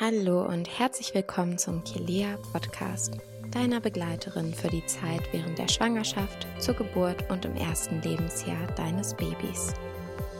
Hallo 0.00 0.42
und 0.46 0.78
herzlich 0.78 1.14
willkommen 1.14 1.58
zum 1.58 1.84
Kilea 1.84 2.38
Podcast, 2.50 3.18
deiner 3.52 3.78
Begleiterin 3.78 4.54
für 4.54 4.68
die 4.68 4.84
Zeit 4.86 5.20
während 5.32 5.58
der 5.58 5.68
Schwangerschaft, 5.68 6.46
zur 6.58 6.74
Geburt 6.74 7.30
und 7.30 7.44
im 7.44 7.54
ersten 7.56 8.00
Lebensjahr 8.00 8.66
deines 8.74 9.14
Babys. 9.14 9.74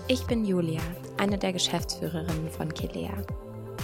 Ich 0.09 0.27
bin 0.27 0.47
Julia, 0.47 0.81
eine 1.19 1.37
der 1.37 1.53
Geschäftsführerinnen 1.53 2.51
von 2.51 2.73
Kilea. 2.73 3.13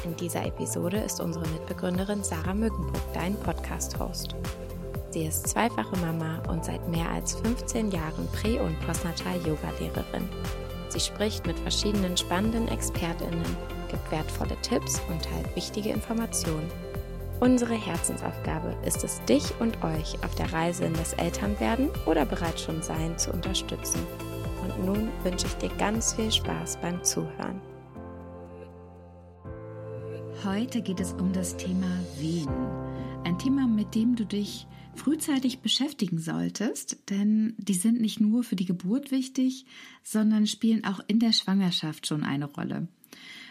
In 0.05 0.17
dieser 0.17 0.47
Episode 0.47 0.99
ist 0.99 1.21
unsere 1.21 1.47
Mitbegründerin 1.49 2.25
Sarah 2.25 2.55
Mückenburg 2.55 3.13
dein 3.13 3.35
Podcast-Host. 3.37 4.35
Sie 5.11 5.27
ist 5.27 5.49
zweifache 5.49 5.97
Mama 5.99 6.43
und 6.49 6.65
seit 6.65 6.89
mehr 6.89 7.11
als 7.11 7.35
15 7.41 7.91
Jahren 7.91 8.27
Prä- 8.33 8.59
und 8.59 8.81
Postnatal-Yoga-Lehrerin. 8.87 10.29
Sie 10.89 11.01
spricht 11.01 11.47
mit 11.47 11.59
verschiedenen 11.59 12.17
spannenden 12.17 12.69
ExpertInnen 12.69 13.78
gibt 13.89 14.11
wertvolle 14.11 14.57
Tipps 14.63 15.01
und 15.09 15.23
teilt 15.23 15.55
wichtige 15.57 15.91
Informationen. 15.91 16.71
Unsere 17.41 17.75
Herzensaufgabe 17.75 18.77
ist 18.85 19.05
es, 19.05 19.23
dich 19.27 19.45
und 19.61 19.85
euch 19.85 20.17
auf 20.25 20.35
der 20.35 20.53
Reise 20.53 20.87
in 20.87 20.95
das 20.95 21.13
Elternwerden 21.13 21.89
oder 22.07 22.27
bereits 22.27 22.63
schon 22.63 22.83
Sein 22.83 23.17
zu 23.17 23.33
unterstützen. 23.33 24.01
Und 24.63 24.85
nun 24.85 25.09
wünsche 25.23 25.47
ich 25.47 25.55
dir 25.55 25.71
ganz 25.77 26.15
viel 26.15 26.33
Spaß 26.33 26.79
beim 26.81 27.03
Zuhören. 27.05 27.61
Heute 30.45 30.83
geht 30.83 30.99
es 31.01 31.13
um 31.13 31.33
das 31.33 31.57
Thema 31.57 31.91
Wehen. 32.19 32.49
Ein 33.25 33.39
Thema, 33.39 33.67
mit 33.67 33.95
dem 33.95 34.17
du 34.17 34.25
dich 34.25 34.67
frühzeitig 34.95 35.61
beschäftigen 35.61 36.19
solltest, 36.19 37.11
denn 37.11 37.55
die 37.59 37.75
sind 37.75 38.01
nicht 38.01 38.21
nur 38.21 38.43
für 38.43 38.57
die 38.57 38.65
Geburt 38.65 39.11
wichtig, 39.11 39.67
sondern 40.03 40.47
spielen 40.47 40.85
auch 40.85 41.01
in 41.07 41.21
der 41.21 41.33
Schwangerschaft 41.33 42.07
schon 42.07 42.25
eine 42.25 42.47
Rolle. 42.47 42.89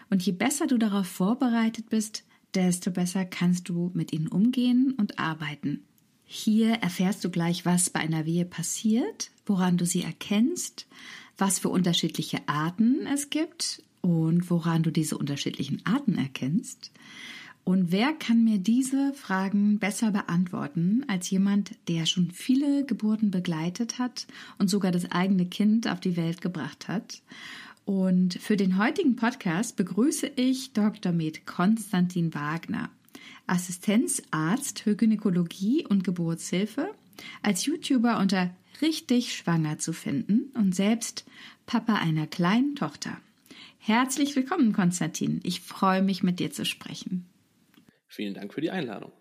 Und 0.09 0.23
je 0.23 0.31
besser 0.31 0.67
du 0.67 0.77
darauf 0.77 1.07
vorbereitet 1.07 1.89
bist, 1.89 2.23
desto 2.53 2.91
besser 2.91 3.25
kannst 3.25 3.69
du 3.69 3.91
mit 3.93 4.13
ihnen 4.13 4.27
umgehen 4.27 4.93
und 4.97 5.19
arbeiten. 5.19 5.83
Hier 6.25 6.73
erfährst 6.75 7.23
du 7.23 7.29
gleich, 7.29 7.65
was 7.65 7.89
bei 7.89 7.99
einer 8.01 8.25
Wehe 8.25 8.45
passiert, 8.45 9.31
woran 9.45 9.77
du 9.77 9.85
sie 9.85 10.03
erkennst, 10.03 10.87
was 11.37 11.59
für 11.59 11.69
unterschiedliche 11.69 12.39
Arten 12.47 13.07
es 13.07 13.29
gibt 13.29 13.81
und 14.01 14.49
woran 14.49 14.83
du 14.83 14.91
diese 14.91 15.17
unterschiedlichen 15.17 15.85
Arten 15.85 16.17
erkennst. 16.17 16.91
Und 17.63 17.91
wer 17.91 18.13
kann 18.13 18.45
mir 18.45 18.59
diese 18.59 19.13
Fragen 19.13 19.77
besser 19.77 20.11
beantworten 20.11 21.03
als 21.07 21.29
jemand, 21.29 21.75
der 21.89 22.05
schon 22.05 22.31
viele 22.31 22.85
Geburten 22.85 23.29
begleitet 23.29 23.99
hat 23.99 24.25
und 24.57 24.69
sogar 24.69 24.91
das 24.91 25.11
eigene 25.11 25.45
Kind 25.45 25.87
auf 25.87 25.99
die 25.99 26.15
Welt 26.15 26.41
gebracht 26.41 26.87
hat 26.87 27.21
und 27.87 28.33
für 28.33 28.57
den 28.57 28.77
heutigen 28.77 29.15
Podcast 29.15 29.77
begrüße 29.77 30.29
ich 30.35 30.73
Dr. 30.73 31.13
Med 31.13 31.47
Konstantin 31.47 32.33
Wagner, 32.33 32.89
Assistenzarzt 33.47 34.81
für 34.81 34.97
Gynäkologie 34.97 35.85
und 35.87 36.03
Geburtshilfe, 36.03 36.93
als 37.41 37.65
YouTuber 37.65 38.19
unter 38.19 38.53
Richtig 38.81 39.33
Schwanger 39.33 39.79
zu 39.79 39.93
finden 39.93 40.51
und 40.53 40.75
selbst 40.75 41.25
Papa 41.65 41.95
einer 41.95 42.27
kleinen 42.27 42.75
Tochter. 42.75 43.17
Herzlich 43.79 44.35
willkommen, 44.35 44.73
Konstantin. 44.73 45.39
Ich 45.43 45.61
freue 45.61 46.03
mich, 46.03 46.23
mit 46.23 46.41
dir 46.41 46.51
zu 46.51 46.65
sprechen. 46.65 47.25
Vielen 48.05 48.33
Dank 48.33 48.53
für 48.53 48.61
die 48.61 48.69
Einladung. 48.69 49.13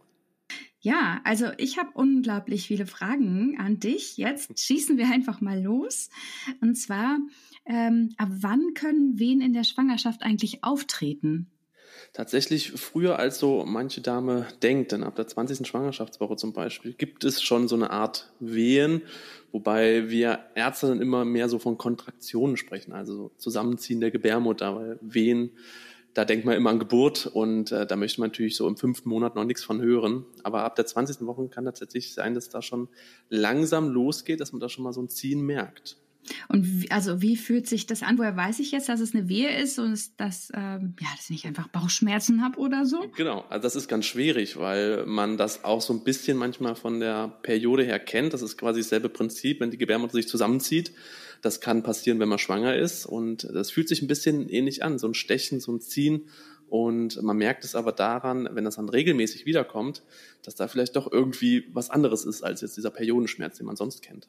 Ja, 0.86 1.20
also 1.24 1.46
ich 1.58 1.78
habe 1.78 1.90
unglaublich 1.94 2.68
viele 2.68 2.86
Fragen 2.86 3.58
an 3.58 3.80
dich. 3.80 4.18
Jetzt 4.18 4.56
schießen 4.58 4.96
wir 4.96 5.06
einfach 5.06 5.40
mal 5.40 5.60
los. 5.60 6.10
Und 6.60 6.76
zwar, 6.76 7.18
ähm, 7.66 8.14
ab 8.16 8.28
wann 8.30 8.74
können 8.74 9.18
Wehen 9.18 9.40
in 9.40 9.52
der 9.52 9.64
Schwangerschaft 9.64 10.22
eigentlich 10.22 10.62
auftreten? 10.62 11.50
Tatsächlich 12.12 12.72
früher 12.72 13.18
als 13.18 13.38
so 13.38 13.64
manche 13.66 14.00
Dame 14.00 14.46
denkt, 14.62 14.92
denn 14.92 15.02
ab 15.02 15.16
der 15.16 15.26
20. 15.26 15.66
Schwangerschaftswoche 15.66 16.36
zum 16.36 16.52
Beispiel 16.52 16.92
gibt 16.92 17.24
es 17.24 17.42
schon 17.42 17.68
so 17.68 17.74
eine 17.74 17.90
Art 17.90 18.32
Wehen, 18.40 19.02
wobei 19.52 20.08
wir 20.08 20.40
Ärzte 20.54 20.88
dann 20.88 21.00
immer 21.00 21.24
mehr 21.24 21.48
so 21.48 21.58
von 21.58 21.78
Kontraktionen 21.78 22.56
sprechen, 22.56 22.92
also 22.92 23.14
so 23.14 23.32
Zusammenziehen 23.36 24.00
der 24.00 24.10
Gebärmutter, 24.10 24.76
weil 24.76 24.98
Wehen, 25.02 25.50
da 26.14 26.24
denkt 26.24 26.46
man 26.46 26.56
immer 26.56 26.70
an 26.70 26.78
Geburt 26.78 27.26
und 27.26 27.72
äh, 27.72 27.86
da 27.86 27.96
möchte 27.96 28.20
man 28.20 28.30
natürlich 28.30 28.56
so 28.56 28.66
im 28.66 28.78
fünften 28.78 29.10
Monat 29.10 29.34
noch 29.34 29.44
nichts 29.44 29.62
von 29.62 29.82
hören. 29.82 30.24
Aber 30.42 30.64
ab 30.64 30.74
der 30.76 30.86
20. 30.86 31.26
Woche 31.26 31.48
kann 31.48 31.66
tatsächlich 31.66 32.14
sein, 32.14 32.34
dass 32.34 32.48
da 32.48 32.62
schon 32.62 32.88
langsam 33.28 33.90
losgeht, 33.90 34.40
dass 34.40 34.52
man 34.52 34.60
da 34.60 34.70
schon 34.70 34.84
mal 34.84 34.94
so 34.94 35.02
ein 35.02 35.10
Ziehen 35.10 35.42
merkt. 35.42 35.98
Und 36.48 36.82
wie, 36.82 36.90
also 36.90 37.22
wie 37.22 37.36
fühlt 37.36 37.66
sich 37.68 37.86
das 37.86 38.02
an? 38.02 38.18
Woher 38.18 38.36
weiß 38.36 38.58
ich 38.60 38.72
jetzt, 38.72 38.88
dass 38.88 39.00
es 39.00 39.14
eine 39.14 39.28
Wehe 39.28 39.60
ist 39.60 39.78
und 39.78 40.20
dass, 40.20 40.50
ähm, 40.54 40.94
ja, 41.00 41.08
dass 41.16 41.30
ich 41.30 41.46
einfach 41.46 41.68
Bauchschmerzen 41.68 42.42
habe 42.42 42.58
oder 42.58 42.84
so? 42.84 43.04
Genau, 43.16 43.44
also 43.48 43.62
das 43.62 43.76
ist 43.76 43.88
ganz 43.88 44.06
schwierig, 44.06 44.56
weil 44.58 45.06
man 45.06 45.36
das 45.36 45.64
auch 45.64 45.80
so 45.80 45.92
ein 45.92 46.04
bisschen 46.04 46.36
manchmal 46.36 46.76
von 46.76 47.00
der 47.00 47.28
Periode 47.42 47.84
her 47.84 47.98
kennt. 47.98 48.34
Das 48.34 48.42
ist 48.42 48.56
quasi 48.56 48.80
dasselbe 48.80 49.08
Prinzip, 49.08 49.60
wenn 49.60 49.70
die 49.70 49.78
Gebärmutter 49.78 50.14
sich 50.14 50.28
zusammenzieht. 50.28 50.92
Das 51.42 51.60
kann 51.60 51.82
passieren, 51.82 52.18
wenn 52.18 52.28
man 52.28 52.38
schwanger 52.38 52.76
ist. 52.76 53.06
Und 53.06 53.44
das 53.44 53.70
fühlt 53.70 53.88
sich 53.88 54.02
ein 54.02 54.08
bisschen 54.08 54.48
ähnlich 54.48 54.82
an, 54.82 54.98
so 54.98 55.06
ein 55.06 55.14
Stechen, 55.14 55.60
so 55.60 55.72
ein 55.72 55.80
Ziehen. 55.80 56.28
Und 56.68 57.22
man 57.22 57.36
merkt 57.36 57.64
es 57.64 57.76
aber 57.76 57.92
daran, 57.92 58.48
wenn 58.52 58.64
das 58.64 58.76
dann 58.76 58.88
regelmäßig 58.88 59.46
wiederkommt, 59.46 60.02
dass 60.42 60.56
da 60.56 60.66
vielleicht 60.66 60.96
doch 60.96 61.10
irgendwie 61.10 61.64
was 61.72 61.90
anderes 61.90 62.24
ist 62.24 62.42
als 62.42 62.60
jetzt 62.60 62.76
dieser 62.76 62.90
Periodenschmerz, 62.90 63.58
den 63.58 63.66
man 63.66 63.76
sonst 63.76 64.02
kennt. 64.02 64.28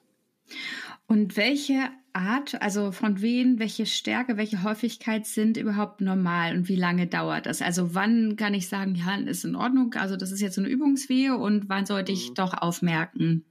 Und 1.07 1.37
welche 1.37 1.89
Art, 2.13 2.61
also 2.61 2.91
von 2.91 3.21
wen, 3.21 3.59
welche 3.59 3.85
Stärke, 3.85 4.37
welche 4.37 4.63
Häufigkeit 4.63 5.25
sind 5.25 5.55
überhaupt 5.55 6.01
normal 6.01 6.57
und 6.57 6.67
wie 6.67 6.75
lange 6.75 7.07
dauert 7.07 7.45
das? 7.45 7.61
Also 7.61 7.93
wann 7.93 8.35
kann 8.35 8.53
ich 8.53 8.67
sagen, 8.67 8.95
ja, 8.95 9.15
ist 9.15 9.45
in 9.45 9.55
Ordnung, 9.55 9.93
also 9.93 10.17
das 10.17 10.31
ist 10.31 10.41
jetzt 10.41 10.55
so 10.55 10.61
eine 10.61 10.69
Übungswehe 10.69 11.37
und 11.37 11.69
wann 11.69 11.85
sollte 11.85 12.11
ich 12.11 12.31
mhm. 12.31 12.33
doch 12.35 12.53
aufmerken? 12.53 13.45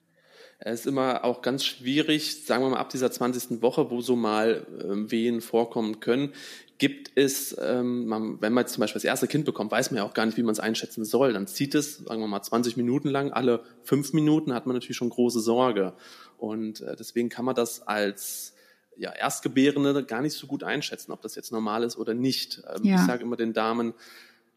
Es 0.59 0.81
ist 0.81 0.87
immer 0.87 1.25
auch 1.25 1.43
ganz 1.43 1.65
schwierig, 1.65 2.44
sagen 2.44 2.65
wir 2.65 2.71
mal 2.71 2.78
ab 2.78 2.89
dieser 2.89 3.11
20. 3.11 3.62
Woche, 3.62 3.91
wo 3.91 4.00
so 4.00 4.17
mal 4.17 4.67
äh, 4.78 5.11
Wehen 5.11 5.41
vorkommen 5.43 6.00
können, 6.00 6.33
gibt 6.78 7.12
es, 7.15 7.56
ähm, 7.61 8.06
man, 8.06 8.41
wenn 8.41 8.53
man 8.53 8.62
jetzt 8.62 8.75
zum 8.75 8.81
Beispiel 8.81 9.00
das 9.00 9.05
erste 9.05 9.27
Kind 9.27 9.45
bekommt, 9.45 9.71
weiß 9.71 9.91
man 9.91 9.99
ja 9.99 10.05
auch 10.05 10.15
gar 10.15 10.27
nicht, 10.27 10.37
wie 10.37 10.43
man 10.43 10.53
es 10.53 10.61
einschätzen 10.61 11.05
soll. 11.05 11.33
Dann 11.33 11.47
zieht 11.47 11.75
es, 11.75 11.99
sagen 11.99 12.21
wir 12.21 12.27
mal, 12.27 12.43
20 12.43 12.77
Minuten 12.77 13.09
lang, 13.09 13.33
alle 13.33 13.62
fünf 13.83 14.12
Minuten 14.12 14.55
hat 14.55 14.66
man 14.66 14.75
natürlich 14.77 14.97
schon 14.97 15.11
große 15.11 15.41
Sorge. 15.41 15.95
Und 16.39 16.81
äh, 16.81 16.97
deswegen 16.97 17.28
kann 17.28 17.45
man 17.45 17.55
das 17.55 17.87
als 17.87 18.55
ja, 18.97 19.11
Erstgebärende 19.12 20.05
gar 20.05 20.22
nicht 20.22 20.34
so 20.34 20.47
gut 20.47 20.62
einschätzen, 20.62 21.12
ob 21.12 21.22
das 21.22 21.34
jetzt 21.34 21.53
normal 21.53 21.83
ist 21.83 21.97
oder 21.97 22.15
nicht. 22.15 22.62
Ähm, 22.75 22.84
ja. 22.84 22.97
Ich 22.97 23.06
sage 23.06 23.22
immer 23.22 23.37
den 23.37 23.53
Damen, 23.53 23.95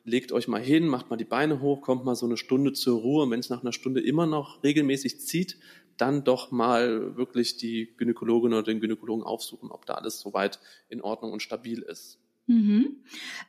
legt 0.04 0.32
euch 0.32 0.48
mal 0.48 0.62
hin, 0.62 0.88
macht 0.88 1.10
mal 1.10 1.18
die 1.18 1.26
Beine 1.26 1.62
hoch, 1.62 1.82
kommt 1.82 2.06
mal 2.06 2.16
so 2.16 2.26
eine 2.26 2.38
Stunde 2.38 2.74
zur 2.74 3.00
Ruhe. 3.00 3.24
Und 3.24 3.32
wenn 3.32 3.40
es 3.40 3.50
nach 3.50 3.62
einer 3.62 3.74
Stunde 3.74 4.02
immer 4.02 4.26
noch 4.26 4.64
regelmäßig 4.64 5.20
zieht, 5.22 5.58
dann 6.02 6.24
doch 6.24 6.52
mal 6.52 7.16
wirklich 7.16 7.58
die 7.58 7.94
Gynäkologin 7.98 8.54
oder 8.54 8.64
den 8.64 8.80
Gynäkologen 8.80 9.24
aufsuchen, 9.24 9.72
ob 9.72 9.86
da 9.86 9.96
alles 9.96 10.20
soweit 10.20 10.60
in 10.90 11.02
Ordnung 11.02 11.32
und 11.34 11.42
stabil 11.42 11.82
ist. 11.82 12.20
Mhm. 12.50 12.96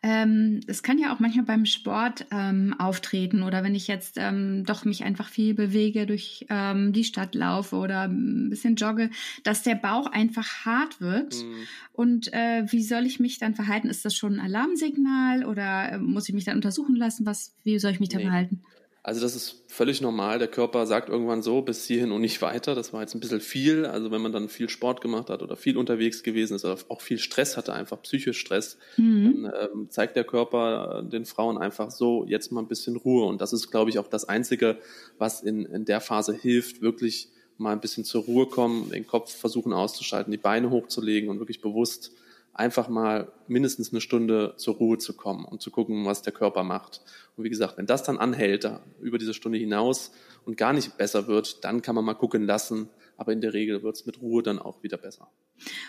Ähm, 0.02 0.60
es 0.66 0.82
kann 0.82 0.98
ja 0.98 1.14
auch 1.14 1.20
manchmal 1.20 1.46
beim 1.46 1.64
Sport 1.64 2.26
ähm, 2.30 2.74
auftreten 2.78 3.42
oder 3.42 3.64
wenn 3.64 3.74
ich 3.74 3.88
jetzt 3.88 4.16
ähm, 4.18 4.64
doch 4.66 4.84
mich 4.84 5.04
einfach 5.04 5.30
viel 5.30 5.54
bewege, 5.54 6.04
durch 6.04 6.44
ähm, 6.50 6.92
die 6.92 7.04
Stadt 7.04 7.34
laufe 7.34 7.76
oder 7.76 8.02
ein 8.02 8.50
bisschen 8.50 8.76
jogge, 8.76 9.08
dass 9.42 9.62
der 9.62 9.76
Bauch 9.76 10.06
einfach 10.06 10.66
hart 10.66 11.00
wird. 11.00 11.34
Mhm. 11.34 11.66
Und 11.94 12.32
äh, 12.34 12.64
wie 12.66 12.82
soll 12.82 13.06
ich 13.06 13.20
mich 13.20 13.38
dann 13.38 13.54
verhalten? 13.54 13.88
Ist 13.88 14.04
das 14.04 14.14
schon 14.14 14.34
ein 14.34 14.40
Alarmsignal 14.40 15.46
oder 15.46 15.92
äh, 15.92 15.98
muss 15.98 16.28
ich 16.28 16.34
mich 16.34 16.44
dann 16.44 16.56
untersuchen 16.56 16.94
lassen? 16.94 17.24
Was, 17.24 17.54
wie 17.64 17.78
soll 17.78 17.92
ich 17.92 18.00
mich 18.00 18.10
dann 18.10 18.20
verhalten? 18.20 18.62
Also 19.02 19.22
das 19.22 19.34
ist 19.34 19.64
völlig 19.68 20.02
normal. 20.02 20.38
Der 20.38 20.48
Körper 20.48 20.86
sagt 20.86 21.08
irgendwann 21.08 21.42
so, 21.42 21.62
bis 21.62 21.86
hierhin 21.86 22.12
und 22.12 22.20
nicht 22.20 22.42
weiter. 22.42 22.74
Das 22.74 22.92
war 22.92 23.00
jetzt 23.00 23.14
ein 23.14 23.20
bisschen 23.20 23.40
viel. 23.40 23.86
Also 23.86 24.10
wenn 24.10 24.20
man 24.20 24.32
dann 24.32 24.50
viel 24.50 24.68
Sport 24.68 25.00
gemacht 25.00 25.30
hat 25.30 25.42
oder 25.42 25.56
viel 25.56 25.78
unterwegs 25.78 26.22
gewesen 26.22 26.54
ist 26.54 26.66
oder 26.66 26.76
auch 26.88 27.00
viel 27.00 27.18
Stress 27.18 27.56
hatte, 27.56 27.72
einfach 27.72 28.02
psychisch 28.02 28.38
Stress, 28.38 28.76
mhm. 28.98 29.44
dann 29.44 29.52
ähm, 29.62 29.90
zeigt 29.90 30.16
der 30.16 30.24
Körper 30.24 31.02
den 31.02 31.24
Frauen 31.24 31.56
einfach 31.56 31.90
so, 31.90 32.26
jetzt 32.26 32.52
mal 32.52 32.60
ein 32.60 32.68
bisschen 32.68 32.96
Ruhe. 32.96 33.24
Und 33.24 33.40
das 33.40 33.54
ist, 33.54 33.70
glaube 33.70 33.88
ich, 33.88 33.98
auch 33.98 34.08
das 34.08 34.28
Einzige, 34.28 34.78
was 35.16 35.40
in, 35.40 35.64
in 35.64 35.86
der 35.86 36.02
Phase 36.02 36.34
hilft, 36.34 36.82
wirklich 36.82 37.30
mal 37.56 37.72
ein 37.72 37.80
bisschen 37.80 38.04
zur 38.04 38.24
Ruhe 38.24 38.46
kommen, 38.46 38.90
den 38.90 39.06
Kopf 39.06 39.34
versuchen 39.34 39.72
auszuschalten, 39.72 40.30
die 40.30 40.38
Beine 40.38 40.70
hochzulegen 40.70 41.30
und 41.30 41.38
wirklich 41.38 41.62
bewusst 41.62 42.12
einfach 42.52 42.88
mal 42.88 43.32
mindestens 43.48 43.92
eine 43.92 44.00
Stunde 44.00 44.54
zur 44.56 44.74
Ruhe 44.76 44.98
zu 44.98 45.16
kommen 45.16 45.44
und 45.44 45.62
zu 45.62 45.70
gucken, 45.70 46.04
was 46.04 46.22
der 46.22 46.32
Körper 46.32 46.62
macht. 46.62 47.00
Und 47.36 47.44
wie 47.44 47.50
gesagt, 47.50 47.78
wenn 47.78 47.86
das 47.86 48.02
dann 48.02 48.18
anhält, 48.18 48.64
da, 48.64 48.80
über 49.00 49.18
diese 49.18 49.34
Stunde 49.34 49.58
hinaus 49.58 50.12
und 50.44 50.56
gar 50.56 50.72
nicht 50.72 50.96
besser 50.96 51.26
wird, 51.26 51.64
dann 51.64 51.82
kann 51.82 51.94
man 51.94 52.04
mal 52.04 52.14
gucken 52.14 52.44
lassen. 52.44 52.88
Aber 53.16 53.32
in 53.32 53.40
der 53.40 53.52
Regel 53.52 53.82
wird 53.82 53.96
es 53.96 54.06
mit 54.06 54.20
Ruhe 54.20 54.42
dann 54.42 54.58
auch 54.58 54.82
wieder 54.82 54.96
besser. 54.96 55.28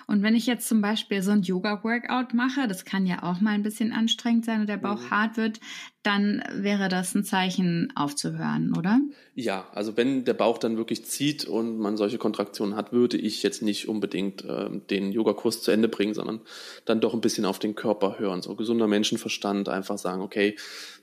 Und 0.07 0.23
wenn 0.23 0.35
ich 0.35 0.45
jetzt 0.45 0.67
zum 0.67 0.81
Beispiel 0.81 1.21
so 1.21 1.31
ein 1.31 1.43
Yoga-Workout 1.43 2.33
mache, 2.33 2.67
das 2.67 2.85
kann 2.85 3.05
ja 3.05 3.23
auch 3.23 3.41
mal 3.41 3.51
ein 3.51 3.63
bisschen 3.63 3.91
anstrengend 3.91 4.45
sein 4.45 4.61
und 4.61 4.67
der 4.67 4.77
Bauch 4.77 5.01
mhm. 5.01 5.11
hart 5.11 5.37
wird, 5.37 5.59
dann 6.03 6.43
wäre 6.51 6.89
das 6.89 7.13
ein 7.13 7.23
Zeichen 7.23 7.93
aufzuhören, 7.95 8.75
oder? 8.75 8.99
Ja, 9.35 9.67
also 9.71 9.97
wenn 9.97 10.25
der 10.25 10.33
Bauch 10.33 10.57
dann 10.57 10.77
wirklich 10.77 11.05
zieht 11.05 11.45
und 11.45 11.77
man 11.77 11.95
solche 11.95 12.17
Kontraktionen 12.17 12.75
hat, 12.75 12.91
würde 12.91 13.17
ich 13.17 13.43
jetzt 13.43 13.61
nicht 13.61 13.87
unbedingt 13.87 14.43
äh, 14.43 14.69
den 14.89 15.11
Yogakurs 15.11 15.61
zu 15.61 15.69
Ende 15.69 15.87
bringen, 15.87 16.15
sondern 16.15 16.41
dann 16.85 17.01
doch 17.01 17.13
ein 17.13 17.21
bisschen 17.21 17.45
auf 17.45 17.59
den 17.59 17.75
Körper 17.75 18.17
hören. 18.17 18.41
So 18.41 18.55
gesunder 18.55 18.87
Menschenverstand, 18.87 19.69
einfach 19.69 19.99
sagen, 19.99 20.23
okay, 20.23 20.55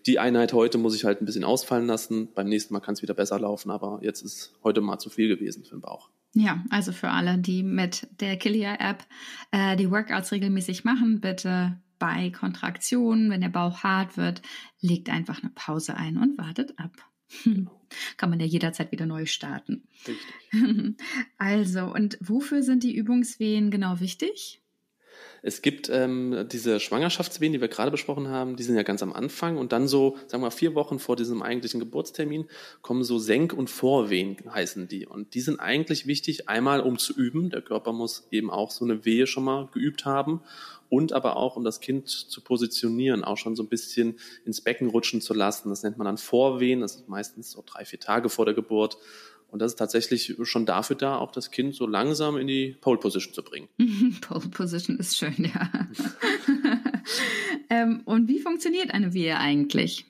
die 0.07 0.19
Einheit 0.19 0.53
heute 0.53 0.79
muss 0.79 0.97
ich 0.97 1.05
halt 1.05 1.23
ein 1.23 1.27
bisschen 1.27 1.45
ausfallen 1.45 1.87
lassen, 1.87 2.33
beim 2.35 2.49
nächsten 2.49 2.75
Mal 2.75 2.81
kann 2.81 2.95
es 2.95 3.03
wieder 3.03 3.15
besser 3.15 3.39
laufen, 3.39 3.71
aber 3.71 4.01
jetzt 4.03 4.23
ist 4.23 4.55
heute 4.65 4.81
mal 4.81 4.99
zu 4.99 5.11
viel 5.11 5.29
gewesen 5.29 5.65
für 5.65 5.77
den 5.77 5.81
Bauch. 5.81 6.11
Ja, 6.35 6.63
also 6.71 6.93
für 6.93 7.11
alle, 7.11 7.39
die 7.39 7.63
mit 7.63 8.07
der 8.21 8.37
Kilia-App 8.37 9.05
äh, 9.51 9.77
die 9.77 9.91
Workouts 9.91 10.33
regelmäßig 10.33 10.85
machen, 10.85 11.21
bitte 11.21 11.79
bei 11.99 12.31
Kontraktionen, 12.31 13.31
wenn 13.31 13.41
der 13.41 13.49
Bauch 13.49 13.83
hart 13.83 14.17
wird, 14.17 14.43
legt 14.81 15.09
einfach 15.09 15.43
eine 15.43 15.51
Pause 15.51 15.97
ein 15.97 16.17
und 16.17 16.39
wartet 16.39 16.79
ab. 16.79 16.93
Kann 18.17 18.31
man 18.31 18.41
ja 18.41 18.47
jederzeit 18.47 18.93
wieder 18.93 19.07
neu 19.07 19.27
starten. 19.27 19.89
Richtig. 20.07 20.17
Also, 21.39 21.93
und 21.93 22.19
wofür 22.21 22.63
sind 22.63 22.83
die 22.83 22.95
Übungswehen 22.95 23.71
genau 23.71 24.01
wichtig? 24.01 24.61
Es 25.49 25.63
gibt 25.63 25.89
ähm, 25.89 26.47
diese 26.53 26.79
Schwangerschaftswehen, 26.79 27.55
die 27.55 27.61
wir 27.63 27.69
gerade 27.69 27.91
besprochen 27.91 28.29
haben, 28.29 28.57
die 28.57 28.63
sind 28.63 28.77
ja 28.77 28.83
ganz 28.83 29.03
am 29.03 29.15
Anfang 29.15 29.57
und 29.57 29.73
dann 29.73 29.89
so, 29.89 30.17
sagen 30.27 30.43
wir 30.43 30.49
mal, 30.49 30.51
vier 30.51 30.75
Wochen 30.75 30.99
vor 30.99 31.17
diesem 31.17 31.41
eigentlichen 31.41 31.81
Geburtstermin 31.81 32.45
kommen 32.83 33.03
so 33.03 33.19
Senk- 33.19 33.55
und 33.55 33.71
Vorwehen, 33.71 34.37
heißen 34.47 34.89
die. 34.89 35.07
Und 35.07 35.33
die 35.33 35.41
sind 35.41 35.59
eigentlich 35.59 36.07
wichtig, 36.07 36.51
einmal 36.51 36.81
um 36.81 36.99
zu 36.99 37.15
üben. 37.15 37.49
Der 37.49 37.63
Körper 37.63 37.95
muss 37.95 38.29
eben 38.31 38.51
auch 38.51 38.71
so 38.71 38.85
eine 38.85 39.07
Wehe 39.07 39.27
schon 39.27 39.45
mal 39.45 39.69
geübt 39.73 40.05
haben 40.05 40.43
und 40.91 41.15
aber 41.15 41.37
auch, 41.37 41.57
um 41.57 41.65
das 41.65 41.81
Kind 41.81 42.09
zu 42.09 42.43
positionieren, 42.43 43.25
auch 43.25 43.39
schon 43.39 43.57
so 43.57 43.63
ein 43.63 43.71
bisschen 43.71 44.19
ins 44.45 44.61
Becken 44.61 44.91
rutschen 44.91 45.23
zu 45.23 45.33
lassen. 45.33 45.71
Das 45.71 45.83
nennt 45.83 45.97
man 45.97 46.05
dann 46.05 46.19
Vorwehen, 46.19 46.81
das 46.81 46.97
ist 46.97 47.09
meistens 47.09 47.53
so 47.53 47.65
drei, 47.65 47.87
vier 47.87 48.01
Tage 48.01 48.29
vor 48.29 48.45
der 48.45 48.55
Geburt. 48.55 48.99
Und 49.51 49.61
das 49.61 49.73
ist 49.73 49.79
tatsächlich 49.79 50.37
schon 50.43 50.67
dafür 50.67 50.97
da, 50.97 51.17
auch 51.17 51.33
das 51.33 51.51
Kind 51.51 51.75
so 51.75 51.87
langsam 51.87 52.37
in 52.37 52.47
die 52.47 52.77
Pole 52.81 52.99
Position 52.99 53.33
zu 53.33 53.43
bringen. 53.43 53.69
Pole 54.21 54.49
Position 54.49 54.99
ist 54.99 55.17
schön, 55.17 55.35
ja. 55.39 55.71
ähm, 57.71 58.03
und 58.05 58.29
wie 58.29 58.41
funktioniert 58.41 58.93
eine 58.93 59.15
Wehe 59.15 59.39
eigentlich? 59.39 60.05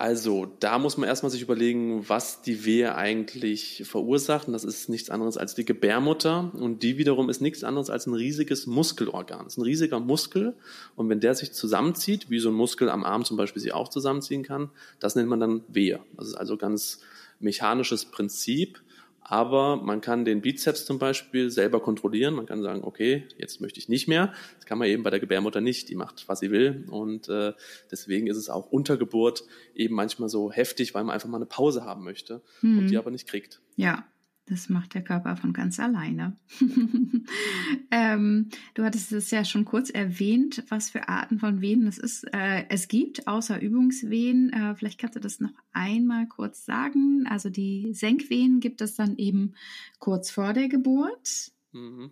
Also, 0.00 0.50
da 0.60 0.78
muss 0.78 0.96
man 0.96 1.10
erstmal 1.10 1.30
sich 1.30 1.42
überlegen, 1.42 2.08
was 2.08 2.40
die 2.40 2.64
Wehe 2.64 2.94
eigentlich 2.94 3.82
verursacht. 3.84 4.46
Und 4.46 4.54
das 4.54 4.64
ist 4.64 4.88
nichts 4.88 5.10
anderes 5.10 5.36
als 5.36 5.54
die 5.54 5.66
Gebärmutter. 5.66 6.52
Und 6.54 6.82
die 6.82 6.96
wiederum 6.96 7.28
ist 7.28 7.42
nichts 7.42 7.62
anderes 7.64 7.90
als 7.90 8.06
ein 8.06 8.14
riesiges 8.14 8.66
Muskelorgan. 8.66 9.44
Das 9.44 9.52
ist 9.52 9.58
ein 9.58 9.64
riesiger 9.64 10.00
Muskel. 10.00 10.56
Und 10.96 11.10
wenn 11.10 11.20
der 11.20 11.34
sich 11.34 11.52
zusammenzieht, 11.52 12.30
wie 12.30 12.38
so 12.38 12.48
ein 12.48 12.54
Muskel 12.54 12.88
am 12.88 13.04
Arm 13.04 13.26
zum 13.26 13.36
Beispiel 13.36 13.60
sich 13.60 13.74
auch 13.74 13.88
zusammenziehen 13.88 14.42
kann, 14.42 14.70
das 15.00 15.16
nennt 15.16 15.28
man 15.28 15.38
dann 15.38 15.64
Wehe. 15.68 16.00
Das 16.16 16.28
ist 16.28 16.34
also 16.34 16.56
ganz 16.56 17.00
mechanisches 17.40 18.04
Prinzip, 18.04 18.82
aber 19.30 19.76
man 19.76 20.00
kann 20.00 20.24
den 20.24 20.40
Bizeps 20.40 20.84
zum 20.84 20.98
Beispiel 20.98 21.50
selber 21.50 21.80
kontrollieren. 21.80 22.34
Man 22.34 22.46
kann 22.46 22.62
sagen, 22.62 22.82
okay, 22.82 23.28
jetzt 23.38 23.60
möchte 23.60 23.78
ich 23.78 23.88
nicht 23.88 24.08
mehr. 24.08 24.32
Das 24.56 24.66
kann 24.66 24.76
man 24.76 24.88
eben 24.88 25.04
bei 25.04 25.10
der 25.10 25.20
Gebärmutter 25.20 25.60
nicht. 25.60 25.88
Die 25.88 25.94
macht, 25.94 26.28
was 26.28 26.40
sie 26.40 26.50
will. 26.50 26.84
Und 26.90 27.28
äh, 27.28 27.52
deswegen 27.92 28.26
ist 28.26 28.36
es 28.36 28.48
auch 28.48 28.66
unter 28.72 28.96
Geburt 28.96 29.44
eben 29.72 29.94
manchmal 29.94 30.28
so 30.28 30.50
heftig, 30.50 30.94
weil 30.94 31.04
man 31.04 31.14
einfach 31.14 31.28
mal 31.28 31.36
eine 31.36 31.46
Pause 31.46 31.84
haben 31.84 32.02
möchte 32.02 32.42
mhm. 32.60 32.78
und 32.78 32.86
die 32.88 32.98
aber 32.98 33.12
nicht 33.12 33.28
kriegt. 33.28 33.60
Ja, 33.76 34.04
das 34.50 34.68
macht 34.68 34.94
der 34.94 35.02
Körper 35.02 35.36
von 35.36 35.52
ganz 35.52 35.78
alleine. 35.78 36.36
ähm, 37.90 38.48
du 38.74 38.84
hattest 38.84 39.12
es 39.12 39.30
ja 39.30 39.44
schon 39.44 39.64
kurz 39.64 39.90
erwähnt, 39.90 40.64
was 40.68 40.90
für 40.90 41.08
Arten 41.08 41.38
von 41.38 41.60
Venen 41.60 41.86
es 41.86 41.98
ist. 41.98 42.24
Äh, 42.34 42.64
es 42.68 42.88
gibt 42.88 43.28
außer 43.28 43.60
Übungswehen. 43.62 44.52
Äh, 44.52 44.74
vielleicht 44.74 44.98
kannst 44.98 45.16
du 45.16 45.20
das 45.20 45.40
noch 45.40 45.52
einmal 45.72 46.26
kurz 46.26 46.64
sagen. 46.64 47.26
Also 47.28 47.48
die 47.48 47.94
Senkwehen 47.94 48.60
gibt 48.60 48.80
es 48.80 48.96
dann 48.96 49.16
eben 49.16 49.54
kurz 50.00 50.30
vor 50.30 50.52
der 50.52 50.68
Geburt. 50.68 51.52
Mhm. 51.72 52.10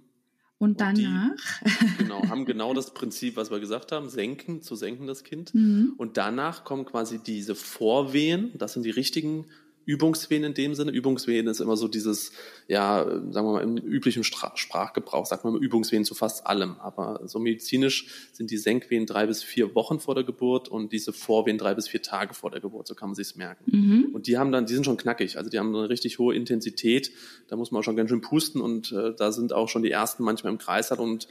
Und 0.58 0.81
danach? 0.81 1.31
Und 1.62 1.91
die, 1.91 1.96
genau, 1.99 2.29
haben 2.29 2.44
genau 2.44 2.75
das 2.75 2.94
Prinzip, 2.94 3.37
was 3.37 3.50
wir 3.50 3.61
gesagt 3.61 3.93
haben, 3.93 4.08
senken, 4.08 4.62
zu 4.62 4.76
senken 4.76 5.06
das 5.06 5.25
Kind. 5.25 5.55
Mhm. 5.55 5.94
Und 5.96 6.17
danach 6.17 6.64
kommen 6.64 6.84
quasi 6.84 7.19
diese 7.23 7.55
Vorwehen, 7.55 8.52
das 8.58 8.75
sind 8.75 8.84
die 8.84 8.91
richtigen 8.91 9.46
Übungswehen 9.88 10.44
in 10.44 10.52
dem 10.52 10.75
Sinne. 10.75 10.90
Übungswehen 10.90 11.46
ist 11.46 11.61
immer 11.61 11.75
so 11.79 11.88
dieses, 11.88 12.32
ja, 12.67 13.05
sagen 13.05 13.32
wir 13.32 13.52
mal, 13.55 13.62
im 13.62 13.79
üblichen 13.79 14.23
Stra 14.23 14.52
Sprachgebrauch 14.55 15.25
sagt 15.25 15.44
man 15.44 15.56
Übungswehen 15.56 16.05
zu 16.05 16.14
fast 16.14 16.46
allem. 16.46 16.76
Aber 16.79 17.23
so 17.25 17.38
medizinisch 17.38 18.06
sind 18.32 18.50
die 18.50 18.58
Senkwehen 18.58 19.06
drei 19.06 19.26
bis 19.26 19.43
vier 19.43 19.75
Wochen 19.75 19.99
vor 19.99 20.14
der 20.14 20.25
Geburt 20.25 20.69
und 20.69 20.93
diese 20.93 21.14
Vorwehen 21.14 21.56
drei 21.56 21.75
bis 21.75 21.88
vier 21.88 22.02
Tage 22.02 22.35
vor 22.35 22.50
der 22.50 22.61
Geburt. 22.61 22.87
So 22.87 22.94
kann 22.94 23.08
man 23.08 23.17
sich's 23.17 23.35
merken. 23.35 23.64
Mhm. 23.64 24.11
Und 24.12 24.26
die 24.26 24.37
haben 24.37 24.52
dann, 24.52 24.67
die 24.67 24.75
sind 24.75 24.85
schon 24.85 24.99
knackig. 24.99 25.38
Also 25.38 25.49
die 25.49 25.58
haben 25.58 25.75
eine 25.75 25.88
richtig 25.88 26.19
hohe 26.19 26.34
Intensität. 26.34 27.11
Da 27.49 27.56
muss 27.56 27.70
man 27.70 27.81
auch 27.81 27.84
schon 27.84 27.96
ganz 27.96 28.11
schön 28.11 28.20
pusten 28.20 28.61
und 28.61 28.93
äh, 28.93 29.14
da 29.17 29.32
sind 29.32 29.55
auch 29.55 29.70
schon 29.70 29.82
die 29.82 29.91
ersten 29.91 30.23
manchmal 30.23 30.52
im 30.52 30.58
Kreis 30.58 30.91
halt 30.91 31.00
und 31.00 31.29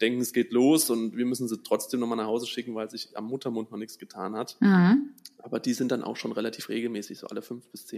denken, 0.00 0.22
es 0.22 0.32
geht 0.32 0.52
los 0.52 0.88
und 0.88 1.14
wir 1.14 1.26
müssen 1.26 1.46
sie 1.46 1.62
trotzdem 1.62 2.00
nochmal 2.00 2.16
nach 2.16 2.26
Hause 2.26 2.46
schicken, 2.46 2.74
weil 2.74 2.88
sich 2.88 3.16
am 3.18 3.26
Muttermund 3.26 3.70
noch 3.70 3.78
nichts 3.78 3.98
getan 3.98 4.34
hat. 4.34 4.56
Mhm. 4.60 5.10
Aber 5.38 5.60
die 5.60 5.72
sind 5.72 5.92
dann 5.92 6.02
auch 6.02 6.16
schon 6.16 6.32
relativ 6.32 6.68
regelmäßig, 6.68 7.18
so 7.18 7.26
alle 7.28 7.42
fünf 7.42 7.66
bis 7.68 7.86
zehn 7.86 7.97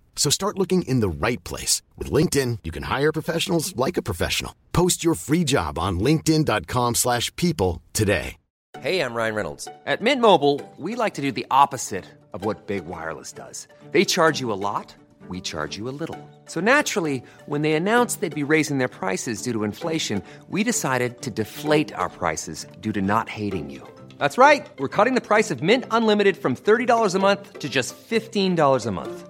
So 0.15 0.29
start 0.29 0.57
looking 0.57 0.83
in 0.83 0.99
the 0.99 1.09
right 1.09 1.43
place. 1.43 1.81
With 1.97 2.11
LinkedIn, 2.11 2.59
you 2.63 2.71
can 2.71 2.83
hire 2.83 3.11
professionals 3.11 3.75
like 3.75 3.97
a 3.97 4.01
professional. 4.03 4.53
Post 4.71 5.03
your 5.03 5.15
free 5.15 5.43
job 5.43 5.79
on 5.79 5.99
linkedin.com 5.99 6.95
slash 6.95 7.35
people 7.35 7.81
today. 7.93 8.35
Hey, 8.79 9.01
I'm 9.01 9.13
Ryan 9.13 9.35
Reynolds. 9.35 9.67
At 9.85 10.01
Mint 10.01 10.21
Mobile, 10.21 10.59
we 10.77 10.95
like 10.95 11.15
to 11.15 11.21
do 11.21 11.31
the 11.31 11.45
opposite 11.51 12.05
of 12.33 12.45
what 12.45 12.67
Big 12.67 12.85
Wireless 12.85 13.33
does. 13.33 13.67
They 13.91 14.05
charge 14.05 14.39
you 14.39 14.51
a 14.51 14.55
lot, 14.55 14.95
we 15.27 15.41
charge 15.41 15.77
you 15.77 15.89
a 15.89 15.93
little. 15.93 16.17
So 16.45 16.61
naturally, 16.61 17.21
when 17.45 17.61
they 17.61 17.73
announced 17.73 18.21
they'd 18.21 18.33
be 18.33 18.51
raising 18.55 18.77
their 18.79 18.87
prices 18.87 19.41
due 19.41 19.51
to 19.53 19.65
inflation, 19.65 20.23
we 20.49 20.63
decided 20.63 21.21
to 21.21 21.29
deflate 21.29 21.93
our 21.93 22.09
prices 22.09 22.65
due 22.79 22.93
to 22.93 23.01
not 23.01 23.27
hating 23.29 23.69
you. 23.69 23.87
That's 24.17 24.37
right. 24.37 24.67
We're 24.79 24.87
cutting 24.97 25.15
the 25.15 25.27
price 25.27 25.51
of 25.51 25.61
Mint 25.61 25.85
Unlimited 25.91 26.37
from 26.37 26.55
$30 26.55 27.13
a 27.13 27.19
month 27.19 27.59
to 27.59 27.69
just 27.69 27.93
$15 28.09 28.85
a 28.85 28.91
month. 28.91 29.29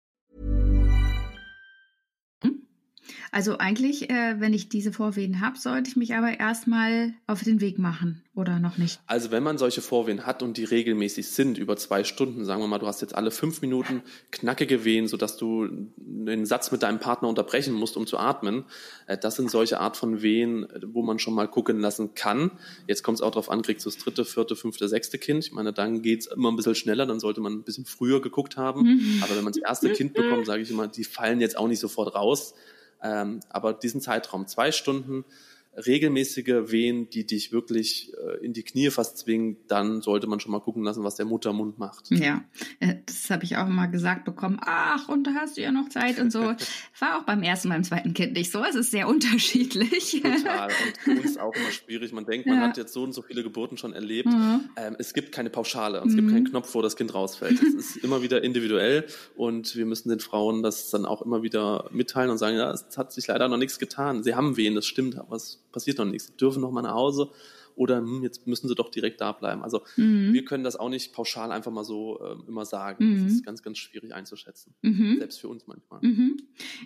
Also 3.33 3.57
eigentlich, 3.57 4.09
äh, 4.09 4.35
wenn 4.39 4.53
ich 4.53 4.67
diese 4.67 4.91
Vorwehen 4.91 5.39
habe, 5.39 5.57
sollte 5.57 5.89
ich 5.89 5.95
mich 5.95 6.15
aber 6.15 6.37
erstmal 6.37 7.13
auf 7.27 7.43
den 7.43 7.61
Weg 7.61 7.79
machen 7.79 8.21
oder 8.35 8.59
noch 8.59 8.77
nicht? 8.77 8.99
Also 9.07 9.31
wenn 9.31 9.41
man 9.41 9.57
solche 9.57 9.81
Vorwehen 9.81 10.25
hat 10.25 10.43
und 10.43 10.57
die 10.57 10.65
regelmäßig 10.65 11.29
sind, 11.29 11.57
über 11.57 11.77
zwei 11.77 12.03
Stunden, 12.03 12.43
sagen 12.43 12.61
wir 12.61 12.67
mal, 12.67 12.79
du 12.79 12.87
hast 12.87 12.99
jetzt 12.99 13.15
alle 13.15 13.31
fünf 13.31 13.61
Minuten 13.61 14.01
knackige 14.31 14.83
Wehen, 14.83 15.07
sodass 15.07 15.37
du 15.37 15.69
den 15.95 16.45
Satz 16.45 16.73
mit 16.73 16.83
deinem 16.83 16.99
Partner 16.99 17.29
unterbrechen 17.29 17.73
musst, 17.73 17.95
um 17.95 18.05
zu 18.05 18.17
atmen, 18.17 18.65
äh, 19.07 19.17
das 19.17 19.37
sind 19.37 19.49
solche 19.49 19.79
Art 19.79 19.95
von 19.95 20.21
Wehen, 20.21 20.67
wo 20.87 21.01
man 21.01 21.17
schon 21.17 21.33
mal 21.33 21.47
gucken 21.47 21.79
lassen 21.79 22.15
kann. 22.15 22.51
Jetzt 22.85 23.01
kommt 23.01 23.19
es 23.19 23.21
auch 23.21 23.31
darauf 23.31 23.49
an, 23.49 23.61
kriegst 23.61 23.85
du 23.85 23.89
das 23.89 23.97
dritte, 23.97 24.25
vierte, 24.25 24.57
fünfte, 24.57 24.89
sechste 24.89 25.17
Kind. 25.17 25.45
Ich 25.45 25.53
meine, 25.53 25.71
dann 25.71 26.01
geht 26.01 26.19
es 26.19 26.27
immer 26.27 26.51
ein 26.51 26.57
bisschen 26.57 26.75
schneller, 26.75 27.05
dann 27.05 27.21
sollte 27.21 27.39
man 27.39 27.53
ein 27.53 27.63
bisschen 27.63 27.85
früher 27.85 28.21
geguckt 28.21 28.57
haben. 28.57 28.81
Mhm. 28.81 29.23
Aber 29.23 29.37
wenn 29.37 29.45
man 29.45 29.53
das 29.53 29.61
erste 29.63 29.93
Kind 29.93 30.15
bekommt, 30.15 30.45
sage 30.45 30.63
ich 30.63 30.69
immer, 30.69 30.89
die 30.89 31.05
fallen 31.05 31.39
jetzt 31.39 31.57
auch 31.57 31.69
nicht 31.69 31.79
sofort 31.79 32.13
raus. 32.13 32.55
Ähm, 33.03 33.39
aber 33.49 33.73
diesen 33.73 34.01
Zeitraum, 34.01 34.47
zwei 34.47 34.71
Stunden, 34.71 35.25
regelmäßige 35.75 36.71
Wehen, 36.71 37.09
die 37.09 37.25
dich 37.25 37.51
wirklich 37.51 38.11
äh, 38.13 38.45
in 38.45 38.53
die 38.53 38.63
Knie 38.63 38.89
fast 38.89 39.17
zwingen, 39.17 39.57
dann 39.67 40.01
sollte 40.01 40.27
man 40.27 40.39
schon 40.39 40.51
mal 40.51 40.59
gucken 40.59 40.83
lassen, 40.83 41.03
was 41.03 41.15
der 41.15 41.25
Muttermund 41.25 41.79
macht. 41.79 42.11
Ja, 42.11 42.43
äh, 42.79 42.95
das 43.05 43.29
habe 43.29 43.45
ich 43.45 43.57
auch 43.57 43.67
immer 43.67 43.87
gesagt 43.87 44.25
bekommen. 44.25 44.59
Ach, 44.61 45.07
und 45.07 45.25
da 45.25 45.31
hast 45.33 45.57
du 45.57 45.61
ja 45.61 45.71
noch 45.71 45.89
Zeit 45.89 46.19
und 46.19 46.31
so. 46.31 46.39
War 46.99 47.19
auch 47.19 47.23
beim 47.23 47.41
ersten, 47.41 47.69
beim 47.69 47.83
zweiten 47.83 48.13
Kind 48.13 48.33
nicht 48.33 48.51
so. 48.51 48.63
Es 48.63 48.75
ist 48.75 48.91
sehr 48.91 49.07
unterschiedlich. 49.07 50.21
Total. 50.21 50.69
Und 50.85 50.97
für 50.97 51.21
uns 51.21 51.37
auch 51.37 51.55
immer 51.55 51.71
schwierig. 51.71 52.11
Man 52.11 52.25
denkt, 52.25 52.47
man 52.47 52.57
ja. 52.57 52.67
hat 52.67 52.77
jetzt 52.77 52.93
so 52.93 53.03
und 53.03 53.13
so 53.13 53.21
viele 53.21 53.43
Geburten 53.43 53.77
schon 53.77 53.93
erlebt. 53.93 54.27
Mhm. 54.27 54.69
Ähm, 54.75 54.95
es 54.99 55.13
gibt 55.13 55.31
keine 55.31 55.49
Pauschale. 55.49 55.99
Es 55.99 56.13
mhm. 56.13 56.15
gibt 56.15 56.29
keinen 56.31 56.49
Knopf, 56.49 56.73
wo 56.73 56.81
das 56.81 56.95
Kind 56.95 57.13
rausfällt. 57.13 57.61
Es 57.61 57.73
ist 57.73 57.97
immer 57.97 58.21
wieder 58.21 58.43
individuell 58.43 59.05
und 59.35 59.75
wir 59.75 59.85
müssen 59.85 60.09
den 60.09 60.19
Frauen 60.19 60.63
das 60.63 60.89
dann 60.89 61.05
auch 61.05 61.21
immer 61.21 61.43
wieder 61.43 61.89
mitteilen 61.91 62.29
und 62.29 62.37
sagen, 62.37 62.57
ja, 62.57 62.71
es 62.71 62.97
hat 62.97 63.11
sich 63.13 63.27
leider 63.27 63.47
noch 63.47 63.57
nichts 63.57 63.79
getan. 63.79 64.23
Sie 64.23 64.35
haben 64.35 64.57
Wehen, 64.57 64.75
das 64.75 64.85
stimmt, 64.85 65.17
aber 65.17 65.35
es 65.35 65.61
passiert 65.71 65.97
noch 65.97 66.05
nichts. 66.05 66.27
Sie 66.27 66.37
dürfen 66.37 66.61
noch 66.61 66.71
mal 66.71 66.81
nach 66.81 66.93
Hause 66.93 67.31
oder 67.75 67.97
hm, 67.97 68.23
jetzt 68.23 68.47
müssen 68.47 68.67
sie 68.67 68.75
doch 68.75 68.89
direkt 68.89 69.21
da 69.21 69.31
bleiben. 69.31 69.63
Also 69.63 69.81
mhm. 69.95 70.33
wir 70.33 70.45
können 70.45 70.63
das 70.63 70.75
auch 70.75 70.89
nicht 70.89 71.13
pauschal 71.13 71.51
einfach 71.51 71.71
mal 71.71 71.83
so 71.83 72.19
äh, 72.19 72.47
immer 72.47 72.65
sagen. 72.65 73.05
Mhm. 73.05 73.23
Das 73.23 73.33
ist 73.33 73.45
ganz, 73.45 73.63
ganz 73.63 73.77
schwierig 73.77 74.13
einzuschätzen. 74.13 74.73
Mhm. 74.81 75.17
Selbst 75.19 75.39
für 75.39 75.47
uns 75.47 75.67
manchmal. 75.67 75.99
Mhm. 76.01 76.37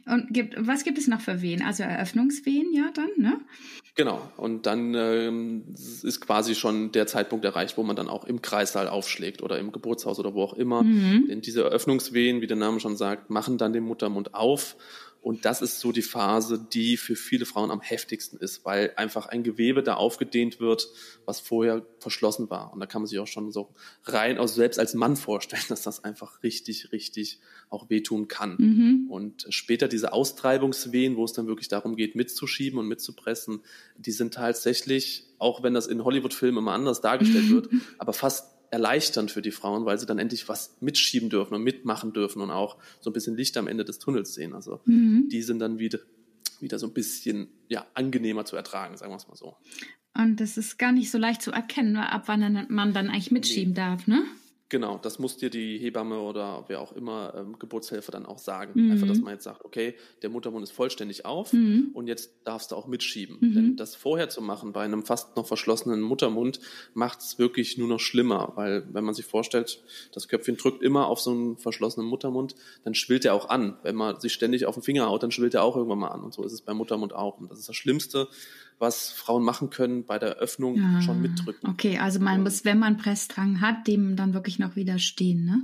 Und 0.06 0.34
gibt, 0.34 0.56
was 0.58 0.84
gibt 0.84 0.98
es 0.98 1.08
noch 1.08 1.22
für 1.22 1.42
Wehen? 1.42 1.62
Also 1.62 1.84
Eröffnungswehen, 1.84 2.74
ja 2.74 2.92
dann, 2.94 3.10
ne? 3.18 3.42
Genau. 3.96 4.30
Und 4.38 4.66
dann 4.66 4.94
ähm, 4.94 5.76
ist 5.76 6.22
quasi 6.22 6.56
schon 6.56 6.92
der 6.92 7.08
Zeitpunkt 7.08 7.46
erreicht, 7.46 7.78
wo 7.78 7.84
man 7.84 7.96
dann 7.96 8.10
auch 8.10 8.26
im 8.26 8.42
Kreissaal 8.42 8.88
aufschlägt 8.88 9.42
oder 9.42 9.58
im 9.60 9.72
Geburtshaus 9.72 10.20
oder 10.20 10.34
wo 10.34 10.44
auch 10.44 10.54
immer. 10.54 10.84
Mhm. 10.84 11.28
Denn 11.28 11.42
diese 11.42 11.64
Eröffnungswehen, 11.64 12.42
wie 12.42 12.48
der 12.48 12.58
Name 12.58 12.80
schon 12.80 12.98
sagt, 12.98 13.30
machen 13.30 13.58
dann 13.58 13.74
den 13.74 13.84
Muttermund 13.84 14.34
auf 14.34 14.76
und 15.26 15.44
das 15.44 15.64
ist 15.64 15.80
so 15.80 15.92
die 15.92 16.04
Phase, 16.04 16.64
die 16.72 16.98
für 16.98 17.16
viele 17.16 17.48
Frauen 17.48 17.72
am 17.72 17.82
heftigsten 17.82 18.38
ist, 18.38 18.64
weil 18.64 18.94
einfach 18.96 19.26
ein 19.26 19.42
Gewebe 19.42 19.82
da 19.82 19.96
aufgedehnt 19.96 20.60
wird, 20.60 20.88
was 21.26 21.40
vorher 21.40 21.84
verschlossen 21.98 22.52
war. 22.52 22.72
Und 22.72 22.80
da 22.80 22.86
kann 22.86 23.02
man 23.02 23.08
sich 23.08 23.18
auch 23.18 23.26
schon 23.26 23.52
so 23.52 23.74
rein, 24.04 24.38
also 24.38 24.54
selbst 24.54 24.78
als 24.78 24.94
Mann 24.94 25.16
vorstellen, 25.16 25.64
dass 25.70 25.82
das 25.82 26.04
einfach 26.04 26.44
richtig, 26.44 26.92
richtig 26.92 27.40
auch 27.72 27.90
wehtun 27.90 28.28
kann. 28.28 28.56
Mhm. 28.60 29.08
Und 29.10 29.48
später 29.50 29.88
diese 29.88 30.14
Austreibungswehen, 30.14 31.16
wo 31.16 31.24
es 31.24 31.34
dann 31.34 31.48
wirklich 31.48 31.70
darum 31.70 31.96
geht, 31.96 32.14
mitzuschieben 32.14 32.78
und 32.78 32.88
mitzupressen, 32.88 33.62
die 33.98 34.12
sind 34.12 34.36
tatsächlich, 34.36 35.26
auch 35.40 35.64
wenn 35.64 35.74
das 35.74 35.88
in 35.88 36.04
Hollywood-Filmen 36.04 36.60
immer 36.60 36.74
anders 36.74 37.02
dargestellt 37.02 37.50
wird, 37.50 37.70
aber 37.98 38.14
fast 38.14 38.55
erleichternd 38.76 39.32
für 39.32 39.42
die 39.42 39.52
Frauen, 39.52 39.86
weil 39.86 39.98
sie 39.98 40.06
dann 40.06 40.20
endlich 40.20 40.50
was 40.50 40.76
mitschieben 40.82 41.30
dürfen 41.30 41.54
und 41.54 41.64
mitmachen 41.64 42.12
dürfen 42.12 42.42
und 42.42 42.52
auch 42.52 42.78
so 43.00 43.10
ein 43.10 43.14
bisschen 43.14 43.38
Licht 43.38 43.56
am 43.56 43.68
Ende 43.68 43.86
des 43.86 44.00
Tunnels 44.00 44.34
sehen. 44.34 44.54
Also 44.54 44.82
mhm. 44.84 45.30
die 45.32 45.42
sind 45.44 45.60
dann 45.60 45.80
wieder, 45.80 46.00
wieder 46.60 46.78
so 46.78 46.86
ein 46.88 46.94
bisschen 46.94 47.48
ja, 47.70 47.86
angenehmer 47.94 48.44
zu 48.44 48.58
ertragen, 48.58 48.98
sagen 48.98 49.14
wir 49.14 49.18
es 49.18 49.30
mal 49.30 49.38
so. 49.38 49.56
Und 50.14 50.42
das 50.42 50.58
ist 50.58 50.78
gar 50.78 50.92
nicht 50.92 51.10
so 51.10 51.18
leicht 51.18 51.42
zu 51.42 51.52
erkennen, 51.52 51.96
ab 51.96 52.24
wann 52.26 52.68
man 52.70 52.94
dann 52.94 53.10
eigentlich 53.10 53.32
mitschieben 53.32 53.72
nee. 53.72 53.78
darf, 53.78 54.08
ne? 54.08 54.26
Genau, 54.76 55.00
das 55.02 55.20
muss 55.20 55.38
dir 55.38 55.50
die 55.50 55.78
Hebamme 55.78 56.20
oder 56.20 56.66
wer 56.68 56.82
auch 56.82 56.92
immer 56.92 57.34
ähm, 57.38 57.58
Geburtshelfer 57.58 58.12
dann 58.12 58.26
auch 58.26 58.40
sagen. 58.40 58.74
Mhm. 58.76 58.92
Einfach, 58.92 59.08
dass 59.08 59.22
man 59.22 59.32
jetzt 59.32 59.46
sagt, 59.46 59.64
okay, 59.64 59.96
der 60.22 60.30
Muttermund 60.30 60.66
ist 60.66 60.72
vollständig 60.72 61.24
auf 61.24 61.54
mhm. 61.54 61.92
und 61.94 62.08
jetzt 62.08 62.34
darfst 62.44 62.74
du 62.74 62.76
auch 62.76 62.86
mitschieben. 62.86 63.38
Mhm. 63.40 63.54
Denn 63.54 63.76
das 63.78 63.96
vorher 63.96 64.28
zu 64.28 64.42
machen 64.42 64.74
bei 64.74 64.84
einem 64.84 65.06
fast 65.06 65.38
noch 65.38 65.48
verschlossenen 65.48 66.02
Muttermund 66.02 66.60
macht 66.94 67.22
es 67.22 67.40
wirklich 67.40 67.78
nur 67.78 67.88
noch 67.88 68.02
schlimmer, 68.02 68.52
weil 68.56 68.86
wenn 68.92 69.06
man 69.06 69.14
sich 69.14 69.24
vorstellt, 69.24 69.82
das 70.12 70.28
Köpfchen 70.28 70.58
drückt 70.58 70.84
immer 70.84 71.08
auf 71.08 71.22
so 71.22 71.32
einen 71.32 71.56
verschlossenen 71.56 72.10
Muttermund, 72.10 72.56
dann 72.84 72.96
schwillt 72.96 73.24
er 73.24 73.34
auch 73.34 73.48
an. 73.48 73.78
Wenn 73.82 73.96
man 73.96 74.20
sich 74.20 74.34
ständig 74.34 74.66
auf 74.66 74.76
den 74.76 74.84
Finger 74.84 75.08
haut, 75.08 75.24
dann 75.24 75.32
schwillt 75.32 75.54
er 75.54 75.64
auch 75.64 75.78
irgendwann 75.78 76.00
mal 76.00 76.10
an. 76.10 76.22
Und 76.22 76.34
so 76.34 76.44
ist 76.44 76.52
es 76.52 76.64
beim 76.64 76.76
Muttermund 76.76 77.14
auch. 77.14 77.40
Und 77.40 77.50
das 77.50 77.60
ist 77.60 77.70
das 77.70 77.78
Schlimmste, 77.78 78.28
was 78.80 79.10
Frauen 79.10 79.44
machen 79.44 79.70
können 79.70 80.06
bei 80.06 80.20
der 80.20 80.36
Öffnung, 80.36 80.76
ja. 80.76 81.02
schon 81.02 81.22
mitdrücken. 81.22 81.70
Okay, 81.70 81.98
also 81.98 82.20
man 82.20 82.44
muss, 82.44 82.66
wenn 82.66 82.80
man 82.80 82.98
Pressdrang 82.98 83.62
hat, 83.62 83.88
dem 83.88 84.16
dann 84.16 84.34
wirklich 84.34 84.60
noch 84.60 84.76
widerstehen, 84.76 85.46
ne? 85.46 85.64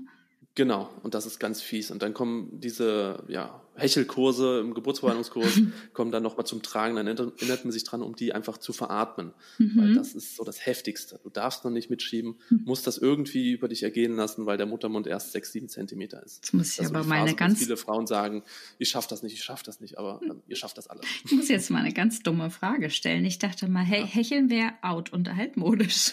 Genau, 0.56 0.90
und 1.04 1.14
das 1.14 1.26
ist 1.26 1.40
ganz 1.40 1.62
fies. 1.62 1.92
Und 1.92 2.02
dann 2.02 2.14
kommen 2.14 2.50
diese 2.60 3.24
ja, 3.30 3.62
Hechelkurse 3.76 4.60
im 4.60 4.74
Geburtsverwaltungskurs, 4.74 5.62
kommen 5.94 6.12
dann 6.12 6.24
nochmal 6.24 6.46
zum 6.46 6.62
Tragen. 6.62 6.96
Dann 6.96 7.08
erinnert 7.08 7.66
man 7.66 7.72
sich 7.72 7.84
dran, 7.84 8.02
um 8.02 8.16
die 8.16 8.34
einfach 8.34 8.58
zu 8.58 8.74
veratmen. 8.74 9.34
Mhm. 9.58 9.72
Weil 9.76 9.94
das 9.96 10.14
ist 10.14 10.36
so 10.36 10.44
das 10.44 10.66
Heftigste. 10.66 11.20
Du 11.24 11.30
darfst 11.30 11.64
noch 11.64 11.72
nicht 11.72 11.90
mitschieben, 11.90 12.36
mhm. 12.50 12.62
musst 12.66 12.86
das 12.86 12.98
irgendwie 12.98 13.52
über 13.52 13.68
dich 13.68 13.84
ergehen 13.84 14.16
lassen, 14.16 14.46
weil 14.46 14.58
der 14.58 14.66
Muttermund 14.66 15.08
erst 15.08 15.32
sechs, 15.32 15.52
sieben 15.52 15.70
Zentimeter 15.70 16.22
ist. 16.24 16.38
Jetzt 16.38 16.54
muss 16.54 16.80
ich 16.80 16.86
aber 16.86 17.04
meine 17.04 17.28
Phase, 17.28 17.36
ganz... 17.36 17.60
Viele 17.60 17.78
Frauen 17.78 18.08
sagen, 18.08 18.44
ich 18.78 18.90
schaffe 18.90 19.08
das 19.10 19.24
nicht, 19.24 19.34
ich 19.34 19.44
schaffe 19.44 19.64
das 19.66 19.80
nicht, 19.80 19.98
aber 19.98 20.20
äh, 20.24 20.34
ihr 20.48 20.56
schafft 20.56 20.78
das 20.78 20.88
alles. 20.88 21.06
Ich 21.26 21.38
muss 21.38 21.48
jetzt 21.50 21.70
mal 21.70 21.80
eine 21.80 21.94
ganz 21.94 22.24
dumme 22.24 22.50
Frage 22.50 22.90
stellen. 22.90 23.24
Ich 23.26 23.40
dachte 23.40 23.68
mal, 23.68 23.84
hey, 23.84 24.02
ja. 24.02 24.06
Hecheln 24.06 24.50
wäre 24.50 24.74
out 24.82 25.14
und 25.14 25.30
altmodisch. 25.30 26.12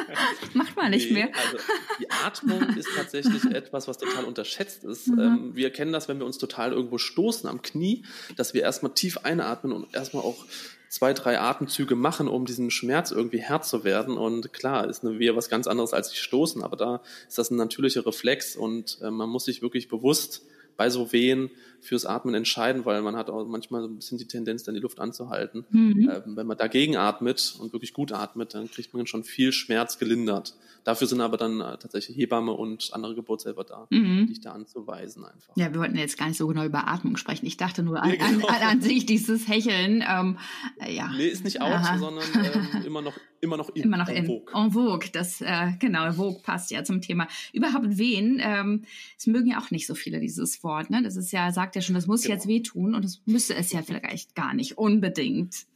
Macht 0.54 0.76
man 0.76 0.90
nicht 0.90 1.08
nee, 1.10 1.24
mehr. 1.24 1.28
Also 1.34 1.58
die 2.00 2.10
Atmung 2.10 2.62
ist 2.76 2.88
tatsächlich 2.94 3.44
etwas, 3.44 3.88
was 3.88 3.98
total 3.98 4.24
unterschätzt 4.24 4.84
ist. 4.84 5.08
Mhm. 5.08 5.18
Ähm, 5.18 5.50
wir 5.54 5.70
kennen 5.70 5.92
das, 5.92 6.08
wenn 6.08 6.18
wir 6.18 6.26
uns 6.26 6.38
total 6.38 6.72
irgendwo 6.72 6.97
stoßen 6.98 7.48
am 7.48 7.62
Knie, 7.62 8.04
dass 8.36 8.54
wir 8.54 8.62
erstmal 8.62 8.92
tief 8.92 9.18
einatmen 9.18 9.72
und 9.72 9.94
erstmal 9.94 10.22
auch 10.22 10.44
zwei, 10.88 11.12
drei 11.12 11.38
Atemzüge 11.38 11.94
machen, 11.94 12.28
um 12.28 12.46
diesen 12.46 12.70
Schmerz 12.70 13.10
irgendwie 13.10 13.40
Herr 13.40 13.62
zu 13.62 13.84
werden. 13.84 14.16
Und 14.16 14.52
klar, 14.52 14.88
ist 14.88 15.04
eine 15.04 15.18
Wehe 15.18 15.36
was 15.36 15.48
ganz 15.48 15.66
anderes 15.66 15.92
als 15.92 16.10
sich 16.10 16.20
stoßen, 16.20 16.62
aber 16.62 16.76
da 16.76 17.02
ist 17.28 17.38
das 17.38 17.50
ein 17.50 17.56
natürlicher 17.56 18.06
Reflex 18.06 18.56
und 18.56 18.98
äh, 19.02 19.10
man 19.10 19.28
muss 19.28 19.44
sich 19.44 19.62
wirklich 19.62 19.88
bewusst 19.88 20.42
bei 20.78 20.90
so 20.90 21.12
Wehen 21.12 21.50
fürs 21.80 22.06
Atmen 22.06 22.34
entscheiden, 22.34 22.84
weil 22.84 23.02
man 23.02 23.16
hat 23.16 23.30
auch 23.30 23.44
manchmal 23.46 23.82
so 23.82 23.88
ein 23.88 23.96
bisschen 23.96 24.16
die 24.16 24.28
Tendenz, 24.28 24.62
dann 24.62 24.74
die 24.74 24.80
Luft 24.80 25.00
anzuhalten. 25.00 25.66
Mhm. 25.70 26.10
Ähm, 26.10 26.36
wenn 26.36 26.46
man 26.46 26.56
dagegen 26.56 26.96
atmet 26.96 27.56
und 27.58 27.72
wirklich 27.72 27.92
gut 27.92 28.12
atmet, 28.12 28.54
dann 28.54 28.70
kriegt 28.70 28.94
man 28.94 29.06
schon 29.06 29.24
viel 29.24 29.52
Schmerz 29.52 29.98
gelindert. 29.98 30.54
Dafür 30.88 31.06
sind 31.06 31.20
aber 31.20 31.36
dann 31.36 31.60
äh, 31.60 31.76
tatsächlich 31.76 32.16
Hebamme 32.16 32.52
und 32.52 32.94
andere 32.94 33.14
Geburtshelfer 33.14 33.62
da, 33.62 33.86
mhm. 33.90 34.26
dich 34.28 34.40
da 34.40 34.52
anzuweisen 34.52 35.22
einfach. 35.22 35.54
Ja, 35.54 35.70
wir 35.70 35.80
wollten 35.80 35.98
jetzt 35.98 36.16
gar 36.16 36.28
nicht 36.28 36.38
so 36.38 36.46
genau 36.46 36.64
über 36.64 36.88
Atmung 36.88 37.18
sprechen. 37.18 37.44
Ich 37.44 37.58
dachte 37.58 37.82
nur 37.82 38.02
an, 38.02 38.12
an, 38.22 38.42
an, 38.42 38.62
an 38.62 38.80
sich 38.80 39.04
dieses 39.04 39.46
Hecheln. 39.48 40.02
Ähm, 40.08 40.38
äh, 40.80 40.94
ja. 40.94 41.10
Nee, 41.14 41.26
ist 41.26 41.44
nicht 41.44 41.60
out, 41.60 41.74
Aha. 41.74 41.98
sondern 41.98 42.24
ähm, 42.74 42.86
immer 42.86 43.02
noch 43.02 43.12
immer 43.42 43.58
noch 43.58 43.68
in, 43.74 43.82
immer 43.82 43.98
noch 43.98 44.08
en, 44.08 44.24
vogue. 44.24 44.54
En 44.54 44.72
vogue. 44.72 45.10
Das 45.12 45.42
äh, 45.42 45.72
genau, 45.78 46.10
vogue 46.10 46.40
passt 46.42 46.70
ja 46.70 46.82
zum 46.84 47.02
Thema. 47.02 47.28
Überhaupt 47.52 47.98
wen? 47.98 48.40
Ähm, 48.42 48.86
es 49.18 49.26
mögen 49.26 49.50
ja 49.50 49.60
auch 49.60 49.70
nicht 49.70 49.86
so 49.86 49.94
viele 49.94 50.20
dieses 50.20 50.64
Wort. 50.64 50.88
Ne? 50.88 51.02
Das 51.02 51.16
ist 51.16 51.32
ja 51.32 51.52
sagt 51.52 51.76
ja 51.76 51.82
schon, 51.82 51.96
das 51.96 52.06
muss 52.06 52.22
genau. 52.22 52.36
jetzt 52.36 52.48
wehtun 52.48 52.94
und 52.94 53.04
das 53.04 53.20
müsste 53.26 53.54
es 53.54 53.72
ja 53.72 53.82
vielleicht 53.82 54.34
gar 54.34 54.54
nicht 54.54 54.78
unbedingt. 54.78 55.66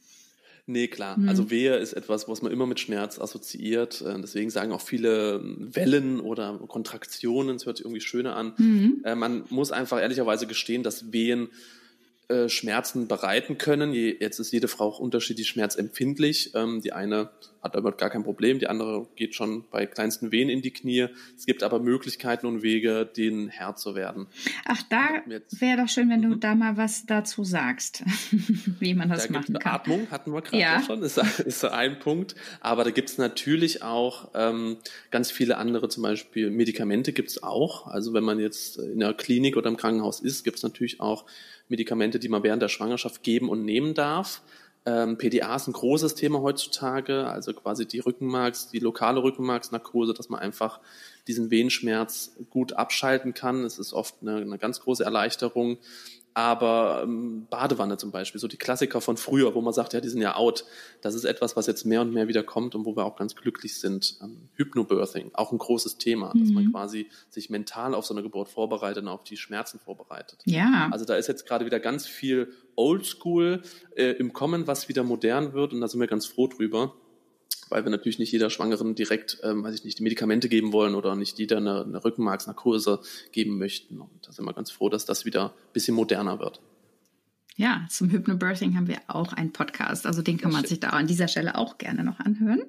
Nee, 0.65 0.87
klar. 0.87 1.19
Mhm. 1.19 1.27
Also 1.27 1.49
Wehe 1.49 1.75
ist 1.75 1.93
etwas, 1.93 2.29
was 2.29 2.41
man 2.41 2.51
immer 2.51 2.65
mit 2.65 2.79
Schmerz 2.79 3.19
assoziiert. 3.19 4.01
Äh, 4.01 4.19
deswegen 4.21 4.49
sagen 4.49 4.71
auch 4.71 4.81
viele 4.81 5.41
Wellen 5.43 6.21
oder 6.21 6.57
Kontraktionen, 6.67 7.57
es 7.57 7.65
hört 7.65 7.77
sich 7.77 7.85
irgendwie 7.85 8.01
schöner 8.01 8.35
an. 8.35 8.53
Mhm. 8.57 9.01
Äh, 9.03 9.15
man 9.15 9.43
muss 9.49 9.71
einfach 9.71 9.99
ehrlicherweise 9.99 10.47
gestehen, 10.47 10.83
dass 10.83 11.11
Wehen 11.11 11.49
äh, 12.29 12.47
Schmerzen 12.47 13.07
bereiten 13.07 13.57
können. 13.57 13.93
jetzt 13.93 14.39
ist 14.39 14.53
jede 14.53 14.69
Frau 14.69 14.87
auch 14.87 14.99
unterschiedlich 14.99 15.49
schmerzempfindlich. 15.49 16.51
Ähm, 16.55 16.81
die 16.81 16.93
eine 16.93 17.29
hat 17.63 17.75
damit 17.75 17.97
gar 17.97 18.09
kein 18.09 18.23
Problem, 18.23 18.59
die 18.59 18.67
andere 18.67 19.07
geht 19.15 19.35
schon 19.35 19.63
bei 19.71 19.85
kleinsten 19.85 20.31
Wehen 20.31 20.49
in 20.49 20.61
die 20.61 20.71
Knie. 20.71 21.07
Es 21.37 21.45
gibt 21.45 21.63
aber 21.63 21.79
Möglichkeiten 21.79 22.45
und 22.45 22.61
Wege, 22.61 23.05
denen 23.05 23.47
Herr 23.47 23.75
zu 23.75 23.95
werden. 23.95 24.27
Ach, 24.65 24.83
da 24.89 25.21
wäre 25.51 25.81
doch 25.81 25.87
schön, 25.87 26.09
wenn 26.09 26.21
du 26.21 26.29
mhm. 26.29 26.39
da 26.41 26.55
mal 26.55 26.75
was 26.75 27.05
dazu 27.05 27.45
sagst, 27.45 28.03
wie 28.79 28.93
man 28.93 29.09
das 29.09 29.27
da 29.27 29.33
machen 29.33 29.57
kann. 29.59 29.73
Atmung 29.73 30.11
hatten 30.11 30.33
wir 30.33 30.41
gerade 30.41 30.61
ja. 30.61 30.83
schon, 30.85 31.01
ist, 31.03 31.17
ist 31.17 31.61
so 31.61 31.69
ein 31.69 31.99
Punkt. 31.99 32.35
Aber 32.59 32.83
da 32.83 32.91
gibt 32.91 33.09
es 33.09 33.17
natürlich 33.17 33.81
auch 33.81 34.31
ähm, 34.33 34.77
ganz 35.09 35.31
viele 35.31 35.57
andere, 35.57 35.87
zum 35.87 36.03
Beispiel 36.03 36.51
Medikamente 36.51 37.13
gibt 37.13 37.29
es 37.29 37.43
auch. 37.43 37.87
Also 37.87 38.13
wenn 38.13 38.25
man 38.25 38.39
jetzt 38.39 38.77
in 38.77 38.99
der 38.99 39.13
Klinik 39.13 39.55
oder 39.55 39.69
im 39.69 39.77
Krankenhaus 39.77 40.19
ist, 40.19 40.43
gibt 40.43 40.57
es 40.57 40.63
natürlich 40.63 40.99
auch 40.99 41.25
Medikamente, 41.69 42.19
die 42.19 42.27
man 42.27 42.43
während 42.43 42.61
der 42.61 42.67
Schwangerschaft 42.67 43.23
geben 43.23 43.47
und 43.49 43.63
nehmen 43.63 43.93
darf. 43.93 44.41
Ähm, 44.85 45.17
PDA 45.17 45.55
ist 45.55 45.67
ein 45.67 45.73
großes 45.73 46.15
Thema 46.15 46.41
heutzutage, 46.41 47.27
also 47.27 47.53
quasi 47.53 47.87
die 47.87 47.99
Rückenmarks, 47.99 48.67
die 48.69 48.79
lokale 48.79 49.23
Rückenmarksnarkose, 49.23 50.13
dass 50.13 50.29
man 50.29 50.41
einfach 50.41 50.79
diesen 51.27 51.51
Wehenschmerz 51.51 52.35
gut 52.49 52.73
abschalten 52.73 53.33
kann. 53.33 53.63
Es 53.63 53.79
ist 53.79 53.93
oft 53.93 54.15
eine, 54.21 54.37
eine 54.37 54.57
ganz 54.57 54.81
große 54.81 55.03
Erleichterung. 55.03 55.77
Aber 56.35 57.01
ähm, 57.03 57.45
Badewanne 57.49 57.97
zum 57.97 58.11
Beispiel, 58.11 58.41
so 58.41 58.47
die 58.47 58.57
Klassiker 58.57 59.01
von 59.01 59.17
früher, 59.17 59.53
wo 59.53 59.61
man 59.61 59.73
sagt, 59.73 59.93
ja, 59.93 60.01
die 60.01 60.09
sind 60.09 60.21
ja 60.21 60.35
out. 60.35 60.65
Das 61.01 61.13
ist 61.13 61.25
etwas, 61.25 61.55
was 61.55 61.67
jetzt 61.67 61.85
mehr 61.85 62.01
und 62.01 62.11
mehr 62.11 62.27
wieder 62.27 62.41
kommt 62.41 62.73
und 62.73 62.85
wo 62.85 62.95
wir 62.95 63.05
auch 63.05 63.15
ganz 63.15 63.35
glücklich 63.35 63.79
sind. 63.79 64.17
Ähm, 64.21 64.49
Hypnobirthing, 64.55 65.31
auch 65.33 65.51
ein 65.51 65.59
großes 65.59 65.97
Thema, 65.99 66.33
mhm. 66.33 66.39
dass 66.39 66.49
man 66.49 66.65
mhm. 66.65 66.71
quasi 66.71 67.07
sich 67.29 67.51
mental 67.51 67.93
auf 67.93 68.05
so 68.05 68.15
eine 68.15 68.23
Geburt 68.23 68.49
vorbereitet 68.49 69.03
und 69.03 69.09
auf 69.09 69.23
die 69.23 69.37
Schmerzen 69.37 69.79
vorbereitet. 69.79 70.39
Ja. 70.45 70.89
Also 70.91 71.05
da 71.05 71.15
ist 71.15 71.27
jetzt 71.27 71.45
gerade 71.45 71.65
wieder 71.65 71.79
ganz 71.79 72.07
viel 72.07 72.51
Oldschool 72.75 73.61
äh, 73.95 74.13
im 74.13 74.33
Kommen, 74.33 74.65
was 74.65 74.89
wieder 74.89 75.03
modern 75.03 75.53
wird 75.53 75.73
und 75.73 75.81
da 75.81 75.87
sind 75.87 75.99
wir 75.99 76.07
ganz 76.07 76.25
froh 76.25 76.47
drüber 76.47 76.95
weil 77.73 77.83
wir 77.85 77.89
natürlich 77.89 78.19
nicht 78.19 78.31
jeder 78.31 78.51
Schwangeren 78.51 78.93
direkt, 78.93 79.39
ähm, 79.41 79.63
weiß 79.63 79.73
ich 79.73 79.83
nicht, 79.83 79.97
die 79.97 80.03
Medikamente 80.03 80.47
geben 80.47 80.71
wollen 80.71 80.93
oder 80.93 81.15
nicht 81.15 81.39
jeder 81.39 81.57
eine, 81.57 81.83
eine 81.83 82.05
Rückenmarksnarkose 82.05 82.99
geben 83.31 83.57
möchten. 83.57 83.99
Und 83.99 84.11
da 84.21 84.31
sind 84.31 84.45
wir 84.45 84.53
ganz 84.53 84.69
froh, 84.69 84.89
dass 84.89 85.05
das 85.05 85.25
wieder 85.25 85.45
ein 85.45 85.73
bisschen 85.73 85.95
moderner 85.95 86.39
wird. 86.39 86.61
Ja, 87.55 87.85
zum 87.89 88.09
Hypnobirthing 88.09 88.75
haben 88.75 88.87
wir 88.87 88.99
auch 89.07 89.31
einen 89.33 89.51
Podcast. 89.51 90.07
Also 90.07 90.23
den 90.23 90.37
kann 90.37 90.51
man 90.51 90.65
sich 90.65 90.79
da 90.79 90.89
an 90.89 91.05
dieser 91.05 91.27
Stelle 91.27 91.55
auch 91.55 91.77
gerne 91.77 92.03
noch 92.03 92.19
anhören. 92.19 92.63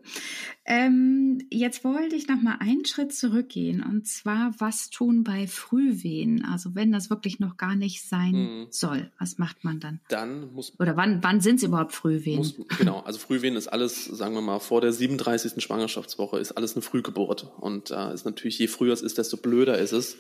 Ähm, 0.67 1.47
jetzt 1.51 1.85
wollte 1.85 2.17
ich 2.17 2.29
noch 2.29 2.41
mal 2.43 2.57
einen 2.61 2.85
Schritt 2.85 3.15
zurückgehen. 3.15 3.83
Und 3.83 4.07
zwar, 4.07 4.55
was 4.59 4.91
tun 4.91 5.25
bei 5.25 5.47
Frühwehen? 5.47 6.45
Also 6.45 6.75
wenn 6.75 6.93
das 6.93 7.09
wirklich 7.09 7.39
noch 7.41 7.57
gar 7.57 7.77
nicht 7.77 8.07
sein 8.07 8.33
mhm. 8.33 8.67
soll, 8.71 9.11
was 9.19 9.39
macht 9.39 9.65
man 9.65 9.81
dann? 9.81 10.01
Dann 10.09 10.53
muss 10.53 10.79
Oder 10.79 10.97
wann, 10.97 11.23
wann 11.23 11.41
sind 11.41 11.57
es 11.57 11.63
überhaupt 11.63 11.93
Frühwehen? 11.93 12.39
Muss, 12.39 12.57
genau, 12.79 13.01
also 13.01 13.19
Frühwehen 13.19 13.57
ist 13.57 13.69
alles, 13.69 14.05
sagen 14.05 14.35
wir 14.35 14.43
mal, 14.43 14.59
vor 14.59 14.83
der 14.83 14.93
37. 14.93 15.63
Schwangerschaftswoche 15.63 16.39
ist 16.39 16.53
alles 16.53 16.75
eine 16.75 16.83
Frühgeburt. 16.83 17.53
Und 17.59 17.91
äh, 17.91 18.13
ist 18.13 18.27
natürlich, 18.27 18.59
je 18.59 18.67
früher 18.67 18.93
es 18.93 19.03
ist, 19.03 19.17
desto 19.17 19.39
blöder 19.39 19.79
ist 19.79 19.93
es. 19.93 20.19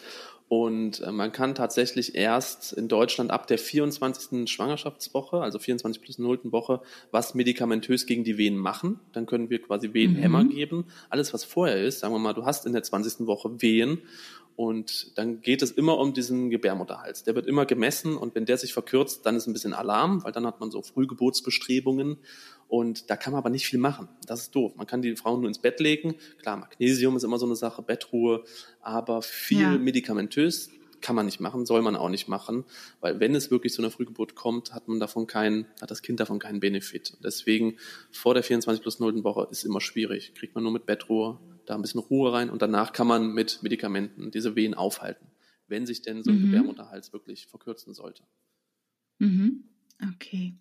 Und 0.49 1.01
äh, 1.01 1.11
man 1.11 1.33
kann 1.33 1.55
tatsächlich 1.55 2.15
erst 2.15 2.73
in 2.75 2.89
Deutschland 2.89 3.31
ab 3.31 3.47
der 3.47 3.59
24. 3.59 4.47
Schwangerschaftswoche, 4.55 5.41
also 5.41 5.59
24 5.59 6.01
plus 6.01 6.19
0. 6.19 6.41
Woche, 6.45 6.81
was 7.11 7.35
medikamentös 7.35 8.07
gegen 8.07 8.25
die 8.25 8.39
Venen 8.39 8.59
machen. 8.59 9.01
Dann 9.13 9.27
können 9.27 9.51
wir 9.51 9.61
quasi 9.61 9.93
Venenhämmer 9.93 10.45
mhm. 10.45 10.51
geben. 10.51 10.87
Alles, 11.11 11.35
was 11.35 11.45
vorher 11.45 11.83
ist, 11.85 12.01
sagen 12.01 12.15
wir 12.15 12.19
mal, 12.19 12.33
du 12.33 12.47
hast 12.47 12.65
in 12.67 12.73
der 12.73 12.83
20. 12.83 13.27
Woche 13.27 13.61
Wehen 13.61 14.03
und 14.57 15.19
dann 15.19 15.41
geht 15.41 15.63
es 15.63 15.73
immer 15.73 15.99
um 15.99 16.15
diesen 16.15 16.51
Gebärmutterhals. 16.51 17.25
Der 17.25 17.35
wird 17.35 17.47
immer 17.47 17.67
gemessen 17.67 18.17
und 18.17 18.35
wenn 18.35 18.47
der 18.47 18.57
sich 18.57 18.73
verkürzt, 18.73 19.27
dann 19.27 19.37
ist 19.37 19.47
ein 19.47 19.53
bisschen 19.53 19.75
Alarm, 19.75 20.23
weil 20.23 20.33
dann 20.33 20.47
hat 20.47 20.61
man 20.61 20.71
so 20.71 20.81
Frühgeburtsbestrebungen 20.83 22.19
und 22.69 23.11
da 23.11 23.17
kann 23.17 23.33
man 23.33 23.39
aber 23.39 23.51
nicht 23.51 23.67
viel 23.67 23.81
machen. 23.81 24.09
Das 24.27 24.43
ist 24.43 24.55
doof. 24.55 24.77
Man 24.77 24.87
kann 24.87 25.03
die 25.03 25.17
Frauen 25.17 25.41
nur 25.41 25.49
ins 25.49 25.59
Bett 25.59 25.81
legen. 25.81 26.15
Klar, 26.41 26.57
Magnesium 26.57 27.17
ist 27.17 27.25
immer 27.25 27.39
so 27.39 27.47
eine 27.47 27.57
Sache, 27.57 27.83
Bettruhe, 27.83 28.45
aber 28.81 29.23
viel 29.23 29.61
ja. 29.61 29.71
medikamentös 29.79 30.71
kann 31.05 31.15
man 31.15 31.27
nicht 31.27 31.39
machen, 31.39 31.67
soll 31.67 31.83
man 31.83 31.97
auch 31.97 32.09
nicht 32.09 32.29
machen, 32.29 32.65
weil 33.01 33.21
wenn 33.21 33.35
es 33.35 33.51
wirklich 33.51 33.75
zu 33.75 33.83
einer 33.83 33.91
Frühgeburt 33.91 34.35
kommt, 34.35 34.73
hat 34.73 34.89
man 34.89 35.01
davon 35.01 35.27
keinen, 35.27 35.67
hat 35.83 35.91
das 35.91 36.01
Kind 36.01 36.19
davon 36.19 36.39
keinen 36.39 36.61
Benefit. 36.61 37.19
Deswegen 37.23 37.77
vor 38.11 38.33
der 38.33 38.43
24 38.43 38.81
plus 38.81 39.01
0. 39.01 39.23
Woche 39.23 39.47
ist 39.51 39.65
immer 39.65 39.83
schwierig. 39.83 40.35
Kriegt 40.35 40.55
man 40.55 40.65
nur 40.65 40.73
mit 40.73 40.87
Bettruhe 40.87 41.39
da 41.67 41.75
ein 41.75 41.83
bisschen 41.83 42.01
Ruhe 42.01 42.33
rein 42.33 42.49
und 42.49 42.63
danach 42.63 42.95
kann 42.95 43.07
man 43.07 43.35
mit 43.35 43.63
Medikamenten 43.63 44.31
diese 44.31 44.57
Wehen 44.57 44.73
aufhalten, 44.73 45.27
wenn 45.69 45.85
sich 45.85 46.01
denn 46.01 46.23
so 46.23 46.31
ein 46.31 46.39
mhm. 46.39 46.47
Gebärmutterhals 46.47 47.13
wirklich 47.13 47.49
verkürzen 47.49 47.93
sollte. 47.93 48.23
Mhm. 49.19 49.65
Okay. 50.03 50.55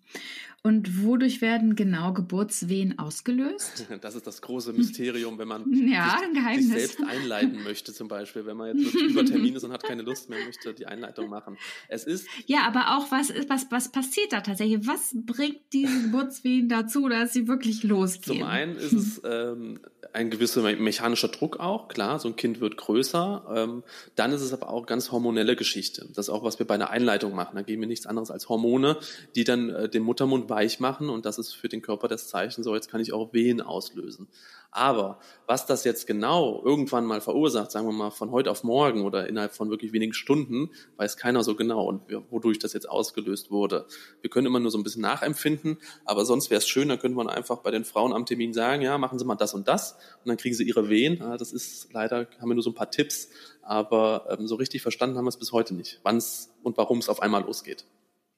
Und 0.62 1.02
wodurch 1.02 1.42
werden 1.42 1.76
genau 1.76 2.14
Geburtswehen 2.14 2.98
ausgelöst? 2.98 3.86
Das 4.00 4.14
ist 4.14 4.26
das 4.26 4.40
große 4.42 4.72
Mysterium, 4.72 5.38
wenn 5.38 5.48
man 5.48 5.70
ja, 5.88 6.20
sich, 6.54 6.56
sich, 6.56 6.72
selbst 6.72 7.02
einleiten 7.02 7.62
möchte, 7.64 7.92
zum 7.92 8.08
Beispiel, 8.08 8.46
wenn 8.46 8.56
man 8.56 8.68
jetzt 8.68 8.92
wirklich 8.92 9.10
über 9.10 9.24
Termin 9.24 9.54
ist 9.56 9.64
und 9.64 9.72
hat 9.72 9.82
keine 9.82 10.02
Lust 10.02 10.30
mehr, 10.30 10.42
möchte 10.44 10.72
die 10.72 10.86
Einleitung 10.86 11.28
machen. 11.28 11.58
Es 11.88 12.04
ist 12.04 12.26
ja, 12.46 12.66
aber 12.66 12.96
auch 12.96 13.10
was 13.10 13.32
was 13.48 13.66
was 13.70 13.92
passiert 13.92 14.32
da 14.32 14.40
tatsächlich? 14.40 14.86
Was 14.86 15.14
bringt 15.14 15.60
diese 15.72 16.02
Geburtswehen 16.02 16.68
dazu, 16.68 17.08
dass 17.08 17.32
sie 17.32 17.46
wirklich 17.46 17.82
losgehen? 17.82 18.40
Zum 18.40 18.48
einen 18.48 18.76
ist 18.76 18.92
es 18.92 19.22
ähm, 19.24 19.80
ein 20.14 20.30
gewisser 20.30 20.62
mechanischer 20.62 21.28
Druck 21.28 21.58
auch, 21.58 21.88
klar, 21.88 22.20
so 22.20 22.28
ein 22.28 22.36
Kind 22.36 22.60
wird 22.60 22.76
größer. 22.76 23.44
Ähm, 23.54 23.82
dann 24.14 24.32
ist 24.32 24.42
es 24.42 24.52
aber 24.52 24.70
auch 24.70 24.86
ganz 24.86 25.10
hormonelle 25.10 25.56
Geschichte. 25.56 26.06
Das 26.14 26.28
ist 26.28 26.30
auch, 26.30 26.44
was 26.44 26.58
wir 26.58 26.66
bei 26.66 26.74
einer 26.74 26.90
Einleitung 26.90 27.34
machen. 27.34 27.56
Da 27.56 27.62
geben 27.62 27.82
wir 27.82 27.88
nichts 27.88 28.06
anderes 28.06 28.30
als 28.30 28.48
Hormone, 28.48 28.96
die 29.34 29.44
dann 29.44 29.70
äh, 29.70 29.88
den 29.88 30.02
Muttermund 30.02 30.48
weich 30.50 30.80
machen 30.80 31.10
und 31.10 31.26
das 31.26 31.38
ist 31.38 31.54
für 31.54 31.68
den 31.68 31.82
Körper 31.82 32.08
das 32.08 32.28
Zeichen, 32.28 32.62
so 32.62 32.74
jetzt 32.74 32.90
kann 32.90 33.00
ich 33.00 33.12
auch 33.12 33.32
Wehen 33.32 33.60
auslösen. 33.60 34.28
Aber 34.76 35.20
was 35.46 35.66
das 35.66 35.84
jetzt 35.84 36.08
genau 36.08 36.60
irgendwann 36.64 37.06
mal 37.06 37.20
verursacht, 37.20 37.70
sagen 37.70 37.86
wir 37.86 37.92
mal 37.92 38.10
von 38.10 38.32
heute 38.32 38.50
auf 38.50 38.64
morgen 38.64 39.04
oder 39.04 39.28
innerhalb 39.28 39.54
von 39.54 39.70
wirklich 39.70 39.92
wenigen 39.92 40.12
Stunden, 40.12 40.70
weiß 40.96 41.16
keiner 41.16 41.44
so 41.44 41.54
genau 41.54 41.86
und 41.86 42.02
wodurch 42.30 42.58
das 42.58 42.72
jetzt 42.72 42.88
ausgelöst 42.88 43.52
wurde. 43.52 43.86
Wir 44.20 44.30
können 44.30 44.48
immer 44.48 44.58
nur 44.58 44.72
so 44.72 44.78
ein 44.78 44.82
bisschen 44.82 45.02
nachempfinden, 45.02 45.78
aber 46.04 46.24
sonst 46.24 46.50
wäre 46.50 46.58
es 46.58 46.66
schön, 46.66 46.88
dann 46.88 46.98
könnte 46.98 47.16
man 47.16 47.28
einfach 47.28 47.58
bei 47.58 47.70
den 47.70 47.84
Frauen 47.84 48.12
am 48.12 48.26
Termin 48.26 48.52
sagen, 48.52 48.82
ja, 48.82 48.98
machen 48.98 49.16
Sie 49.16 49.24
mal 49.24 49.36
das 49.36 49.54
und 49.54 49.68
das 49.68 49.92
und 50.24 50.28
dann 50.28 50.36
kriegen 50.36 50.56
sie 50.56 50.64
ihre 50.64 50.88
Wehen. 50.88 51.20
Das 51.38 51.52
ist 51.52 51.92
leider, 51.92 52.26
haben 52.40 52.48
wir 52.48 52.54
nur 52.54 52.64
so 52.64 52.70
ein 52.70 52.74
paar 52.74 52.90
Tipps, 52.90 53.28
aber 53.62 54.26
ähm, 54.28 54.48
so 54.48 54.56
richtig 54.56 54.82
verstanden 54.82 55.16
haben 55.16 55.24
wir 55.24 55.28
es 55.30 55.38
bis 55.38 55.52
heute 55.52 55.74
nicht, 55.74 56.00
wann 56.02 56.16
es 56.16 56.52
und 56.64 56.76
warum 56.76 56.98
es 56.98 57.08
auf 57.08 57.22
einmal 57.22 57.42
losgeht. 57.42 57.84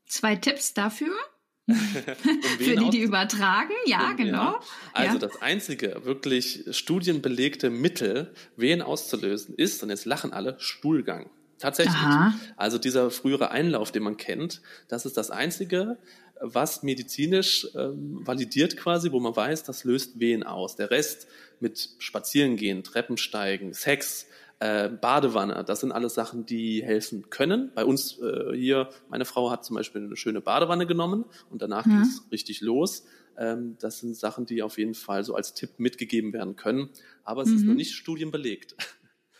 Zwei 0.07 0.37
Tipps 0.37 0.75
dafür? 0.75 1.15
Für 1.67 2.77
die, 2.77 2.91
die 2.91 3.01
übertragen, 3.01 3.75
ja, 3.87 4.11
um, 4.11 4.17
genau. 4.17 4.53
Ja. 4.53 4.61
Also 4.93 5.15
ja. 5.15 5.19
das 5.19 5.43
einzige 5.43 6.05
wirklich 6.05 6.65
studienbelegte 6.71 7.71
Mittel, 7.71 8.33
Wehen 8.57 8.83
auszulösen, 8.83 9.55
ist, 9.57 9.83
und 9.83 9.91
jetzt 9.91 10.05
lachen 10.05 10.33
alle, 10.33 10.57
Stuhlgang. 10.59 11.29
Tatsächlich. 11.59 11.95
Aha. 11.97 12.35
Also 12.57 12.79
dieser 12.79 13.11
frühere 13.11 13.51
Einlauf, 13.51 13.91
den 13.91 14.03
man 14.03 14.17
kennt, 14.17 14.61
das 14.89 15.07
ist 15.07 15.17
das 15.17 15.31
einzige, 15.31 15.99
was 16.41 16.83
medizinisch 16.83 17.67
ähm, 17.75 18.21
validiert 18.27 18.77
quasi, 18.77 19.11
wo 19.11 19.21
man 19.21 19.35
weiß, 19.35 19.63
das 19.63 19.85
löst 19.85 20.21
Wehen 20.21 20.43
aus. 20.43 20.77
Der 20.77 20.91
Rest 20.91 21.27
mit 21.61 21.89
Spazierengehen, 21.99 22.85
Treppensteigen, 22.85 23.73
Sex, 23.73 24.27
äh, 24.59 24.89
Badewanne, 24.89 25.65
das 25.67 25.81
sind 25.81 25.93
alles 25.93 26.15
Sachen, 26.15 26.47
die 26.47 26.83
helfen 26.83 27.29
können. 27.31 27.73
Bei 27.75 27.85
uns 27.85 28.19
äh, 28.19 28.57
hier, 28.57 28.89
meine 29.09 29.25
Frau 29.25 29.51
hat 29.51 29.65
zum 29.65 29.77
Beispiel 29.77 30.05
eine 30.05 30.17
schöne 30.17 30.41
Badewanne 30.41 30.87
genommen 30.87 31.25
und 31.51 31.63
danach 31.63 31.85
mhm. 31.85 31.91
ging 31.91 32.01
es 32.01 32.23
richtig 32.33 32.61
los. 32.63 33.05
Ähm, 33.39 33.77
das 33.81 33.99
sind 33.99 34.17
Sachen, 34.17 34.47
die 34.47 34.63
auf 34.63 34.79
jeden 34.79 34.95
Fall 34.95 35.25
so 35.25 35.35
als 35.35 35.55
Tipp 35.55 35.79
mitgegeben 35.79 36.33
werden 36.33 36.57
können. 36.57 36.89
Aber 37.25 37.43
es 37.43 37.51
mhm. 37.51 37.57
ist 37.57 37.63
noch 37.65 37.75
nicht 37.75 37.95
studienbelegt. 37.95 38.77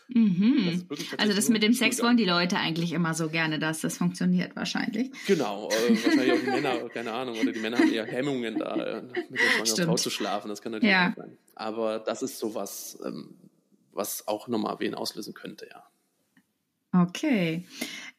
Mhm. 0.09 0.87
Das 0.89 0.99
also 1.19 1.35
das 1.35 1.49
mit 1.49 1.63
dem 1.63 1.73
Sex 1.73 2.01
wollen 2.01 2.17
die 2.17 2.25
Leute 2.25 2.59
eigentlich 2.59 2.93
immer 2.93 3.15
so 3.15 3.29
gerne, 3.29 3.59
dass 3.59 3.81
das 3.81 3.97
funktioniert 3.97 4.55
wahrscheinlich. 4.55 5.11
Genau, 5.27 5.69
äh, 5.69 6.05
wahrscheinlich 6.05 6.33
auch 6.33 6.45
die 6.45 6.51
Männer, 6.51 6.89
keine 6.95 7.13
Ahnung, 7.13 7.37
oder 7.41 7.53
die 7.53 7.59
Männer 7.59 7.79
haben 7.79 7.93
eher 7.93 8.07
Hemmungen 8.07 8.59
da, 8.59 8.77
äh, 8.77 9.03
mit 9.03 9.41
der 9.41 9.67
schwangeren 9.67 9.87
Frau 9.87 9.97
zu 9.97 10.11
schlafen, 10.11 10.49
das 10.49 10.63
kann 10.63 10.73
natürlich 10.73 10.93
ja. 10.93 11.11
auch 11.11 11.17
sein. 11.17 11.37
Aber 11.57 11.99
das 11.99 12.23
ist 12.23 12.39
sowas, 12.39 12.99
ähm, 13.05 13.35
was 13.97 14.29
auch 14.29 14.49
nochmal 14.49 14.79
wen 14.81 14.95
auslösen 14.95 15.35
könnte, 15.35 15.69
ja. 15.69 15.89
Okay. 16.93 17.67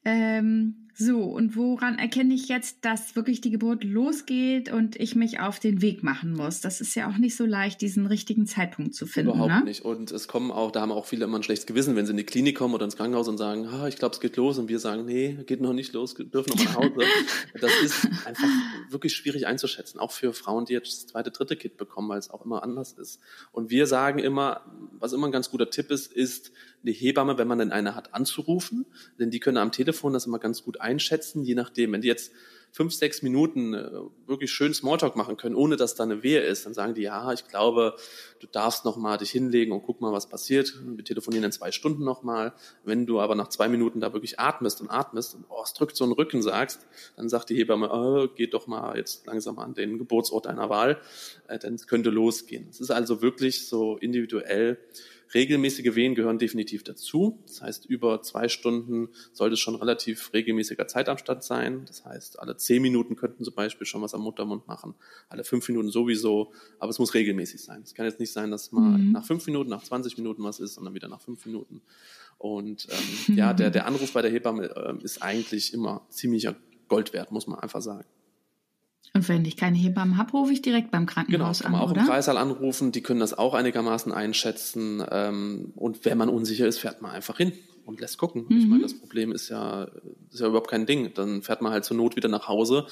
Ähm, 0.06 0.87
so, 1.00 1.26
und 1.26 1.56
woran 1.56 2.00
erkenne 2.00 2.34
ich 2.34 2.48
jetzt, 2.48 2.84
dass 2.84 3.16
wirklich 3.16 3.40
die 3.40 3.52
Geburt 3.52 3.84
losgeht 3.84 4.72
und 4.72 4.96
ich 4.96 5.16
mich 5.16 5.40
auf 5.40 5.60
den 5.60 5.84
Weg 5.84 6.02
machen 6.02 6.34
muss? 6.34 6.60
Das 6.60 6.82
ist 6.82 6.96
ja 6.96 7.08
auch 7.08 7.18
nicht 7.18 7.36
so 7.36 7.46
leicht, 7.46 7.82
diesen 7.82 8.08
richtigen 8.08 8.48
Zeitpunkt 8.48 8.96
zu 8.96 9.06
finden. 9.06 9.30
Überhaupt 9.30 9.52
ne? 9.52 9.64
nicht. 9.66 9.86
Und 9.86 10.12
es 10.12 10.28
kommen 10.28 10.50
auch, 10.50 10.72
da 10.72 10.82
haben 10.82 10.92
auch 10.92 11.06
viele 11.06 11.26
immer 11.26 11.38
ein 11.38 11.44
schlechtes 11.44 11.68
Gewissen, 11.68 11.96
wenn 11.96 12.08
sie 12.08 12.14
in 12.14 12.18
die 12.18 12.24
Klinik 12.24 12.58
kommen 12.58 12.74
oder 12.74 12.86
ins 12.86 12.96
Krankenhaus 12.96 13.28
und 13.28 13.38
sagen, 13.38 13.68
ah, 13.68 13.88
ich 13.88 13.98
glaube, 13.98 14.16
es 14.16 14.20
geht 14.20 14.38
los. 14.38 14.58
Und 14.58 14.70
wir 14.70 14.80
sagen, 14.80 15.06
nee, 15.06 15.38
geht 15.46 15.62
noch 15.62 15.74
nicht 15.74 15.94
los, 15.94 16.16
dürfen 16.16 16.50
noch 16.50 16.56
mal 16.56 16.64
nach 16.66 16.76
Hause. 16.78 17.06
das 17.62 17.72
ist 17.84 18.08
einfach 18.26 18.50
wirklich 18.90 19.14
schwierig 19.14 19.46
einzuschätzen. 19.46 20.00
Auch 20.00 20.12
für 20.12 20.34
Frauen, 20.34 20.66
die 20.66 20.74
jetzt 20.74 20.88
das 20.88 21.06
zweite, 21.06 21.30
dritte 21.30 21.58
Kind 21.58 21.78
bekommen, 21.78 22.10
weil 22.10 22.18
es 22.18 22.32
auch 22.32 22.44
immer 22.44 22.64
anders 22.64 22.94
ist. 22.94 23.20
Und 23.52 23.70
wir 23.70 23.86
sagen 23.86 24.18
immer, 24.18 24.62
was 24.98 25.14
immer 25.14 25.28
ein 25.28 25.32
ganz 25.32 25.52
guter 25.52 25.70
Tipp 25.70 25.92
ist, 25.92 26.12
ist, 26.12 26.52
eine 26.84 26.92
Hebamme, 26.92 27.38
wenn 27.38 27.48
man 27.48 27.60
denn 27.60 27.72
eine 27.72 27.96
hat, 27.96 28.14
anzurufen. 28.14 28.86
Denn 29.20 29.32
die 29.32 29.40
können 29.40 29.58
am 29.58 29.72
Telefon 29.72 30.14
das 30.14 30.26
immer 30.26 30.40
ganz 30.40 30.64
gut 30.64 30.80
einschätzen, 30.80 30.87
je 31.44 31.56
nachdem. 31.56 31.92
Wenn 31.92 32.02
die 32.02 32.08
jetzt 32.08 32.32
fünf, 32.72 32.94
sechs 32.94 33.24
Minuten 33.24 33.74
äh, 33.74 33.90
wirklich 34.28 34.52
schön 34.52 34.74
Smalltalk 34.74 35.16
machen 35.16 35.36
können, 35.36 35.56
ohne 35.56 35.78
dass 35.78 35.96
da 35.96 36.04
eine 36.04 36.22
Wehe 36.22 36.42
ist, 36.42 36.66
dann 36.66 36.76
sagen 36.76 36.94
die, 36.94 37.02
ja, 37.02 37.32
ich 37.34 37.48
glaube, 37.48 37.96
du 38.40 38.46
darfst 38.46 38.86
noch 38.86 38.98
mal 38.98 39.18
dich 39.18 39.32
hinlegen 39.32 39.72
und 39.72 39.82
guck 39.82 40.00
mal, 40.00 40.12
was 40.12 40.30
passiert. 40.30 40.74
Wir 40.86 41.04
telefonieren 41.04 41.46
in 41.46 41.52
zwei 41.52 41.72
Stunden 41.72 42.04
noch 42.04 42.22
mal. 42.22 42.54
Wenn 42.84 43.08
du 43.08 43.20
aber 43.20 43.34
nach 43.34 43.50
zwei 43.50 43.68
Minuten 43.68 44.00
da 44.00 44.14
wirklich 44.14 44.40
atmest 44.40 44.80
und 44.82 44.90
atmest 44.90 45.34
und 45.34 45.46
oh, 45.50 45.62
es 45.64 45.74
drückt 45.74 45.96
so 45.96 46.04
einen 46.04 46.14
Rücken 46.14 46.44
sagst, 46.44 46.86
dann 47.16 47.30
sagt 47.30 47.50
die 47.50 47.56
Hebamme, 47.56 47.90
oh, 47.92 48.28
geht 48.28 48.54
doch 48.54 48.68
mal 48.68 48.96
jetzt 48.96 49.26
langsam 49.26 49.58
an 49.58 49.74
den 49.74 49.98
Geburtsort 49.98 50.46
deiner 50.46 50.70
Wahl, 50.70 51.02
äh, 51.48 51.58
denn 51.58 51.74
es 51.74 51.88
könnte 51.88 52.12
losgehen. 52.12 52.68
Es 52.70 52.80
ist 52.80 52.92
also 52.92 53.24
wirklich 53.24 53.68
so 53.68 53.98
individuell 53.98 54.78
Regelmäßige 55.34 55.96
Wehen 55.96 56.16
gehören 56.16 56.40
definitiv 56.40 56.84
dazu. 56.84 57.44
Das 57.46 57.62
heißt, 57.62 57.86
über 57.86 58.22
zwei 58.22 58.48
Stunden 58.48 59.10
sollte 59.34 59.54
es 59.54 59.60
schon 59.60 59.76
relativ 59.76 60.32
regelmäßiger 60.34 60.88
Zeitabstand 60.88 61.44
sein. 61.44 61.84
Das 61.86 62.06
heißt, 62.06 62.40
alle 62.40 62.58
zehn 62.58 62.82
Minuten 62.82 63.16
könnten 63.16 63.44
zum 63.44 63.54
Beispiel 63.54 63.86
schon 63.86 64.02
was 64.02 64.14
am 64.14 64.22
Muttermund 64.22 64.68
machen, 64.68 64.96
alle 65.30 65.44
fünf 65.44 65.68
Minuten 65.68 65.90
sowieso, 65.90 66.54
aber 66.80 66.90
es 66.90 67.00
muss 67.00 67.14
regelmäßig 67.14 67.62
sein. 67.64 67.82
Es 67.84 67.94
kann 67.94 68.06
jetzt 68.06 68.20
nicht 68.20 68.32
sein, 68.32 68.52
dass 68.52 68.72
mal 68.72 68.98
mhm. 68.98 69.12
nach 69.12 69.26
fünf 69.26 69.46
Minuten, 69.48 69.70
nach 69.70 69.84
20 69.84 70.18
Minuten 70.18 70.44
was 70.44 70.60
ist 70.60 70.78
und 70.78 70.86
dann 70.86 70.94
wieder 70.94 71.08
nach 71.08 71.22
fünf 71.22 71.46
Minuten. 71.46 71.82
Und 72.38 72.88
ähm, 72.90 73.36
ja, 73.36 73.54
der, 73.54 73.70
der 73.70 73.86
Anruf 73.86 74.14
bei 74.14 74.22
der 74.22 74.32
Hebamme 74.32 74.70
äh, 74.76 75.04
ist 75.04 75.22
eigentlich 75.22 75.74
immer 75.74 76.06
ziemlicher 76.10 76.56
Gold 76.88 77.14
wert, 77.14 77.32
muss 77.32 77.48
man 77.48 77.60
einfach 77.60 77.82
sagen. 77.82 78.06
Und 79.18 79.30
wenn 79.30 79.46
ich 79.46 79.58
keine 79.58 79.78
Hebammen 79.78 80.18
habe, 80.18 80.32
rufe 80.32 80.54
ich 80.54 80.62
direkt 80.62 80.92
beim 80.92 81.08
Krankenhaus 81.08 81.60
genau, 81.60 81.64
kann 81.64 81.72
man 81.72 81.82
auch 81.82 81.92
oder? 81.92 82.02
im 82.02 82.08
Kreissaal 82.08 82.38
anrufen. 82.38 82.92
Die 82.92 83.02
können 83.02 83.20
das 83.20 83.36
auch 83.36 83.56
einigermaßen 83.56 84.12
einschätzen. 84.12 85.04
Ähm, 85.10 85.74
und 85.76 86.06
wenn 86.06 86.20
man 86.20 86.30
unsicher 86.30 86.68
ist, 86.68 86.78
fährt 86.78 87.02
man 87.02 87.12
einfach 87.12 87.38
hin 87.38 87.54
und 87.86 88.00
lässt 88.00 88.20
gucken. 88.20 88.46
Mhm. 88.48 88.58
Ich 88.58 88.68
meine, 88.68 88.84
das 88.84 88.94
Problem 88.94 89.32
ist 89.32 89.50
ja, 89.50 89.88
ist 90.32 90.40
ja 90.40 90.48
überhaupt 90.48 90.70
kein 90.70 90.86
Ding. 90.86 91.14
Dann 91.16 91.42
fährt 91.42 91.64
man 91.64 91.72
halt 91.72 91.84
zur 91.84 91.98
Not 91.98 92.16
wieder 92.16 92.30
nach 92.30 92.48
Hause 92.48 92.86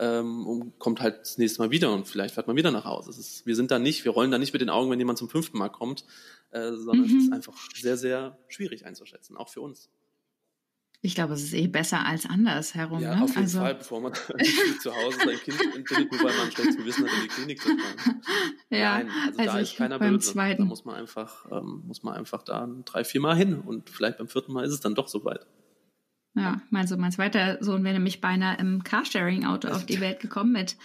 ähm, 0.00 0.46
und 0.46 0.78
kommt 0.80 1.00
halt 1.00 1.20
das 1.20 1.38
nächste 1.38 1.62
Mal 1.62 1.70
wieder 1.70 1.92
und 1.92 2.08
vielleicht 2.08 2.34
fährt 2.34 2.48
man 2.48 2.56
wieder 2.56 2.72
nach 2.72 2.84
Hause. 2.84 3.10
Ist, 3.10 3.46
wir 3.46 3.54
sind 3.54 3.70
da 3.70 3.78
nicht, 3.78 4.04
wir 4.04 4.10
rollen 4.12 4.32
da 4.32 4.38
nicht 4.38 4.52
mit 4.52 4.62
den 4.62 4.70
Augen, 4.70 4.90
wenn 4.90 4.98
jemand 4.98 5.18
zum 5.18 5.28
fünften 5.28 5.58
Mal 5.58 5.68
kommt, 5.68 6.04
äh, 6.50 6.72
sondern 6.72 7.06
mhm. 7.06 7.18
es 7.18 7.24
ist 7.24 7.32
einfach 7.32 7.54
sehr, 7.74 7.96
sehr 7.96 8.36
schwierig 8.48 8.84
einzuschätzen, 8.84 9.36
auch 9.36 9.48
für 9.48 9.60
uns. 9.60 9.90
Ich 11.00 11.14
glaube, 11.14 11.34
es 11.34 11.44
ist 11.44 11.54
eh 11.54 11.68
besser 11.68 12.04
als 12.04 12.26
andersherum. 12.26 13.00
Ja, 13.00 13.14
ne? 13.14 13.22
auf 13.22 13.30
jeden 13.30 13.42
also, 13.42 13.60
Fall, 13.60 13.76
bevor 13.76 14.00
man 14.00 14.12
zu 14.80 14.94
Hause 14.94 15.18
sein 15.24 15.38
Kind 15.38 15.60
entbindet, 15.76 16.24
weil 16.24 16.36
man 16.36 16.50
schlechtes 16.50 16.76
Gewissen 16.76 17.04
hat, 17.06 17.12
in 17.14 17.22
die 17.22 17.28
Klinik 17.28 17.62
zu 17.62 17.68
fahren. 17.68 18.22
Ja, 18.70 18.98
Nein, 18.98 19.10
also, 19.26 19.38
also 19.38 19.52
da 19.52 19.58
ist 19.60 19.76
keiner 19.76 19.98
beim 19.98 20.14
böse. 20.14 20.32
zweiten- 20.32 20.62
Da 20.62 20.68
muss 20.68 20.84
man 20.84 20.96
einfach, 20.96 21.46
ähm, 21.50 21.84
muss 21.86 22.02
man 22.02 22.14
einfach 22.14 22.42
da 22.42 22.68
drei, 22.84 23.02
vier 23.04 23.20
Mal 23.20 23.34
hin 23.34 23.60
und 23.60 23.88
vielleicht 23.88 24.18
beim 24.18 24.28
vierten 24.28 24.52
Mal 24.52 24.64
ist 24.66 24.72
es 24.72 24.80
dann 24.80 24.94
doch 24.94 25.08
soweit. 25.08 25.46
Ja, 26.34 26.60
mein, 26.70 26.86
so, 26.86 26.96
mein 26.96 27.10
zweiter 27.12 27.56
Sohn 27.62 27.82
wäre 27.84 27.94
nämlich 27.94 28.20
beinahe 28.20 28.58
im 28.58 28.84
Carsharing-Auto 28.84 29.68
auf 29.68 29.86
die 29.86 30.00
Welt 30.00 30.20
gekommen 30.20 30.52
mit 30.52 30.76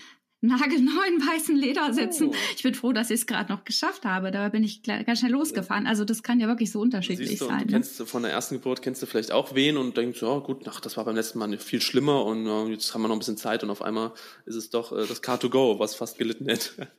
nagelneuen 0.44 1.20
weißen 1.22 1.56
Ledersitzen. 1.56 2.28
Oh. 2.28 2.36
Ich 2.56 2.64
bin 2.64 2.76
froh, 2.76 2.92
dass 2.92 3.10
ich 3.10 3.22
es 3.22 3.26
gerade 3.28 3.52
noch 3.52 3.64
geschafft 3.64 4.06
habe. 4.06 4.30
Da 4.32 4.50
bin 4.50 4.64
ich 4.64 4.84
ganz 4.84 5.20
schnell 5.20 5.32
losgefahren. 5.32 5.88
Also 5.88 6.06
das 6.06 6.22
kann 6.22 6.40
ja 6.40 6.48
wirklich 6.48 6.72
so 6.72 6.80
unterschiedlich 6.82 7.30
Siehst 7.30 7.42
du, 7.42 7.46
sein. 7.48 7.60
du 7.60 7.66
Ne? 7.66 7.72
kennst 7.72 8.00
du 8.00 8.06
von 8.06 8.24
der 8.24 8.32
ersten 8.32 8.56
Geburt, 8.56 8.82
kennst 8.82 9.02
du 9.02 9.06
vielleicht 9.06 9.32
auch 9.32 9.56
wen 9.56 9.78
und 9.78 9.96
denkst, 9.98 10.22
ja 10.22 10.38
gut, 10.40 10.68
ach, 10.68 10.80
das 10.82 10.98
war 10.98 11.06
beim 11.06 11.16
letzten 11.16 11.40
Mal 11.40 11.58
viel 11.58 11.82
schlimmer 11.82 12.26
und 12.26 12.46
äh, 12.46 12.66
jetzt 12.72 12.94
haben 12.94 13.02
wir 13.02 13.08
noch 13.08 13.16
ein 13.16 13.20
bisschen 13.20 13.38
Zeit 13.38 13.64
und 13.64 13.70
auf 13.70 13.82
einmal 13.82 14.12
ist 14.46 14.56
es 14.56 14.70
doch 14.70 14.92
äh, 14.92 15.08
das 15.08 15.24
Car2Go, 15.24 15.80
was 15.80 15.96
fast 15.96 16.18
gelitten 16.18 16.46
hätte. 16.48 16.88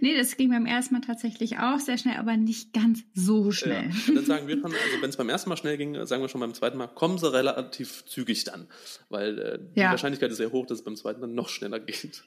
Nee, 0.00 0.16
das 0.16 0.38
ging 0.38 0.48
beim 0.48 0.64
ersten 0.64 0.94
Mal 0.94 1.02
tatsächlich 1.02 1.58
auch 1.58 1.78
sehr 1.78 1.98
schnell, 1.98 2.16
aber 2.16 2.34
nicht 2.38 2.72
ganz 2.72 3.00
so 3.12 3.50
schnell. 3.52 3.90
Ja. 4.08 4.14
Dann 4.14 4.24
sagen 4.24 4.48
wir 4.48 4.54
schon, 4.60 4.72
also 4.72 5.02
wenn 5.02 5.10
es 5.10 5.18
beim 5.18 5.28
ersten 5.28 5.50
Mal 5.50 5.58
schnell 5.58 5.76
ging, 5.76 6.06
sagen 6.06 6.22
wir 6.22 6.30
schon 6.30 6.40
beim 6.40 6.54
zweiten 6.54 6.78
Mal, 6.78 6.86
kommen 6.86 7.18
sie 7.18 7.30
relativ 7.30 8.06
zügig 8.06 8.44
dann. 8.44 8.68
Weil 9.10 9.38
äh, 9.38 9.58
die 9.76 9.80
Ja. 9.80 9.90
Wahrscheinlichkeit 9.90 10.30
ist 10.30 10.38
sehr 10.38 10.50
hoch, 10.50 10.64
dass 10.64 10.78
es 10.78 10.84
beim 10.84 10.96
zweiten 10.96 11.20
dann 11.20 11.34
noch 11.34 11.50
schneller 11.50 11.78
geht. 11.80 12.24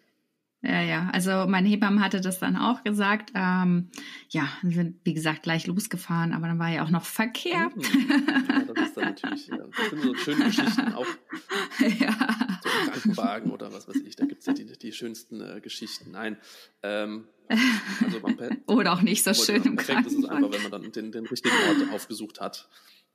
Ja, 0.64 0.82
ja. 0.82 1.10
Also 1.12 1.46
meine 1.48 1.68
Hebamme 1.68 2.00
hatte 2.02 2.22
das 2.22 2.40
dann 2.40 2.56
auch 2.56 2.84
gesagt. 2.86 3.32
Ähm, 3.36 3.90
ja, 4.30 4.48
wir 4.62 4.72
sind, 4.72 4.96
wie 5.04 5.14
gesagt, 5.14 5.44
gleich 5.44 5.68
losgefahren, 5.68 6.32
aber 6.32 6.48
dann 6.48 6.58
war 6.58 6.70
ja 6.70 6.86
auch 6.86 6.90
noch 6.90 7.04
Verkehr. 7.04 7.70
Ja, 7.76 8.64
das 8.74 8.88
ist 8.88 8.98
dann 8.98 9.04
natürlich, 9.06 9.52
äh, 9.52 9.58
das 9.58 9.90
sind 9.90 10.02
so 10.02 10.16
schöne 10.16 10.46
Geschichten, 10.46 10.94
auch 10.94 11.06
ja. 11.80 12.16
so 12.64 12.70
im 12.70 12.92
Krankenwagen 12.92 13.52
oder 13.52 13.74
was 13.74 13.90
weiß 13.90 13.98
ich, 14.08 14.16
da 14.16 14.26
gibt's 14.26 14.46
ja 14.46 14.54
die, 14.54 14.66
die 14.66 14.92
schönsten 14.94 15.42
äh, 15.42 15.60
Geschichten. 15.60 16.12
Nein, 16.12 16.38
ähm, 16.82 17.26
also 17.50 18.20
man, 18.22 18.38
Oder 18.68 18.94
auch 18.94 19.02
nicht 19.02 19.24
so 19.24 19.34
schön 19.34 19.64
im 19.64 19.76
perfekt 19.76 20.08
ist 20.08 20.14
es 20.14 20.28
Krankenwagen. 20.28 20.46
einfach, 20.46 20.54
wenn 20.54 20.72
man 20.72 20.72
dann 20.72 20.92
den, 20.94 21.12
den 21.12 21.26
richtigen 21.26 21.56
Ort 21.68 21.94
aufgesucht 21.94 22.40
hat. 22.40 22.70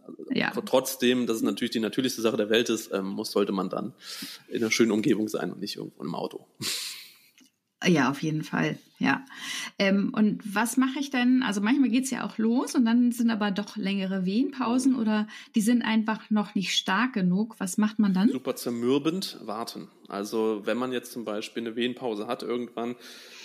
Also, 0.06 0.24
Ja. 0.32 0.50
Trotzdem, 0.50 1.26
dass 1.26 1.38
es 1.38 1.42
natürlich 1.42 1.72
die 1.72 1.80
natürlichste 1.80 2.20
Sache 2.20 2.37
der 2.37 2.50
Welt 2.50 2.68
ist, 2.68 2.92
ähm, 2.92 3.06
muss, 3.06 3.30
sollte 3.30 3.52
man 3.52 3.70
dann 3.70 3.94
in 4.48 4.62
einer 4.62 4.70
schönen 4.70 4.90
Umgebung 4.92 5.28
sein 5.28 5.50
und 5.50 5.61
nicht 5.61 5.76
irgendwo 5.76 6.02
im 6.02 6.14
Auto. 6.14 6.46
Ja, 7.86 8.10
auf 8.10 8.22
jeden 8.22 8.42
Fall, 8.42 8.76
ja. 8.98 9.24
Ähm, 9.78 10.12
und 10.12 10.42
was 10.44 10.76
mache 10.76 10.98
ich 10.98 11.10
denn? 11.10 11.44
Also 11.44 11.60
manchmal 11.60 11.90
geht's 11.90 12.10
ja 12.10 12.26
auch 12.26 12.36
los 12.36 12.74
und 12.74 12.84
dann 12.84 13.12
sind 13.12 13.30
aber 13.30 13.52
doch 13.52 13.76
längere 13.76 14.24
Wehenpausen 14.24 14.96
oder 14.96 15.28
die 15.54 15.60
sind 15.60 15.82
einfach 15.82 16.28
noch 16.28 16.56
nicht 16.56 16.74
stark 16.74 17.12
genug. 17.12 17.54
Was 17.58 17.78
macht 17.78 18.00
man 18.00 18.12
dann? 18.12 18.30
Super 18.30 18.56
zermürbend 18.56 19.38
warten. 19.44 19.86
Also 20.08 20.62
wenn 20.64 20.76
man 20.76 20.92
jetzt 20.92 21.12
zum 21.12 21.24
Beispiel 21.24 21.62
eine 21.64 21.76
Wehenpause 21.76 22.26
hat 22.26 22.42
irgendwann, 22.42 22.96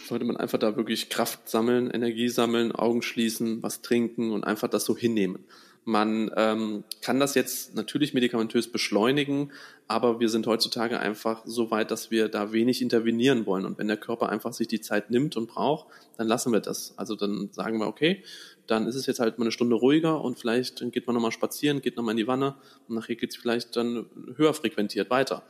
sollte 0.07 0.25
man 0.25 0.37
einfach 0.37 0.57
da 0.57 0.75
wirklich 0.75 1.09
Kraft 1.09 1.47
sammeln, 1.47 1.91
Energie 1.91 2.29
sammeln, 2.29 2.71
Augen 2.71 3.03
schließen, 3.03 3.61
was 3.61 3.83
trinken 3.83 4.31
und 4.31 4.43
einfach 4.43 4.67
das 4.67 4.83
so 4.83 4.97
hinnehmen. 4.97 5.45
Man 5.85 6.31
ähm, 6.37 6.85
kann 7.01 7.19
das 7.19 7.35
jetzt 7.35 7.75
natürlich 7.75 8.13
medikamentös 8.13 8.71
beschleunigen, 8.71 9.51
aber 9.87 10.21
wir 10.21 10.29
sind 10.29 10.47
heutzutage 10.47 10.99
einfach 10.99 11.41
so 11.45 11.71
weit, 11.71 11.91
dass 11.91 12.09
wir 12.09 12.29
da 12.29 12.53
wenig 12.53 12.81
intervenieren 12.81 13.45
wollen. 13.45 13.65
Und 13.65 13.77
wenn 13.77 13.87
der 13.87 13.97
Körper 13.97 14.29
einfach 14.29 14.53
sich 14.53 14.69
die 14.69 14.79
Zeit 14.79 15.11
nimmt 15.11 15.35
und 15.35 15.47
braucht, 15.47 15.87
dann 16.17 16.27
lassen 16.27 16.53
wir 16.53 16.61
das. 16.61 16.93
Also 16.97 17.15
dann 17.15 17.49
sagen 17.51 17.79
wir, 17.79 17.87
okay, 17.87 18.23
dann 18.65 18.87
ist 18.87 18.95
es 18.95 19.07
jetzt 19.07 19.19
halt 19.19 19.39
mal 19.39 19.43
eine 19.43 19.51
Stunde 19.51 19.75
ruhiger 19.75 20.21
und 20.21 20.39
vielleicht 20.39 20.79
geht 20.91 21.05
man 21.05 21.15
nochmal 21.15 21.33
spazieren, 21.33 21.81
geht 21.81 21.97
nochmal 21.97 22.13
in 22.13 22.17
die 22.17 22.27
Wanne 22.27 22.55
und 22.87 22.95
nachher 22.95 23.15
geht 23.15 23.31
es 23.31 23.35
vielleicht 23.35 23.75
dann 23.75 24.05
höher 24.37 24.53
frequentiert 24.53 25.09
weiter. 25.09 25.43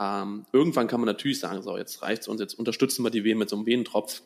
Ähm, 0.00 0.46
irgendwann 0.52 0.88
kann 0.88 1.00
man 1.00 1.06
natürlich 1.06 1.40
sagen, 1.40 1.62
so, 1.62 1.76
jetzt 1.76 2.02
reicht's 2.02 2.26
uns, 2.26 2.40
jetzt 2.40 2.54
unterstützen 2.54 3.04
wir 3.04 3.10
die 3.10 3.22
Wehen 3.24 3.38
mit 3.38 3.48
so 3.48 3.56
einem 3.56 3.66
Wehentropf. 3.66 4.22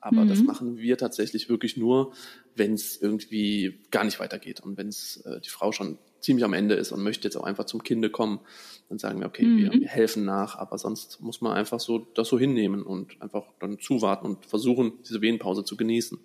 Aber 0.00 0.24
Mhm. 0.24 0.28
das 0.28 0.44
machen 0.44 0.78
wir 0.78 0.96
tatsächlich 0.98 1.48
wirklich 1.48 1.76
nur, 1.76 2.12
wenn 2.54 2.72
es 2.74 3.00
irgendwie 3.00 3.80
gar 3.90 4.04
nicht 4.04 4.18
weitergeht 4.20 4.60
und 4.60 4.76
wenn 4.76 4.88
es 4.88 5.18
äh, 5.26 5.40
die 5.40 5.50
Frau 5.50 5.72
schon 5.72 5.98
ziemlich 6.20 6.44
am 6.44 6.52
Ende 6.52 6.74
ist 6.74 6.92
und 6.92 7.02
möchte 7.02 7.26
jetzt 7.26 7.36
auch 7.36 7.44
einfach 7.44 7.64
zum 7.64 7.82
Kinde 7.82 8.10
kommen, 8.10 8.40
dann 8.88 8.98
sagen 8.98 9.20
wir, 9.20 9.26
okay, 9.26 9.52
wir, 9.54 9.72
Mhm. 9.74 9.80
wir 9.80 9.88
helfen 9.88 10.24
nach, 10.24 10.56
aber 10.56 10.76
sonst 10.78 11.20
muss 11.20 11.40
man 11.40 11.52
einfach 11.52 11.80
so 11.80 11.98
das 12.14 12.28
so 12.28 12.38
hinnehmen 12.38 12.82
und 12.82 13.20
einfach 13.22 13.44
dann 13.58 13.78
zuwarten 13.78 14.26
und 14.26 14.46
versuchen, 14.46 14.92
diese 15.08 15.20
Wehenpause 15.22 15.64
zu 15.64 15.76
genießen. 15.76 16.18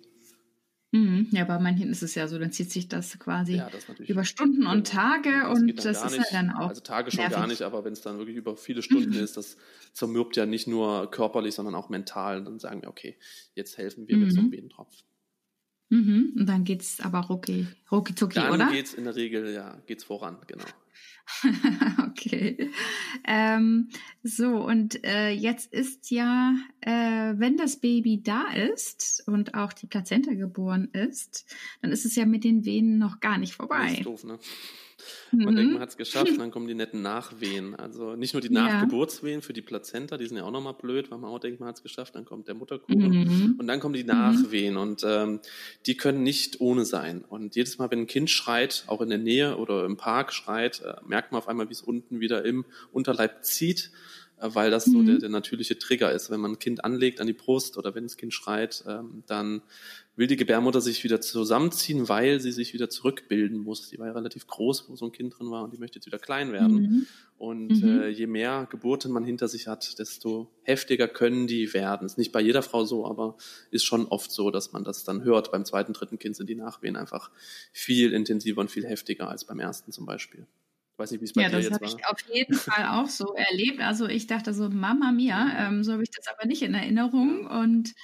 Mhm. 0.92 1.28
Ja, 1.32 1.44
bei 1.44 1.58
manchen 1.58 1.90
ist 1.90 2.02
es 2.02 2.14
ja 2.14 2.28
so, 2.28 2.38
dann 2.38 2.52
zieht 2.52 2.70
sich 2.70 2.88
das 2.88 3.18
quasi 3.18 3.66
Ja, 3.66 3.70
das 3.70 3.86
über 4.06 4.24
Stunden 4.24 4.66
und 4.66 4.86
Tage 4.86 5.48
Das 5.48 5.50
und 5.50 5.84
das 5.84 6.04
ist 6.04 6.16
ja 6.18 6.24
dann 6.30 6.50
auch. 6.52 6.70
Also 6.70 6.80
Tage 6.80 7.10
schon 7.10 7.28
nervig. 7.28 7.28
gar 7.28 7.46
nicht, 7.46 7.62
aber 7.62 7.84
wenn 7.84 7.92
es 7.92 8.00
dann 8.00 8.18
wirklich 8.18 8.36
über 8.36 8.56
viele 8.56 8.82
Stunden 8.82 9.16
ist, 9.16 9.36
das 9.36 9.56
zermürbt 9.92 10.36
ja 10.36 10.46
nicht 10.46 10.66
nur 10.66 11.10
körperlich, 11.10 11.54
sondern 11.54 11.74
auch 11.74 11.88
mental. 11.88 12.42
Dann 12.44 12.58
sagen 12.58 12.82
wir, 12.82 12.88
okay, 12.88 13.18
jetzt 13.54 13.78
helfen 13.78 14.08
wir 14.08 14.18
mit 14.18 14.32
so 14.32 14.40
einem 14.42 14.50
Mhm. 14.50 14.60
Mhm. 15.88 16.32
Und 16.36 16.46
dann 16.48 16.64
geht's 16.64 17.00
aber 17.00 17.20
rucki, 17.20 17.66
rucki 17.92 18.14
zucki, 18.14 18.34
Dann 18.34 18.52
oder? 18.52 18.70
geht's 18.72 18.92
in 18.94 19.04
der 19.04 19.14
Regel, 19.16 19.52
ja, 19.52 19.76
geht's 19.86 20.04
voran, 20.04 20.38
genau. 20.46 20.64
okay. 22.08 22.70
Ähm, 23.26 23.88
so, 24.22 24.48
und 24.64 25.04
äh, 25.04 25.30
jetzt 25.30 25.72
ist 25.72 26.10
ja, 26.10 26.54
äh, 26.80 26.90
wenn 27.36 27.56
das 27.56 27.80
Baby 27.80 28.22
da 28.22 28.46
ist 28.52 29.22
und 29.26 29.54
auch 29.54 29.72
die 29.72 29.86
Plazenta 29.86 30.34
geboren 30.34 30.88
ist, 30.92 31.46
dann 31.82 31.90
ist 31.92 32.04
es 32.04 32.14
ja 32.16 32.26
mit 32.26 32.44
den 32.44 32.64
Venen 32.64 32.98
noch 32.98 33.20
gar 33.20 33.38
nicht 33.38 33.50
Das 33.52 33.56
vorbei. 33.56 33.92
ist 33.94 34.06
doof, 34.06 34.24
ne? 34.24 34.38
Man 35.32 35.54
Mhm. 35.54 35.56
denkt, 35.56 35.72
man 35.72 35.82
hat 35.82 35.88
es 35.90 35.96
geschafft, 35.96 36.30
und 36.30 36.38
dann 36.40 36.50
kommen 36.50 36.66
die 36.66 36.74
netten 36.74 37.02
Nachwehen. 37.02 37.74
Also 37.74 38.16
nicht 38.16 38.32
nur 38.34 38.40
die. 38.40 38.50
Nachgeburtswehen 38.50 39.42
für 39.42 39.52
die 39.52 39.62
Plazenta, 39.62 40.16
die 40.16 40.26
sind 40.26 40.36
ja 40.36 40.44
auch 40.44 40.50
nochmal 40.50 40.74
blöd, 40.74 41.10
weil 41.10 41.18
man 41.18 41.30
auch 41.30 41.38
denkt, 41.38 41.60
man 41.60 41.68
hat 41.68 41.76
es 41.76 41.82
geschafft, 41.82 42.14
dann 42.14 42.24
kommt 42.24 42.48
der 42.48 42.54
Mutterkuchen. 42.54 43.10
Mhm. 43.10 43.56
Und 43.58 43.66
dann 43.66 43.80
kommen 43.80 43.94
die 43.94 44.04
Nachwehen 44.04 44.76
und 44.76 45.02
ähm, 45.06 45.40
die 45.86 45.96
können 45.96 46.22
nicht 46.22 46.60
ohne 46.60 46.84
sein. 46.84 47.24
Und 47.28 47.54
jedes 47.56 47.78
Mal, 47.78 47.90
wenn 47.90 48.00
ein 48.00 48.06
Kind 48.06 48.30
schreit, 48.30 48.84
auch 48.86 49.00
in 49.00 49.08
der 49.10 49.18
Nähe 49.18 49.56
oder 49.56 49.84
im 49.84 49.96
Park 49.96 50.32
schreit, 50.32 50.80
äh, 50.82 50.94
merkt 51.06 51.32
man 51.32 51.38
auf 51.40 51.48
einmal, 51.48 51.68
wie 51.68 51.74
es 51.74 51.82
unten 51.82 52.20
wieder 52.20 52.44
im 52.44 52.64
Unterleib 52.92 53.44
zieht, 53.44 53.90
weil 54.38 54.70
das 54.70 54.84
so 54.84 54.98
Mhm. 54.98 55.06
der, 55.06 55.18
der 55.18 55.28
natürliche 55.30 55.78
Trigger 55.78 56.12
ist. 56.12 56.30
Wenn 56.30 56.40
man 56.40 56.52
ein 56.52 56.58
Kind 56.58 56.84
anlegt 56.84 57.20
an 57.20 57.26
die 57.26 57.32
Brust 57.32 57.76
oder 57.78 57.94
wenn 57.94 58.04
das 58.04 58.16
Kind 58.16 58.34
schreit, 58.34 58.84
ähm, 58.86 59.22
dann 59.26 59.62
will 60.14 60.26
die 60.26 60.36
Gebärmutter 60.36 60.80
sich 60.80 61.04
wieder 61.04 61.20
zusammenziehen, 61.20 62.08
weil 62.08 62.40
sie 62.40 62.52
sich 62.52 62.72
wieder 62.72 62.88
zurückbilden 62.88 63.58
muss. 63.58 63.88
Die 63.90 63.98
war 63.98 64.06
ja 64.06 64.12
relativ 64.12 64.46
groß, 64.46 64.88
wo 64.88 64.96
so 64.96 65.04
ein 65.06 65.12
Kind 65.12 65.38
drin 65.38 65.50
war 65.50 65.62
und 65.64 65.72
die 65.74 65.78
möchte 65.78 65.98
jetzt 65.98 66.06
wieder 66.06 66.18
klein 66.18 66.52
werden. 66.52 66.76
Mhm. 66.82 67.06
Und 67.38 67.82
Mhm. 67.82 68.00
äh, 68.00 68.08
je 68.08 68.26
mehr 68.26 68.66
Geburten 68.70 69.12
man 69.12 69.24
hinter 69.24 69.46
sich 69.48 69.66
hat, 69.68 69.98
desto 69.98 70.50
heftiger 70.62 71.06
können 71.06 71.46
die 71.46 71.74
werden. 71.74 72.06
Ist 72.06 72.16
nicht 72.16 72.32
bei 72.32 72.40
jeder 72.40 72.62
Frau 72.62 72.84
so, 72.86 73.06
aber 73.06 73.36
ist 73.70 73.84
schon 73.84 74.06
oft 74.06 74.30
so, 74.30 74.50
dass 74.50 74.72
man 74.72 74.84
das 74.84 75.04
dann 75.04 75.22
hört. 75.22 75.52
Beim 75.52 75.66
zweiten, 75.66 75.92
dritten 75.92 76.18
Kind 76.18 76.34
sind 76.36 76.48
die 76.48 76.54
Nachwehen 76.54 76.96
einfach 76.96 77.30
viel 77.72 78.12
intensiver 78.14 78.62
und 78.62 78.70
viel 78.70 78.86
heftiger 78.86 79.28
als 79.28 79.44
beim 79.44 79.58
ersten 79.60 79.92
zum 79.92 80.06
Beispiel. 80.06 80.46
Weiß 80.96 81.10
nicht, 81.10 81.20
wie 81.20 81.24
es 81.26 81.34
bei 81.34 81.42
Ja, 81.42 81.48
dir 81.48 81.56
das 81.56 81.62
jetzt 81.62 81.70
habe 81.70 81.84
war. 81.84 82.00
ich 82.00 82.06
auf 82.06 82.18
jeden 82.32 82.54
Fall 82.58 82.86
auch 82.86 83.08
so 83.08 83.34
erlebt. 83.34 83.80
Also 83.82 84.06
ich 84.08 84.26
dachte 84.26 84.54
so, 84.54 84.70
Mama 84.70 85.12
Mia, 85.12 85.68
ähm, 85.68 85.84
so 85.84 85.92
habe 85.92 86.02
ich 86.02 86.10
das 86.10 86.26
aber 86.28 86.46
nicht 86.46 86.62
in 86.62 86.72
Erinnerung. 86.72 87.46
Und 87.46 87.94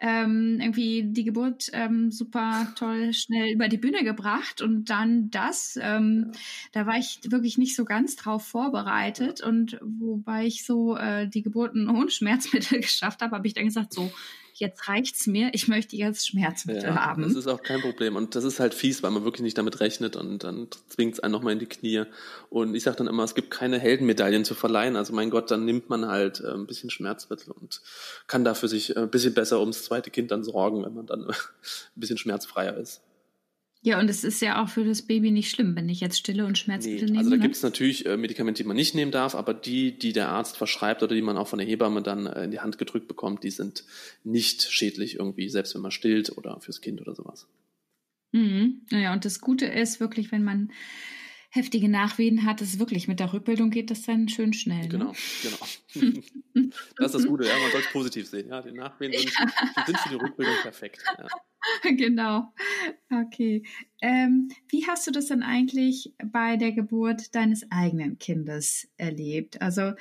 ähm, 0.00 0.58
irgendwie 0.60 1.04
die 1.12 1.22
Geburt 1.22 1.70
ähm, 1.72 2.10
super 2.10 2.72
toll 2.74 3.12
schnell 3.12 3.52
über 3.52 3.68
die 3.68 3.78
Bühne 3.78 4.02
gebracht 4.02 4.60
und 4.60 4.90
dann 4.90 5.30
das. 5.30 5.78
Ähm, 5.80 6.32
Da 6.72 6.84
war 6.86 6.98
ich 6.98 7.20
wirklich 7.30 7.58
nicht 7.58 7.76
so 7.76 7.84
ganz 7.84 8.16
drauf 8.16 8.44
vorbereitet. 8.44 9.40
Und 9.40 9.78
wobei 9.82 10.46
ich 10.46 10.64
so 10.64 10.96
äh, 10.96 11.28
die 11.28 11.42
Geburten 11.42 11.88
ohne 11.88 12.10
Schmerzmittel 12.10 12.80
geschafft 12.80 13.22
habe, 13.22 13.36
habe 13.36 13.46
ich 13.46 13.54
dann 13.54 13.66
gesagt, 13.66 13.92
so, 13.92 14.12
jetzt 14.60 14.88
reicht's 14.88 15.26
mir, 15.26 15.50
ich 15.52 15.66
möchte 15.68 15.96
jetzt 15.96 16.28
Schmerzmittel 16.28 16.84
Ja, 16.84 17.06
haben. 17.06 17.22
das 17.22 17.34
ist 17.34 17.46
auch 17.48 17.62
kein 17.62 17.80
Problem. 17.80 18.16
Und 18.16 18.34
das 18.36 18.44
ist 18.44 18.60
halt 18.60 18.74
fies, 18.74 19.02
weil 19.02 19.10
man 19.10 19.24
wirklich 19.24 19.42
nicht 19.42 19.58
damit 19.58 19.80
rechnet 19.80 20.14
und 20.16 20.44
dann 20.44 20.68
zwingt 20.88 21.14
es 21.14 21.20
einen 21.20 21.32
nochmal 21.32 21.54
in 21.54 21.58
die 21.58 21.66
Knie. 21.66 22.04
Und 22.48 22.74
ich 22.74 22.84
sage 22.84 22.98
dann 22.98 23.06
immer, 23.08 23.24
es 23.24 23.34
gibt 23.34 23.50
keine 23.50 23.78
Heldenmedaillen 23.78 24.44
zu 24.44 24.54
verleihen. 24.54 24.96
Also 24.96 25.12
mein 25.12 25.30
Gott, 25.30 25.50
dann 25.50 25.64
nimmt 25.64 25.88
man 25.90 26.06
halt 26.06 26.40
äh, 26.40 26.52
ein 26.52 26.66
bisschen 26.66 26.90
Schmerzmittel 26.90 27.50
und 27.52 27.80
kann 28.26 28.44
dafür 28.44 28.68
sich 28.68 28.94
äh, 28.94 29.00
ein 29.00 29.10
bisschen 29.10 29.34
besser 29.34 29.58
ums 29.60 29.84
zweite 29.84 30.10
Kind 30.10 30.30
dann 30.30 30.44
sorgen, 30.44 30.84
wenn 30.84 30.94
man 30.94 31.06
dann 31.06 31.24
ein 31.28 31.34
bisschen 31.96 32.18
schmerzfreier 32.18 32.76
ist. 32.76 33.00
Ja, 33.82 33.98
und 33.98 34.10
es 34.10 34.24
ist 34.24 34.42
ja 34.42 34.62
auch 34.62 34.68
für 34.68 34.84
das 34.84 35.02
Baby 35.02 35.30
nicht 35.30 35.50
schlimm, 35.50 35.74
wenn 35.74 35.88
ich 35.88 36.00
jetzt 36.00 36.18
Stille 36.18 36.44
und 36.44 36.58
Schmerzmittel 36.58 37.06
Nee, 37.06 37.12
nehme. 37.12 37.18
also 37.18 37.30
da 37.30 37.36
ne? 37.36 37.42
gibt 37.42 37.56
es 37.56 37.62
natürlich 37.62 38.04
äh, 38.04 38.18
Medikamente, 38.18 38.62
die 38.62 38.66
man 38.68 38.76
nicht 38.76 38.94
nehmen 38.94 39.10
darf, 39.10 39.34
aber 39.34 39.54
die, 39.54 39.98
die 39.98 40.12
der 40.12 40.28
Arzt 40.28 40.58
verschreibt 40.58 41.02
oder 41.02 41.14
die 41.14 41.22
man 41.22 41.38
auch 41.38 41.48
von 41.48 41.58
der 41.58 41.66
Hebamme 41.66 42.02
dann 42.02 42.26
äh, 42.26 42.44
in 42.44 42.50
die 42.50 42.60
Hand 42.60 42.76
gedrückt 42.76 43.08
bekommt, 43.08 43.42
die 43.42 43.50
sind 43.50 43.84
nicht 44.22 44.62
schädlich 44.62 45.18
irgendwie, 45.18 45.48
selbst 45.48 45.74
wenn 45.74 45.80
man 45.80 45.92
stillt 45.92 46.36
oder 46.36 46.60
fürs 46.60 46.82
Kind 46.82 47.00
oder 47.00 47.14
sowas. 47.14 47.48
Mhm. 48.32 48.82
Naja, 48.90 49.14
und 49.14 49.24
das 49.24 49.40
Gute 49.40 49.64
ist 49.64 49.98
wirklich, 49.98 50.30
wenn 50.30 50.44
man 50.44 50.70
heftige 51.48 51.88
Nachwehen 51.88 52.44
hat, 52.44 52.60
ist 52.60 52.78
wirklich 52.78 53.08
mit 53.08 53.18
der 53.18 53.32
Rückbildung 53.32 53.70
geht 53.70 53.90
das 53.90 54.02
dann 54.02 54.28
schön 54.28 54.52
schnell. 54.52 54.88
Ne? 54.88 54.88
Genau, 54.88 55.14
genau. 55.42 56.20
das 56.96 57.06
ist 57.06 57.14
das 57.14 57.26
Gute, 57.26 57.46
ja, 57.46 57.58
man 57.58 57.70
soll 57.72 57.80
es 57.80 57.92
positiv 57.92 58.28
sehen. 58.28 58.48
Ja, 58.48 58.60
die 58.60 58.72
Nachwehen 58.72 59.12
sind, 59.12 59.32
ja. 59.32 59.86
sind 59.86 59.98
für 59.98 60.08
die 60.10 60.14
Rückbildung 60.16 60.54
perfekt. 60.62 61.02
Ja. 61.18 61.26
Genau. 61.82 62.52
Okay. 63.12 63.64
Ähm, 64.00 64.48
wie 64.68 64.86
hast 64.86 65.06
du 65.06 65.10
das 65.10 65.26
dann 65.26 65.42
eigentlich 65.42 66.14
bei 66.24 66.56
der 66.56 66.72
Geburt 66.72 67.34
deines 67.34 67.70
eigenen 67.70 68.18
Kindes 68.18 68.88
erlebt? 68.96 69.60
Also 69.60 69.92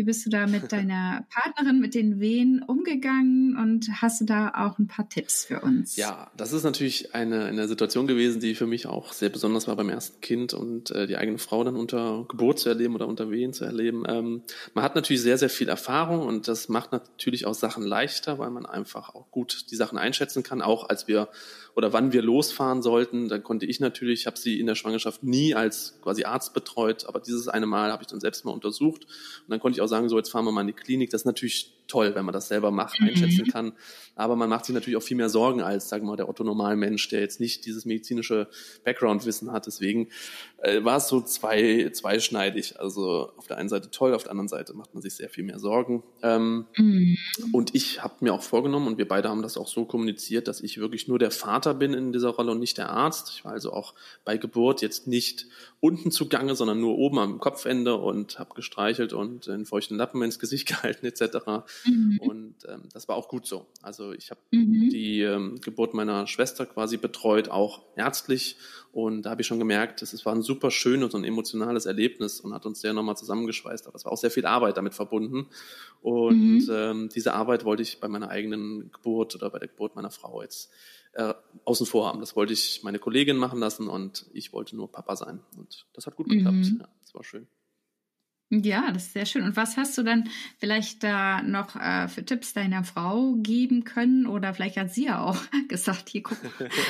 wie 0.00 0.04
bist 0.04 0.24
du 0.24 0.30
da 0.30 0.46
mit 0.46 0.72
deiner 0.72 1.26
Partnerin, 1.28 1.78
mit 1.78 1.94
den 1.94 2.20
Wehen 2.20 2.62
umgegangen 2.66 3.54
und 3.58 4.00
hast 4.00 4.22
du 4.22 4.24
da 4.24 4.48
auch 4.48 4.78
ein 4.78 4.86
paar 4.86 5.10
Tipps 5.10 5.44
für 5.44 5.60
uns? 5.60 5.96
Ja, 5.96 6.30
das 6.38 6.54
ist 6.54 6.64
natürlich 6.64 7.14
eine, 7.14 7.44
eine 7.44 7.68
Situation 7.68 8.06
gewesen, 8.06 8.40
die 8.40 8.54
für 8.54 8.66
mich 8.66 8.86
auch 8.86 9.12
sehr 9.12 9.28
besonders 9.28 9.68
war 9.68 9.76
beim 9.76 9.90
ersten 9.90 10.22
Kind 10.22 10.54
und 10.54 10.90
äh, 10.90 11.06
die 11.06 11.18
eigene 11.18 11.36
Frau 11.36 11.64
dann 11.64 11.76
unter 11.76 12.24
Geburt 12.28 12.58
zu 12.58 12.70
erleben 12.70 12.94
oder 12.94 13.06
unter 13.06 13.30
Wehen 13.30 13.52
zu 13.52 13.66
erleben. 13.66 14.04
Ähm, 14.08 14.42
man 14.72 14.84
hat 14.84 14.94
natürlich 14.94 15.20
sehr, 15.20 15.36
sehr 15.36 15.50
viel 15.50 15.68
Erfahrung 15.68 16.26
und 16.26 16.48
das 16.48 16.70
macht 16.70 16.92
natürlich 16.92 17.44
auch 17.44 17.54
Sachen 17.54 17.82
leichter, 17.82 18.38
weil 18.38 18.50
man 18.50 18.64
einfach 18.64 19.14
auch 19.14 19.30
gut 19.30 19.66
die 19.70 19.76
Sachen 19.76 19.98
einschätzen 19.98 20.42
kann. 20.42 20.62
Auch 20.62 20.88
als 20.88 21.08
wir 21.08 21.28
oder 21.74 21.92
wann 21.92 22.12
wir 22.12 22.22
losfahren 22.22 22.82
sollten, 22.82 23.28
dann 23.28 23.42
konnte 23.42 23.66
ich 23.66 23.80
natürlich, 23.80 24.20
ich 24.20 24.26
habe 24.26 24.38
sie 24.38 24.60
in 24.60 24.66
der 24.66 24.74
Schwangerschaft 24.74 25.22
nie 25.22 25.54
als 25.54 25.98
quasi 26.02 26.24
Arzt 26.24 26.54
betreut, 26.54 27.06
aber 27.06 27.20
dieses 27.20 27.48
eine 27.48 27.66
Mal 27.66 27.92
habe 27.92 28.02
ich 28.02 28.08
dann 28.08 28.20
selbst 28.20 28.44
mal 28.44 28.52
untersucht 28.52 29.04
und 29.04 29.50
dann 29.50 29.60
konnte 29.60 29.76
ich 29.76 29.82
auch 29.82 29.88
sagen, 29.88 30.08
so 30.08 30.16
jetzt 30.16 30.30
fahren 30.30 30.44
wir 30.44 30.52
mal 30.52 30.62
in 30.62 30.68
die 30.68 30.72
Klinik. 30.72 31.10
Das 31.10 31.22
ist 31.22 31.26
natürlich 31.26 31.72
toll, 31.90 32.14
wenn 32.14 32.24
man 32.24 32.32
das 32.32 32.48
selber 32.48 32.70
macht, 32.70 33.00
mhm. 33.00 33.08
einschätzen 33.08 33.46
kann. 33.48 33.72
Aber 34.14 34.36
man 34.36 34.48
macht 34.48 34.64
sich 34.64 34.74
natürlich 34.74 34.96
auch 34.96 35.02
viel 35.02 35.16
mehr 35.16 35.28
Sorgen 35.28 35.60
als, 35.60 35.88
sagen 35.88 36.04
wir 36.04 36.10
mal, 36.10 36.16
der 36.16 36.28
Otto 36.28 36.44
Normalmensch, 36.44 37.08
der 37.08 37.20
jetzt 37.20 37.40
nicht 37.40 37.66
dieses 37.66 37.84
medizinische 37.84 38.48
Background-Wissen 38.84 39.50
hat. 39.50 39.66
Deswegen 39.66 40.08
äh, 40.58 40.84
war 40.84 40.98
es 40.98 41.08
so 41.08 41.20
zwei, 41.20 41.90
zweischneidig. 41.92 42.78
Also 42.78 43.32
auf 43.36 43.46
der 43.46 43.56
einen 43.58 43.68
Seite 43.68 43.90
toll, 43.90 44.14
auf 44.14 44.22
der 44.22 44.30
anderen 44.30 44.48
Seite 44.48 44.74
macht 44.74 44.94
man 44.94 45.02
sich 45.02 45.14
sehr 45.14 45.28
viel 45.28 45.44
mehr 45.44 45.58
Sorgen. 45.58 46.02
Ähm, 46.22 46.66
mhm. 46.76 47.18
Und 47.52 47.74
ich 47.74 48.02
habe 48.02 48.14
mir 48.20 48.34
auch 48.34 48.42
vorgenommen, 48.42 48.86
und 48.86 48.98
wir 48.98 49.08
beide 49.08 49.28
haben 49.28 49.42
das 49.42 49.56
auch 49.56 49.68
so 49.68 49.84
kommuniziert, 49.84 50.48
dass 50.48 50.60
ich 50.60 50.78
wirklich 50.78 51.08
nur 51.08 51.18
der 51.18 51.30
Vater 51.30 51.69
bin 51.74 51.94
in 51.94 52.12
dieser 52.12 52.30
Rolle 52.30 52.52
und 52.52 52.58
nicht 52.58 52.78
der 52.78 52.90
Arzt. 52.90 53.32
Ich 53.34 53.44
war 53.44 53.52
also 53.52 53.72
auch 53.72 53.94
bei 54.24 54.36
Geburt 54.36 54.82
jetzt 54.82 55.06
nicht 55.06 55.46
unten 55.80 56.10
zugange, 56.10 56.54
sondern 56.54 56.80
nur 56.80 56.98
oben 56.98 57.18
am 57.18 57.38
Kopfende 57.38 57.96
und 57.96 58.38
habe 58.38 58.54
gestreichelt 58.54 59.12
und 59.12 59.48
einen 59.48 59.64
feuchten 59.64 59.96
Lappen 59.96 60.22
ins 60.22 60.38
Gesicht 60.38 60.68
gehalten 60.68 61.06
etc. 61.06 61.64
Mhm. 61.86 62.18
Und 62.20 62.54
ähm, 62.68 62.82
das 62.92 63.08
war 63.08 63.16
auch 63.16 63.28
gut 63.28 63.46
so. 63.46 63.66
Also 63.82 64.12
ich 64.12 64.30
habe 64.30 64.40
mhm. 64.50 64.90
die 64.90 65.22
ähm, 65.22 65.60
Geburt 65.60 65.94
meiner 65.94 66.26
Schwester 66.26 66.66
quasi 66.66 66.98
betreut, 66.98 67.48
auch 67.48 67.80
ärztlich. 67.96 68.56
Und 68.92 69.22
da 69.22 69.30
habe 69.30 69.42
ich 69.42 69.46
schon 69.46 69.58
gemerkt, 69.58 70.02
es 70.02 70.26
war 70.26 70.34
ein 70.34 70.42
super 70.42 70.70
schönes 70.70 71.14
und 71.14 71.24
emotionales 71.24 71.86
Erlebnis 71.86 72.40
und 72.40 72.52
hat 72.52 72.66
uns 72.66 72.80
sehr 72.80 72.92
nochmal 72.92 73.16
zusammengeschweißt. 73.16 73.86
Aber 73.86 73.96
es 73.96 74.04
war 74.04 74.12
auch 74.12 74.18
sehr 74.18 74.32
viel 74.32 74.46
Arbeit 74.46 74.76
damit 74.76 74.94
verbunden. 74.94 75.46
Und 76.02 76.66
mhm. 76.66 76.70
ähm, 76.70 77.08
diese 77.14 77.34
Arbeit 77.34 77.64
wollte 77.64 77.82
ich 77.82 78.00
bei 78.00 78.08
meiner 78.08 78.28
eigenen 78.28 78.90
Geburt 78.92 79.34
oder 79.34 79.50
bei 79.50 79.60
der 79.60 79.68
Geburt 79.68 79.96
meiner 79.96 80.10
Frau 80.10 80.42
jetzt 80.42 80.70
äh, 81.12 81.34
außen 81.64 81.86
vor 81.86 82.08
haben. 82.08 82.20
Das 82.20 82.36
wollte 82.36 82.52
ich 82.52 82.82
meine 82.82 82.98
Kollegin 82.98 83.36
machen 83.36 83.58
lassen 83.58 83.88
und 83.88 84.26
ich 84.32 84.52
wollte 84.52 84.76
nur 84.76 84.90
Papa 84.90 85.16
sein. 85.16 85.40
Und 85.56 85.86
das 85.92 86.06
hat 86.06 86.16
gut 86.16 86.28
geklappt. 86.28 86.56
Mhm. 86.56 86.78
Ja, 86.80 86.88
das 87.00 87.14
war 87.14 87.24
schön. 87.24 87.46
Ja, 88.52 88.90
das 88.90 89.04
ist 89.04 89.12
sehr 89.12 89.26
schön. 89.26 89.44
Und 89.44 89.56
was 89.56 89.76
hast 89.76 89.96
du 89.96 90.02
dann 90.02 90.28
vielleicht 90.58 91.04
da 91.04 91.40
noch 91.40 91.76
äh, 91.76 92.08
für 92.08 92.24
Tipps 92.24 92.52
deiner 92.52 92.82
Frau 92.82 93.36
geben 93.36 93.84
können? 93.84 94.26
Oder 94.26 94.52
vielleicht 94.54 94.76
hat 94.76 94.92
sie 94.92 95.04
ja 95.04 95.22
auch 95.22 95.36
gesagt, 95.68 96.08
hier 96.08 96.24
guck, 96.24 96.36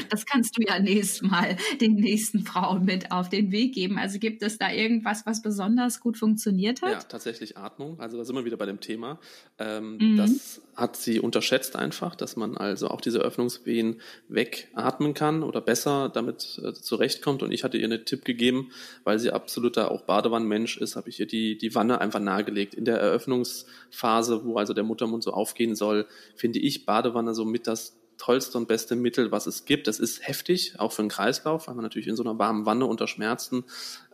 das 0.09 0.25
kannst 0.25 0.57
du 0.57 0.63
ja 0.67 0.79
nächstes 0.79 1.21
Mal 1.21 1.59
den 1.79 1.97
nächsten 1.97 2.45
Frauen 2.45 2.87
mit 2.87 3.13
auf 3.13 3.29
den 3.29 3.53
Weg 3.53 3.75
geben. 3.75 3.99
Also 3.99 4.19
gibt 4.19 4.43
es 4.43 4.57
da 4.57 4.73
irgendwas, 4.73 5.27
was 5.27 5.43
besonders 5.43 6.01
gut 6.01 6.17
funktioniert 6.17 6.81
hat? 6.81 6.93
Ja, 6.93 7.01
tatsächlich 7.01 7.59
Atmung. 7.59 8.01
Also 8.01 8.17
da 8.17 8.25
sind 8.25 8.37
wir 8.37 8.47
wieder 8.47 8.57
bei 8.57 8.67
dem 8.67 8.81
Thema. 8.81 9.21
Ähm, 9.59 9.99
mhm. 9.99 10.17
Das 10.17 10.63
hat 10.81 10.97
sie 10.97 11.21
unterschätzt 11.21 11.77
einfach, 11.77 12.17
dass 12.17 12.37
man 12.37 12.57
also 12.57 12.89
auch 12.89 13.01
diese 13.01 13.19
Öffnungswehen 13.19 14.01
wegatmen 14.29 15.15
kann 15.15 15.43
oder 15.43 15.61
besser 15.61 16.09
damit 16.09 16.61
äh, 16.65 16.73
zurechtkommt. 16.73 17.43
Und 17.43 17.53
ich 17.53 17.63
hatte 17.63 17.77
ihr 17.77 17.85
einen 17.85 18.05
Tipp 18.05 18.25
gegeben, 18.25 18.71
weil 19.05 19.19
sie 19.19 19.31
absoluter 19.31 19.91
auch 19.91 20.03
Badewannenmensch 20.03 20.79
ist, 20.79 20.97
habe 20.97 21.11
ich 21.11 21.21
ihr 21.21 21.27
die 21.27 21.59
die, 21.59 21.75
Wanne 21.75 22.01
einfach 22.01 22.21
nahegelegt. 22.21 22.75
In 22.75 22.85
der 22.85 22.99
Eröffnungsphase, 22.99 24.45
wo 24.45 24.57
also 24.57 24.73
der 24.73 24.85
Muttermund 24.85 25.23
so 25.23 25.33
aufgehen 25.33 25.77
soll, 25.77 26.07
finde 26.35 26.59
ich 26.59 26.87
Badewanne 26.87 27.35
so 27.35 27.45
mit 27.45 27.67
das 27.67 28.00
tollste 28.21 28.59
und 28.59 28.69
beste 28.69 28.97
Mittel, 28.97 29.33
was 29.33 29.47
es 29.47 29.65
gibt. 29.65 29.87
Das 29.87 29.99
ist 29.99 30.27
heftig, 30.27 30.79
auch 30.79 30.93
für 30.93 31.03
den 31.03 31.09
Kreislauf, 31.09 31.67
weil 31.67 31.75
man 31.75 31.83
natürlich 31.83 32.07
in 32.07 32.17
so 32.17 32.23
einer 32.23 32.39
warmen 32.39 32.67
Wanne 32.67 32.85
unter 32.85 33.07
Schmerzen 33.07 33.65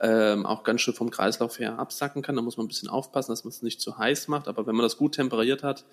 ähm, 0.01 0.47
auch 0.47 0.63
ganz 0.63 0.81
schön 0.81 0.95
vom 0.95 1.11
Kreislauf 1.11 1.59
her 1.59 1.79
absacken 1.79 2.23
kann. 2.23 2.37
Da 2.37 2.43
muss 2.43 2.57
man 2.57 2.67
ein 2.67 2.69
bisschen 2.69 2.89
aufpassen, 2.89 3.33
dass 3.33 3.43
man 3.43 3.51
es 3.51 3.63
nicht 3.63 3.81
zu 3.81 3.99
heiß 3.99 4.29
macht. 4.29 4.47
Aber 4.47 4.67
wenn 4.67 4.77
man 4.77 4.85
das 4.85 4.97
gut 4.97 5.17
temperiert 5.17 5.65
hat, 5.65 5.85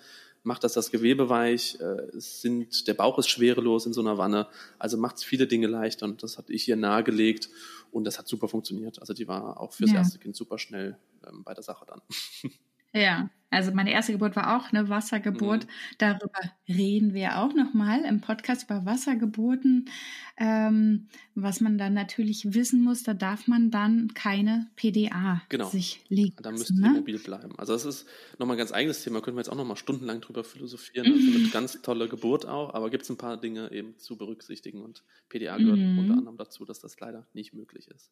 macht 0.44 0.62
das 0.62 0.74
das 0.74 0.92
Gewebe 0.92 1.28
weich. 1.28 1.80
Äh, 1.80 2.08
sind, 2.12 2.86
der 2.86 2.94
Bauch 2.94 3.18
ist 3.18 3.28
schwerelos 3.28 3.84
in 3.84 3.92
so 3.92 4.00
einer 4.00 4.16
Wanne. 4.16 4.46
Also 4.78 4.96
macht 4.96 5.16
es 5.16 5.24
viele 5.24 5.48
Dinge 5.48 5.66
leichter. 5.66 6.06
Und 6.06 6.22
das 6.22 6.38
hatte 6.38 6.52
ich 6.52 6.62
hier 6.62 6.76
nahegelegt. 6.76 7.48
Und 7.90 8.04
das 8.04 8.18
hat 8.18 8.28
super 8.28 8.46
funktioniert. 8.46 9.00
Also 9.00 9.12
die 9.12 9.26
war 9.26 9.60
auch 9.60 9.72
fürs 9.72 9.90
ja. 9.90 9.98
erste 9.98 10.20
Kind 10.20 10.36
super 10.36 10.58
schnell 10.58 10.96
ähm, 11.26 11.42
bei 11.42 11.52
der 11.52 11.64
Sache 11.64 11.84
dann. 11.86 12.00
Ja, 12.94 13.28
also 13.54 13.72
meine 13.72 13.92
erste 13.92 14.12
Geburt 14.12 14.34
war 14.34 14.56
auch 14.56 14.72
eine 14.72 14.88
Wassergeburt. 14.88 15.64
Mhm. 15.64 15.70
Darüber 15.98 16.40
reden 16.68 17.14
wir 17.14 17.38
auch 17.38 17.54
nochmal 17.54 18.04
im 18.04 18.20
Podcast 18.20 18.64
über 18.64 18.84
Wassergeburten. 18.84 19.88
Ähm, 20.36 21.06
was 21.36 21.60
man 21.60 21.78
dann 21.78 21.94
natürlich 21.94 22.52
wissen 22.54 22.82
muss, 22.82 23.04
da 23.04 23.14
darf 23.14 23.46
man 23.46 23.70
dann 23.70 24.12
keine 24.14 24.68
PDA 24.74 25.42
genau. 25.48 25.68
sich 25.68 26.04
legen. 26.08 26.34
Da 26.42 26.50
müsste 26.50 26.80
ne? 26.80 26.90
mobil 26.90 27.18
bleiben. 27.20 27.56
Also 27.56 27.74
das 27.74 27.84
ist 27.84 28.06
nochmal 28.38 28.56
ein 28.56 28.58
ganz 28.58 28.72
eigenes 28.72 29.04
Thema, 29.04 29.20
können 29.20 29.36
wir 29.36 29.42
jetzt 29.42 29.50
auch 29.50 29.56
nochmal 29.56 29.76
stundenlang 29.76 30.20
drüber 30.20 30.42
philosophieren. 30.42 31.08
Mhm. 31.08 31.14
Also 31.24 31.38
eine 31.38 31.48
ganz 31.48 31.82
tolle 31.82 32.08
Geburt 32.08 32.46
auch, 32.46 32.74
aber 32.74 32.90
gibt 32.90 33.04
es 33.04 33.10
ein 33.10 33.16
paar 33.16 33.36
Dinge 33.36 33.70
eben 33.70 33.96
zu 33.98 34.16
berücksichtigen 34.16 34.82
und 34.82 35.04
PDA 35.28 35.56
gehört 35.56 35.78
mhm. 35.78 35.98
unter 35.98 36.14
anderem 36.14 36.36
dazu, 36.36 36.64
dass 36.64 36.80
das 36.80 36.98
leider 36.98 37.26
nicht 37.32 37.54
möglich 37.54 37.88
ist. 37.88 38.10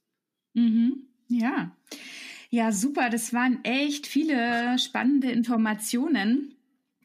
Mhm. 0.54 1.08
Ja. 1.28 1.76
Ja, 2.54 2.70
super. 2.70 3.08
Das 3.08 3.32
waren 3.32 3.64
echt 3.64 4.06
viele 4.06 4.78
spannende 4.78 5.30
Informationen. 5.30 6.54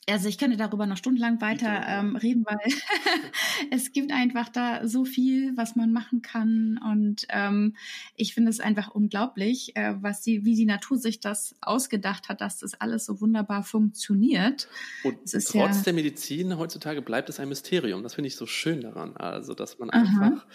Also 0.09 0.29
ich 0.29 0.37
könnte 0.37 0.55
darüber 0.55 0.85
noch 0.85 0.97
stundenlang 0.97 1.41
weiter 1.41 1.83
ähm, 1.85 2.15
reden, 2.15 2.45
weil 2.45 2.59
es 3.71 3.91
gibt 3.91 4.11
einfach 4.11 4.47
da 4.47 4.87
so 4.87 5.03
viel, 5.03 5.55
was 5.57 5.75
man 5.75 5.91
machen 5.91 6.21
kann. 6.21 6.79
Und 6.83 7.25
ähm, 7.29 7.75
ich 8.15 8.33
finde 8.33 8.49
es 8.49 8.59
einfach 8.59 8.89
unglaublich, 8.89 9.75
äh, 9.75 9.95
was 10.01 10.21
die, 10.21 10.45
wie 10.45 10.55
die 10.55 10.65
Natur 10.65 10.97
sich 10.97 11.19
das 11.19 11.55
ausgedacht 11.61 12.29
hat, 12.29 12.39
dass 12.39 12.59
das 12.59 12.79
alles 12.79 13.05
so 13.05 13.19
wunderbar 13.19 13.63
funktioniert. 13.63 14.69
Und 15.03 15.17
trotz 15.25 15.53
ja 15.53 15.67
der 15.83 15.93
Medizin 15.93 16.57
heutzutage 16.57 17.01
bleibt 17.01 17.27
es 17.29 17.39
ein 17.39 17.49
Mysterium. 17.49 18.01
Das 18.03 18.15
finde 18.15 18.27
ich 18.27 18.37
so 18.37 18.45
schön 18.45 18.81
daran. 18.81 19.15
Also, 19.17 19.53
dass 19.53 19.77
man 19.77 19.89
Aha. 19.89 19.99
einfach 19.99 20.45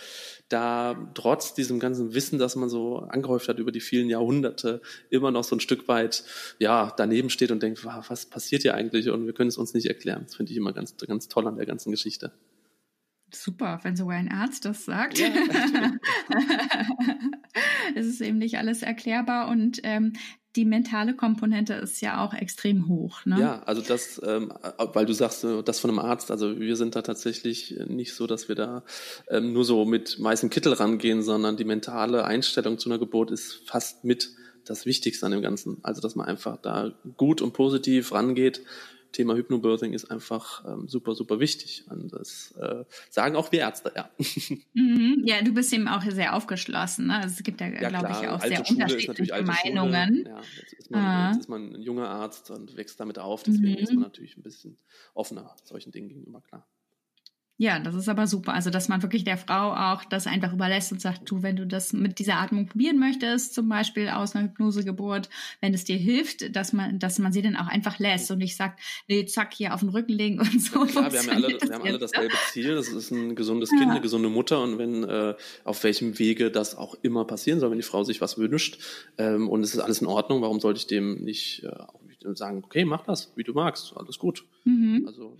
da 0.49 1.11
trotz 1.15 1.55
diesem 1.55 1.79
ganzen 1.79 2.15
Wissen, 2.15 2.39
das 2.39 2.57
man 2.57 2.69
so 2.69 3.01
angehäuft 3.01 3.49
hat 3.49 3.59
über 3.59 3.73
die 3.73 3.81
vielen 3.81 4.09
Jahrhunderte, 4.09 4.81
immer 5.11 5.31
noch 5.31 5.45
so 5.45 5.57
ein 5.57 5.61
Stück 5.61 5.89
weit 5.89 6.25
ja 6.59 6.93
daneben 6.97 7.31
steht 7.31 7.51
und 7.51 7.63
denkt, 7.63 7.85
was 7.85 8.27
passiert 8.27 8.63
hier 8.63 8.75
eigentlich? 8.75 9.11
Und 9.11 9.27
wir 9.27 9.33
können 9.43 9.49
es 9.49 9.59
uns 9.59 9.75
nicht 9.75 9.87
erklären. 9.87 10.23
Das 10.25 10.37
finde 10.37 10.53
ich 10.53 10.57
immer 10.57 10.73
ganz, 10.73 10.97
ganz 10.97 11.27
toll 11.27 11.49
an 11.49 11.57
der 11.57 11.67
ganzen 11.67 11.91
Geschichte. 11.91 12.31
Super, 13.35 13.81
wenn 13.83 13.97
sogar 13.97 14.17
ein 14.17 14.31
Arzt 14.31 14.65
das 14.65 14.85
sagt. 14.85 15.19
Ja, 15.19 15.27
es 17.97 18.07
ist 18.07 18.21
eben 18.21 18.39
nicht 18.39 18.57
alles 18.59 18.83
erklärbar 18.83 19.49
und 19.49 19.81
ähm, 19.83 20.13
die 20.55 20.65
mentale 20.65 21.17
Komponente 21.17 21.75
ist 21.75 22.01
ja 22.03 22.25
auch 22.25 22.35
extrem 22.35 22.87
hoch. 22.87 23.27
Ne? 23.27 23.41
Ja, 23.41 23.63
also 23.65 23.83
das, 23.83 24.23
ähm, 24.25 24.53
weil 24.79 25.07
du 25.07 25.13
sagst, 25.13 25.43
äh, 25.43 25.65
das 25.65 25.81
von 25.81 25.91
einem 25.91 25.99
Arzt, 25.99 26.31
also 26.31 26.61
wir 26.61 26.77
sind 26.77 26.95
da 26.95 27.03
tatsächlich 27.03 27.77
nicht 27.89 28.15
so, 28.15 28.29
dass 28.29 28.49
wir 28.49 28.55
da 28.55 28.85
ähm, 29.29 29.53
nur 29.53 29.65
so 29.65 29.85
mit 29.85 30.23
weißem 30.23 30.51
Kittel 30.51 30.75
rangehen, 30.75 31.25
sondern 31.25 31.57
die 31.57 31.65
mentale 31.65 32.27
Einstellung 32.27 32.79
zu 32.79 32.89
einer 32.89 33.01
Geburt 33.01 33.33
ist 33.33 33.69
fast 33.69 34.05
mit 34.05 34.37
das 34.65 34.87
Wichtigste 34.87 35.27
an 35.27 35.33
dem 35.33 35.43
Ganzen. 35.43 35.79
Also 35.83 36.01
dass 36.01 36.15
man 36.15 36.29
einfach 36.29 36.59
da 36.59 36.93
gut 37.17 37.43
und 37.43 37.53
positiv 37.55 38.13
rangeht, 38.13 38.63
Thema 39.13 39.35
Hypnobirthing 39.35 39.93
ist 39.93 40.11
einfach 40.11 40.65
ähm, 40.67 40.89
super, 40.89 41.15
super 41.15 41.39
wichtig. 41.39 41.85
Und 41.89 42.13
das 42.13 42.53
äh, 42.61 42.85
sagen 43.11 43.37
auch 43.37 43.53
wir 43.53 43.61
Ärzte, 43.61 43.93
ja. 43.95 44.11
Mhm, 44.75 45.23
ja, 45.25 45.43
du 45.43 45.53
bist 45.53 45.73
eben 45.73 45.89
auch 45.89 46.03
sehr 46.03 46.35
aufgeschlossen. 46.35 47.07
Ne? 47.09 47.17
Also 47.17 47.29
es 47.39 47.43
gibt 47.43 47.61
ja, 47.61 47.69
ja 47.69 47.89
glaube 47.89 48.09
ich, 48.11 48.29
auch 48.29 48.41
sehr 48.41 48.65
Schule 48.65 48.83
unterschiedliche 48.83 49.43
Meinungen. 49.43 50.25
Ja, 50.27 50.41
jetzt 50.61 50.73
ist, 50.73 50.91
man, 50.91 51.01
ah. 51.01 51.31
jetzt 51.31 51.41
ist 51.41 51.49
man 51.49 51.75
ein 51.75 51.83
junger 51.83 52.09
Arzt 52.09 52.51
und 52.51 52.77
wächst 52.77 52.99
damit 53.01 53.19
auf. 53.19 53.43
Deswegen 53.43 53.73
mhm. 53.73 53.79
ist 53.79 53.93
man 53.93 54.03
natürlich 54.03 54.37
ein 54.37 54.43
bisschen 54.43 54.79
offener 55.15 55.55
solchen 55.65 55.93
Dingen 55.93 56.09
gegenüber, 56.09 56.41
klar. 56.41 56.67
Ja, 57.59 57.79
das 57.79 57.95
ist 57.95 58.09
aber 58.09 58.27
super. 58.27 58.55
Also, 58.55 58.71
dass 58.71 58.89
man 58.89 59.03
wirklich 59.03 59.25
der 59.25 59.37
Frau 59.37 59.73
auch 59.73 60.05
das 60.05 60.27
einfach 60.27 60.53
überlässt 60.53 60.91
und 60.91 61.01
sagt, 61.01 61.31
du, 61.31 61.43
wenn 61.43 61.55
du 61.55 61.67
das 61.67 61.93
mit 61.93 62.19
dieser 62.19 62.37
Atmung 62.37 62.67
probieren 62.67 62.99
möchtest, 62.99 63.55
zum 63.55 63.69
Beispiel 63.69 64.09
aus 64.09 64.35
einer 64.35 64.49
Hypnosegeburt, 64.49 65.29
wenn 65.61 65.75
es 65.75 65.85
dir 65.85 65.97
hilft, 65.97 66.57
dass 66.57 66.73
man, 66.73 66.99
dass 66.99 67.19
man 67.19 67.33
sie 67.33 67.43
dann 67.43 67.57
auch 67.57 67.67
einfach 67.67 67.99
lässt 67.99 68.31
und 68.31 68.39
nicht 68.39 68.57
sagt, 68.57 68.81
nee, 69.07 69.27
zack, 69.27 69.55
hier 69.55 69.75
auf 69.75 69.81
den 69.81 69.91
Rücken 69.91 70.13
legen 70.13 70.41
und 70.41 70.61
so. 70.61 70.85
Ja, 70.87 70.91
klar, 70.91 71.13
wir 71.13 71.19
haben 71.21 71.29
ja 71.29 71.35
alle, 71.35 71.49
wir 71.49 71.75
haben 71.75 71.85
alle 71.85 71.99
dasselbe 71.99 72.35
Ziel. 72.51 72.75
Das 72.75 72.89
ist 72.89 73.11
ein 73.11 73.37
gesundes 73.37 73.69
Kind, 73.69 73.83
ja. 73.83 73.91
eine 73.91 74.01
gesunde 74.01 74.31
Mutter. 74.31 74.61
Und 74.63 74.79
wenn, 74.79 75.05
äh, 75.05 75.35
auf 75.65 75.85
welchem 75.85 76.19
Wege 76.19 76.51
das 76.51 76.75
auch 76.75 76.97
immer 77.03 77.27
passieren 77.27 77.61
soll, 77.61 77.71
wenn 77.71 77.79
die 77.79 77.85
Frau 77.85 78.03
sich 78.03 78.21
was 78.21 78.39
wünscht, 78.39 78.79
ähm, 79.19 79.49
und 79.49 79.63
es 79.63 79.75
ist 79.75 79.81
alles 79.81 80.01
in 80.01 80.07
Ordnung, 80.07 80.43
warum 80.43 80.59
sollte 80.59 80.79
ich 80.79 80.87
dem 80.87 81.23
nicht, 81.23 81.65
äh, 81.65 82.35
sagen, 82.35 82.63
okay, 82.65 82.85
mach 82.85 83.05
das, 83.05 83.33
wie 83.37 83.45
du 83.45 83.53
magst, 83.53 83.95
alles 83.97 84.19
gut. 84.19 84.45
Mhm. 84.65 85.05
Also 85.07 85.37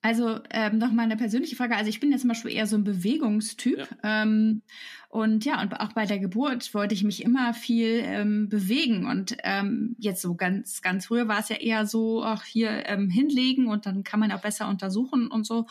also 0.00 0.38
ähm, 0.50 0.78
noch 0.78 0.92
mal 0.92 1.02
eine 1.02 1.16
persönliche 1.16 1.56
Frage. 1.56 1.76
Also 1.76 1.88
ich 1.90 1.98
bin 1.98 2.12
jetzt 2.12 2.20
zum 2.20 2.28
Beispiel 2.28 2.52
eher 2.52 2.66
so 2.66 2.76
ein 2.76 2.84
Bewegungstyp. 2.84 3.78
Ja. 3.78 4.22
Ähm, 4.22 4.62
und 5.08 5.44
ja, 5.44 5.60
und 5.60 5.80
auch 5.80 5.92
bei 5.92 6.06
der 6.06 6.18
Geburt 6.18 6.72
wollte 6.72 6.94
ich 6.94 7.02
mich 7.02 7.24
immer 7.24 7.52
viel 7.52 8.02
ähm, 8.04 8.48
bewegen. 8.48 9.06
Und 9.06 9.36
ähm, 9.42 9.96
jetzt 9.98 10.22
so 10.22 10.34
ganz, 10.34 10.82
ganz 10.82 11.06
früher 11.06 11.26
war 11.26 11.40
es 11.40 11.48
ja 11.48 11.56
eher 11.56 11.86
so, 11.86 12.22
auch 12.22 12.44
hier 12.44 12.86
ähm, 12.86 13.10
hinlegen 13.10 13.66
und 13.66 13.86
dann 13.86 14.04
kann 14.04 14.20
man 14.20 14.30
auch 14.30 14.42
besser 14.42 14.68
untersuchen 14.68 15.28
und 15.28 15.46
so. 15.46 15.66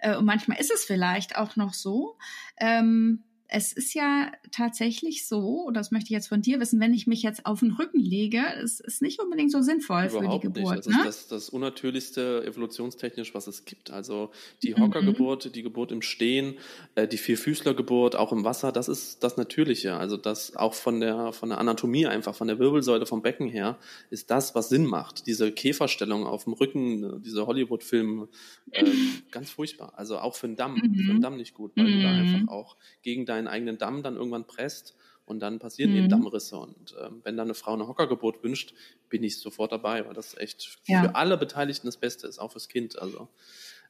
Äh, 0.00 0.16
und 0.16 0.26
manchmal 0.26 0.60
ist 0.60 0.72
es 0.72 0.84
vielleicht 0.84 1.36
auch 1.36 1.56
noch 1.56 1.72
so. 1.72 2.18
Ähm, 2.58 3.22
es 3.54 3.72
ist 3.74 3.92
ja 3.92 4.32
tatsächlich 4.50 5.26
so, 5.28 5.70
das 5.74 5.90
möchte 5.90 6.06
ich 6.06 6.12
jetzt 6.12 6.28
von 6.28 6.40
dir 6.40 6.58
wissen, 6.58 6.80
wenn 6.80 6.94
ich 6.94 7.06
mich 7.06 7.22
jetzt 7.22 7.44
auf 7.44 7.60
den 7.60 7.72
Rücken 7.72 8.00
lege, 8.00 8.42
es 8.62 8.80
ist 8.80 9.02
nicht 9.02 9.20
unbedingt 9.20 9.52
so 9.52 9.60
sinnvoll 9.60 10.06
Überhaupt 10.06 10.42
für 10.42 10.48
die 10.48 10.54
Geburt. 10.54 10.76
Nicht. 10.76 10.88
Das 10.88 10.94
ne? 10.94 11.00
ist 11.00 11.06
das, 11.06 11.28
das 11.28 11.48
unnatürlichste 11.50 12.44
evolutionstechnisch, 12.46 13.34
was 13.34 13.46
es 13.48 13.66
gibt. 13.66 13.90
Also 13.90 14.30
die 14.62 14.74
Hockergeburt, 14.74 15.44
mhm. 15.44 15.52
die 15.52 15.62
Geburt 15.62 15.92
im 15.92 16.00
Stehen, 16.00 16.54
äh, 16.94 17.06
die 17.06 17.18
Vierfüßlergeburt, 17.18 18.16
auch 18.16 18.32
im 18.32 18.42
Wasser, 18.42 18.72
das 18.72 18.88
ist 18.88 19.22
das 19.22 19.36
Natürliche. 19.36 19.96
Also 19.96 20.16
das 20.16 20.56
auch 20.56 20.72
von 20.72 21.00
der, 21.00 21.32
von 21.32 21.50
der 21.50 21.58
Anatomie 21.58 22.06
einfach, 22.06 22.34
von 22.34 22.48
der 22.48 22.58
Wirbelsäule, 22.58 23.04
vom 23.04 23.20
Becken 23.20 23.48
her, 23.48 23.78
ist 24.08 24.30
das, 24.30 24.54
was 24.54 24.70
Sinn 24.70 24.86
macht. 24.86 25.26
Diese 25.26 25.52
Käferstellung 25.52 26.26
auf 26.26 26.44
dem 26.44 26.54
Rücken, 26.54 27.22
diese 27.22 27.46
Hollywood-Filme, 27.46 28.28
äh, 28.70 28.84
ganz 29.30 29.50
furchtbar. 29.50 29.92
Also 29.96 30.18
auch 30.18 30.36
für 30.36 30.46
den 30.46 30.56
Damm, 30.56 30.76
mhm. 30.76 30.94
für 30.94 31.12
den 31.12 31.20
Damm 31.20 31.36
nicht 31.36 31.52
gut, 31.52 31.72
weil 31.76 31.84
mhm. 31.84 31.92
du 31.92 32.02
da 32.02 32.12
mhm. 32.12 32.20
einfach 32.20 32.52
auch 32.52 32.76
gegen 33.02 33.26
dein 33.26 33.41
deinen 33.44 33.52
eigenen 33.52 33.78
Damm 33.78 34.02
dann 34.02 34.16
irgendwann 34.16 34.46
presst 34.46 34.96
und 35.24 35.40
dann 35.40 35.58
passieren 35.58 35.92
mhm. 35.92 35.98
eben 35.98 36.08
Dammrisse. 36.08 36.56
Und 36.56 36.94
ähm, 37.00 37.20
wenn 37.24 37.36
dann 37.36 37.46
eine 37.46 37.54
Frau 37.54 37.72
eine 37.72 37.88
Hockergeburt 37.88 38.42
wünscht, 38.42 38.74
bin 39.08 39.22
ich 39.22 39.38
sofort 39.38 39.72
dabei, 39.72 40.06
weil 40.06 40.14
das 40.14 40.36
echt 40.36 40.78
ja. 40.86 41.02
für 41.02 41.14
alle 41.14 41.36
Beteiligten 41.36 41.86
das 41.86 41.96
Beste 41.96 42.26
ist, 42.26 42.38
auch 42.38 42.52
fürs 42.52 42.68
Kind. 42.68 42.98
Also 42.98 43.28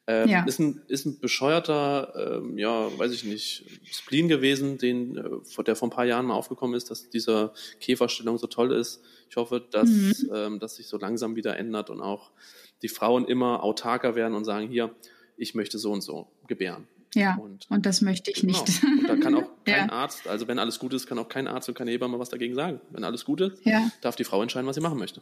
ähm, 0.07 0.29
ja. 0.29 0.45
ist, 0.45 0.59
ein, 0.59 0.83
ist 0.89 1.07
ein 1.07 1.21
bescheuerter, 1.21 2.41
ähm, 2.43 2.59
ja, 2.59 2.99
weiß 2.99 3.13
ich 3.13 3.25
nicht, 3.25 3.65
Spleen 3.93 4.29
gewesen, 4.29 4.77
den, 4.77 5.17
äh, 5.17 5.63
der 5.65 5.77
vor 5.77 5.89
ein 5.89 5.93
paar 5.93 6.05
Jahren 6.05 6.27
mal 6.27 6.35
aufgekommen 6.35 6.75
ist, 6.75 6.91
dass 6.91 7.09
diese 7.09 7.53
Käferstellung 7.81 8.37
so 8.37 8.49
toll 8.49 8.73
ist. 8.73 9.01
Ich 9.31 9.37
hoffe, 9.37 9.65
dass 9.71 9.89
mhm. 9.89 10.13
ähm, 10.35 10.59
das 10.59 10.77
sich 10.77 10.89
so 10.89 10.99
langsam 10.99 11.37
wieder 11.37 11.57
ändert 11.57 11.89
und 11.89 12.01
auch 12.01 12.33
die 12.83 12.89
Frauen 12.89 13.27
immer 13.27 13.63
autarker 13.63 14.17
werden 14.17 14.35
und 14.35 14.45
sagen, 14.45 14.69
hier, 14.69 14.95
ich 15.37 15.55
möchte 15.55 15.79
so 15.79 15.93
und 15.93 16.03
so 16.03 16.29
gebären. 16.49 16.89
Ja, 17.15 17.37
und, 17.37 17.67
und 17.71 17.85
das 17.87 18.01
möchte 18.01 18.31
ich 18.31 18.41
genau. 18.41 18.59
nicht. 18.59 18.83
Und 18.83 19.09
da 19.09 19.17
kann 19.17 19.35
auch 19.35 19.49
kein 19.65 19.89
ja. 19.89 19.93
Arzt, 19.93 20.27
also 20.29 20.49
wenn 20.49 20.59
alles 20.59 20.79
gut 20.79 20.95
ist, 20.95 21.07
kann 21.07 21.19
auch 21.19 21.29
kein 21.29 21.47
Arzt 21.47 21.69
und 21.69 21.75
keine 21.77 21.91
Hebamme 21.91 22.19
was 22.19 22.31
dagegen 22.31 22.55
sagen. 22.55 22.81
Wenn 22.91 23.05
alles 23.05 23.25
gut 23.25 23.41
ist, 23.41 23.65
ja. 23.65 23.91
darf 24.01 24.17
die 24.17 24.25
Frau 24.25 24.41
entscheiden, 24.43 24.67
was 24.67 24.77
sie 24.77 24.83
machen 24.83 24.99
möchte. 24.99 25.21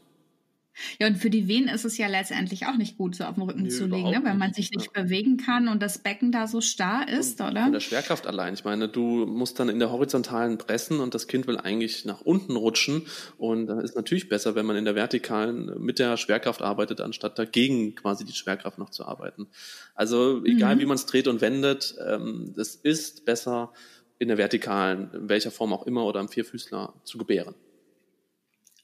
Ja, 0.98 1.06
und 1.06 1.16
für 1.16 1.30
die 1.30 1.48
Venen 1.48 1.68
ist 1.68 1.84
es 1.84 1.98
ja 1.98 2.06
letztendlich 2.06 2.66
auch 2.66 2.76
nicht 2.76 2.96
gut, 2.96 3.14
so 3.14 3.24
auf 3.24 3.34
dem 3.34 3.44
Rücken 3.44 3.62
nee, 3.62 3.68
zu 3.68 3.86
liegen, 3.86 4.10
ne? 4.10 4.20
wenn 4.24 4.38
man 4.38 4.52
sich 4.52 4.70
nicht 4.70 4.90
ja. 4.94 5.02
bewegen 5.02 5.36
kann 5.36 5.68
und 5.68 5.82
das 5.82 5.98
Becken 5.98 6.32
da 6.32 6.46
so 6.46 6.60
starr 6.60 7.08
ist, 7.08 7.40
und, 7.40 7.50
oder? 7.50 7.64
Von 7.64 7.72
der 7.72 7.80
Schwerkraft 7.80 8.26
allein. 8.26 8.54
Ich 8.54 8.64
meine, 8.64 8.88
du 8.88 9.26
musst 9.26 9.58
dann 9.58 9.68
in 9.68 9.78
der 9.78 9.90
horizontalen 9.90 10.58
pressen 10.58 11.00
und 11.00 11.14
das 11.14 11.26
Kind 11.26 11.46
will 11.46 11.58
eigentlich 11.58 12.04
nach 12.04 12.20
unten 12.20 12.56
rutschen. 12.56 13.02
Und 13.38 13.66
dann 13.66 13.80
ist 13.80 13.96
natürlich 13.96 14.28
besser, 14.28 14.54
wenn 14.54 14.66
man 14.66 14.76
in 14.76 14.84
der 14.84 14.94
vertikalen 14.94 15.72
mit 15.80 15.98
der 15.98 16.16
Schwerkraft 16.16 16.62
arbeitet, 16.62 17.00
anstatt 17.00 17.38
dagegen 17.38 17.94
quasi 17.94 18.24
die 18.24 18.32
Schwerkraft 18.32 18.78
noch 18.78 18.90
zu 18.90 19.04
arbeiten. 19.04 19.48
Also 19.94 20.44
egal, 20.44 20.76
mhm. 20.76 20.80
wie 20.80 20.86
man 20.86 20.96
es 20.96 21.06
dreht 21.06 21.28
und 21.28 21.40
wendet, 21.40 21.94
ähm, 22.06 22.54
es 22.56 22.74
ist 22.74 23.24
besser 23.24 23.72
in 24.18 24.28
der 24.28 24.38
vertikalen, 24.38 25.10
in 25.14 25.28
welcher 25.28 25.50
Form 25.50 25.72
auch 25.72 25.86
immer 25.86 26.04
oder 26.04 26.20
am 26.20 26.28
Vierfüßler 26.28 26.94
zu 27.04 27.18
gebären. 27.18 27.54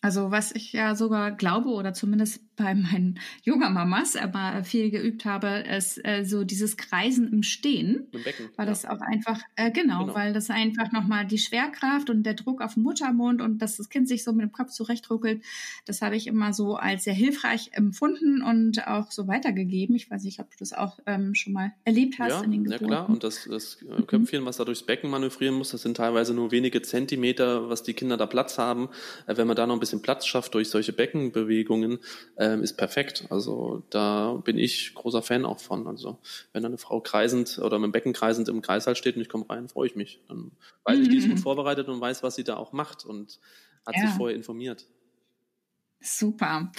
Also 0.06 0.30
was 0.30 0.52
ich 0.52 0.72
ja 0.72 0.94
sogar 0.94 1.32
glaube 1.32 1.68
oder 1.70 1.92
zumindest 1.92 2.40
bei 2.56 2.74
meinen 2.74 3.18
Yoga-Mamas 3.44 4.16
aber 4.16 4.64
viel 4.64 4.90
geübt 4.90 5.24
habe, 5.24 5.64
ist 5.76 6.02
äh, 6.04 6.24
so 6.24 6.44
dieses 6.44 6.76
Kreisen 6.76 7.32
im 7.32 7.42
Stehen. 7.42 8.08
Im 8.12 8.22
Becken. 8.24 8.48
Weil 8.56 8.66
ja. 8.66 8.70
das 8.70 8.84
auch 8.84 9.00
einfach, 9.00 9.40
äh, 9.56 9.70
genau, 9.70 10.04
genau, 10.04 10.14
weil 10.14 10.32
das 10.32 10.50
einfach 10.50 10.90
nochmal 10.92 11.26
die 11.26 11.38
Schwerkraft 11.38 12.10
und 12.10 12.24
der 12.24 12.34
Druck 12.34 12.62
auf 12.62 12.74
den 12.74 12.82
Muttermund 12.82 13.42
und 13.42 13.58
dass 13.58 13.76
das 13.76 13.88
Kind 13.88 14.08
sich 14.08 14.24
so 14.24 14.32
mit 14.32 14.42
dem 14.42 14.52
Kopf 14.52 14.70
zurechtruckelt, 14.70 15.42
das 15.84 16.02
habe 16.02 16.16
ich 16.16 16.26
immer 16.26 16.52
so 16.52 16.76
als 16.76 17.04
sehr 17.04 17.14
hilfreich 17.14 17.70
empfunden 17.72 18.42
und 18.42 18.86
auch 18.86 19.10
so 19.10 19.28
weitergegeben. 19.28 19.94
Ich 19.94 20.10
weiß 20.10 20.24
nicht, 20.24 20.40
ob 20.40 20.50
du 20.50 20.56
das 20.58 20.72
auch 20.72 20.98
ähm, 21.06 21.34
schon 21.34 21.52
mal 21.52 21.72
erlebt 21.84 22.18
hast 22.18 22.30
ja, 22.30 22.42
in 22.42 22.50
den 22.50 22.64
Geburten. 22.64 22.84
Ja 22.84 22.88
klar, 22.88 23.08
und 23.08 23.22
das, 23.22 23.46
das 23.50 23.82
äh, 23.82 24.02
Köpfchen, 24.02 24.44
was 24.46 24.56
da 24.56 24.64
durchs 24.64 24.82
Becken 24.82 25.10
manövrieren 25.10 25.56
muss, 25.56 25.70
das 25.70 25.82
sind 25.82 25.96
teilweise 25.98 26.34
nur 26.34 26.50
wenige 26.50 26.82
Zentimeter, 26.82 27.68
was 27.68 27.82
die 27.82 27.94
Kinder 27.94 28.16
da 28.16 28.26
Platz 28.26 28.58
haben. 28.58 28.88
Äh, 29.26 29.36
wenn 29.36 29.46
man 29.46 29.56
da 29.56 29.66
noch 29.66 29.74
ein 29.74 29.80
bisschen 29.80 30.02
Platz 30.02 30.26
schafft 30.26 30.54
durch 30.54 30.70
solche 30.70 30.92
Beckenbewegungen, 30.92 31.98
ähm, 32.46 32.62
ist 32.62 32.74
perfekt. 32.76 33.26
Also 33.30 33.82
da 33.90 34.34
bin 34.44 34.58
ich 34.58 34.94
großer 34.94 35.22
Fan 35.22 35.44
auch 35.44 35.58
von. 35.58 35.86
Also 35.86 36.18
wenn 36.52 36.64
eine 36.64 36.78
Frau 36.78 37.00
kreisend 37.00 37.58
oder 37.58 37.78
mit 37.78 37.88
dem 37.88 37.92
Becken 37.92 38.12
kreisend 38.12 38.48
im 38.48 38.62
Kreißsaal 38.62 38.96
steht 38.96 39.16
und 39.16 39.22
ich 39.22 39.28
komme 39.28 39.48
rein, 39.48 39.68
freue 39.68 39.88
ich 39.88 39.96
mich. 39.96 40.20
Dann 40.28 40.52
weiß 40.84 40.98
ich, 41.00 41.08
die 41.08 41.16
ist 41.16 41.28
gut 41.28 41.38
mhm. 41.38 41.42
vorbereitet 41.42 41.88
und 41.88 42.00
weiß, 42.00 42.22
was 42.22 42.34
sie 42.36 42.44
da 42.44 42.56
auch 42.56 42.72
macht 42.72 43.04
und 43.04 43.40
hat 43.86 43.96
ja. 43.96 44.06
sich 44.06 44.10
vorher 44.16 44.36
informiert. 44.36 44.86
Super. 46.00 46.70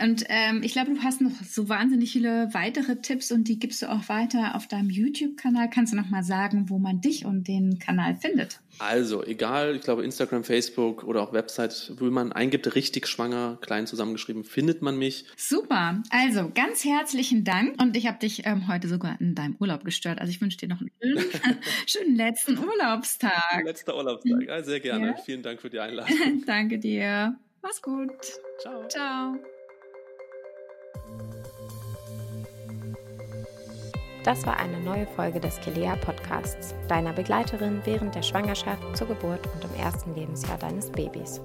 Und 0.00 0.24
ähm, 0.28 0.62
ich 0.62 0.72
glaube, 0.72 0.94
du 0.94 1.02
hast 1.02 1.20
noch 1.20 1.42
so 1.42 1.68
wahnsinnig 1.68 2.12
viele 2.12 2.48
weitere 2.52 2.96
Tipps 3.00 3.32
und 3.32 3.48
die 3.48 3.58
gibst 3.58 3.82
du 3.82 3.90
auch 3.90 4.08
weiter 4.08 4.54
auf 4.54 4.68
deinem 4.68 4.90
YouTube-Kanal. 4.90 5.70
Kannst 5.70 5.92
du 5.92 5.96
noch 5.96 6.08
mal 6.08 6.22
sagen, 6.22 6.68
wo 6.68 6.78
man 6.78 7.00
dich 7.00 7.24
und 7.24 7.48
den 7.48 7.78
Kanal 7.78 8.16
findet? 8.16 8.60
Also, 8.78 9.24
egal, 9.24 9.76
ich 9.76 9.82
glaube 9.82 10.04
Instagram, 10.04 10.44
Facebook 10.44 11.04
oder 11.04 11.22
auch 11.22 11.32
Website, 11.32 11.94
wo 11.96 12.04
man 12.04 12.32
eingibt, 12.32 12.74
richtig 12.74 13.08
schwanger, 13.08 13.58
klein 13.62 13.86
zusammengeschrieben, 13.86 14.44
findet 14.44 14.82
man 14.82 14.98
mich. 14.98 15.24
Super. 15.36 16.02
Also, 16.10 16.50
ganz 16.54 16.84
herzlichen 16.84 17.44
Dank. 17.44 17.80
Und 17.80 17.96
ich 17.96 18.06
habe 18.06 18.18
dich 18.18 18.44
ähm, 18.44 18.68
heute 18.68 18.88
sogar 18.88 19.18
in 19.20 19.34
deinem 19.34 19.56
Urlaub 19.58 19.84
gestört. 19.84 20.20
Also, 20.20 20.30
ich 20.30 20.40
wünsche 20.40 20.58
dir 20.58 20.68
noch 20.68 20.80
einen 20.80 20.90
schönen, 21.00 21.24
schönen 21.86 22.16
letzten 22.16 22.58
Urlaubstag. 22.58 23.62
Letzter 23.64 23.96
Urlaubstag. 23.96 24.42
Ja, 24.46 24.62
sehr 24.62 24.80
gerne. 24.80 25.08
Ja. 25.08 25.16
Vielen 25.24 25.42
Dank 25.42 25.60
für 25.60 25.70
die 25.70 25.80
Einladung. 25.80 26.14
Danke 26.46 26.78
dir. 26.78 27.38
Mach's 27.66 27.82
gut. 27.82 28.12
Ciao. 28.60 28.86
Ciao. 28.86 29.34
Das 34.22 34.46
war 34.46 34.56
eine 34.58 34.78
neue 34.78 35.08
Folge 35.08 35.40
des 35.40 35.60
Kelea 35.60 35.96
Podcasts, 35.96 36.76
deiner 36.86 37.12
Begleiterin 37.12 37.80
während 37.84 38.14
der 38.14 38.22
Schwangerschaft, 38.22 38.96
zur 38.96 39.08
Geburt 39.08 39.40
und 39.52 39.64
im 39.64 39.74
ersten 39.80 40.14
Lebensjahr 40.14 40.58
deines 40.58 40.92
Babys. 40.92 41.40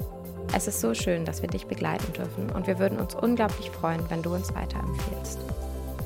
Es 0.55 0.67
ist 0.67 0.79
so 0.79 0.93
schön, 0.93 1.25
dass 1.25 1.41
wir 1.41 1.49
dich 1.49 1.65
begleiten 1.65 2.13
dürfen 2.13 2.51
und 2.51 2.67
wir 2.67 2.77
würden 2.77 2.99
uns 2.99 3.15
unglaublich 3.15 3.71
freuen, 3.71 4.07
wenn 4.11 4.21
du 4.21 4.35
uns 4.35 4.53
weiterempfehlst. 4.53 5.39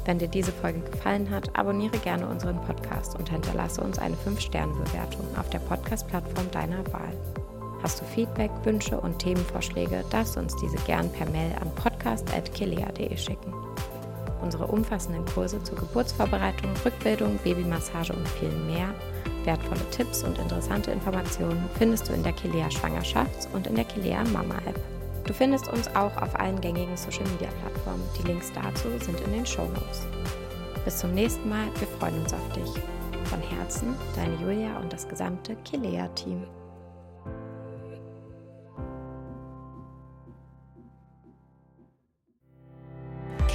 Wenn 0.06 0.20
dir 0.20 0.30
diese 0.30 0.54
Folge 0.54 0.80
gefallen 0.80 1.30
hat, 1.30 1.54
abonniere 1.58 1.98
gerne 1.98 2.26
unseren 2.26 2.62
Podcast 2.62 3.20
und 3.20 3.28
hinterlasse 3.28 3.82
uns 3.82 4.00
eine 4.00 4.16
5-Sterne-Bewertung 4.16 5.26
auf 5.38 5.50
der 5.50 5.60
Podcast-Plattform 5.60 6.50
deiner 6.52 6.86
Wahl. 6.94 7.12
Hast 7.84 8.02
du 8.02 8.06
Feedback, 8.06 8.52
Wünsche 8.64 9.00
und 9.00 9.20
Themenvorschläge, 9.20 10.04
darfst 10.10 10.36
du 10.36 10.40
uns 10.40 10.56
diese 10.56 10.78
gern 10.86 11.12
per 11.12 11.30
Mail 11.30 11.52
an 11.62 11.74
podcast.kilea.de 11.76 13.16
schicken. 13.18 13.54
Unsere 14.42 14.68
umfassenden 14.68 15.26
Kurse 15.26 15.62
zur 15.64 15.78
Geburtsvorbereitung, 15.78 16.72
Rückbildung, 16.84 17.38
Babymassage 17.44 18.14
und 18.14 18.28
viel 18.28 18.52
mehr, 18.52 18.94
wertvolle 19.46 19.90
Tipps 19.92 20.24
und 20.24 20.38
interessante 20.38 20.92
Informationen 20.92 21.70
findest 21.78 22.10
du 22.10 22.14
in 22.14 22.24
der 22.24 22.34
Kilea 22.34 22.68
Schwangerschafts- 22.68 23.48
und 23.54 23.68
in 23.68 23.76
der 23.76 23.86
Kilea 23.86 24.24
Mama 24.34 24.56
App. 24.66 24.80
Du 25.26 25.34
findest 25.34 25.68
uns 25.68 25.88
auch 25.96 26.16
auf 26.22 26.40
allen 26.40 26.62
gängigen 26.62 26.96
Social 26.96 27.26
Media 27.32 27.50
Plattformen. 27.62 28.04
Die 28.18 28.28
Links 28.28 28.52
dazu 28.54 28.90
sind 29.04 29.20
in 29.22 29.34
den 29.34 29.46
Show 29.46 29.66
Notes. 29.66 30.06
Bis 30.84 30.98
zum 30.98 31.14
nächsten 31.14 31.50
Mal, 31.50 31.66
wir 31.80 31.88
freuen 32.00 32.22
uns 32.22 32.34
auf 32.34 32.50
dich. 32.54 32.70
Von 33.26 33.42
Herzen, 33.42 33.96
deine 34.16 34.36
Julia 34.36 34.78
und 34.80 34.94
das 34.94 35.08
gesamte 35.08 35.56
Kilea-Team. 35.66 36.44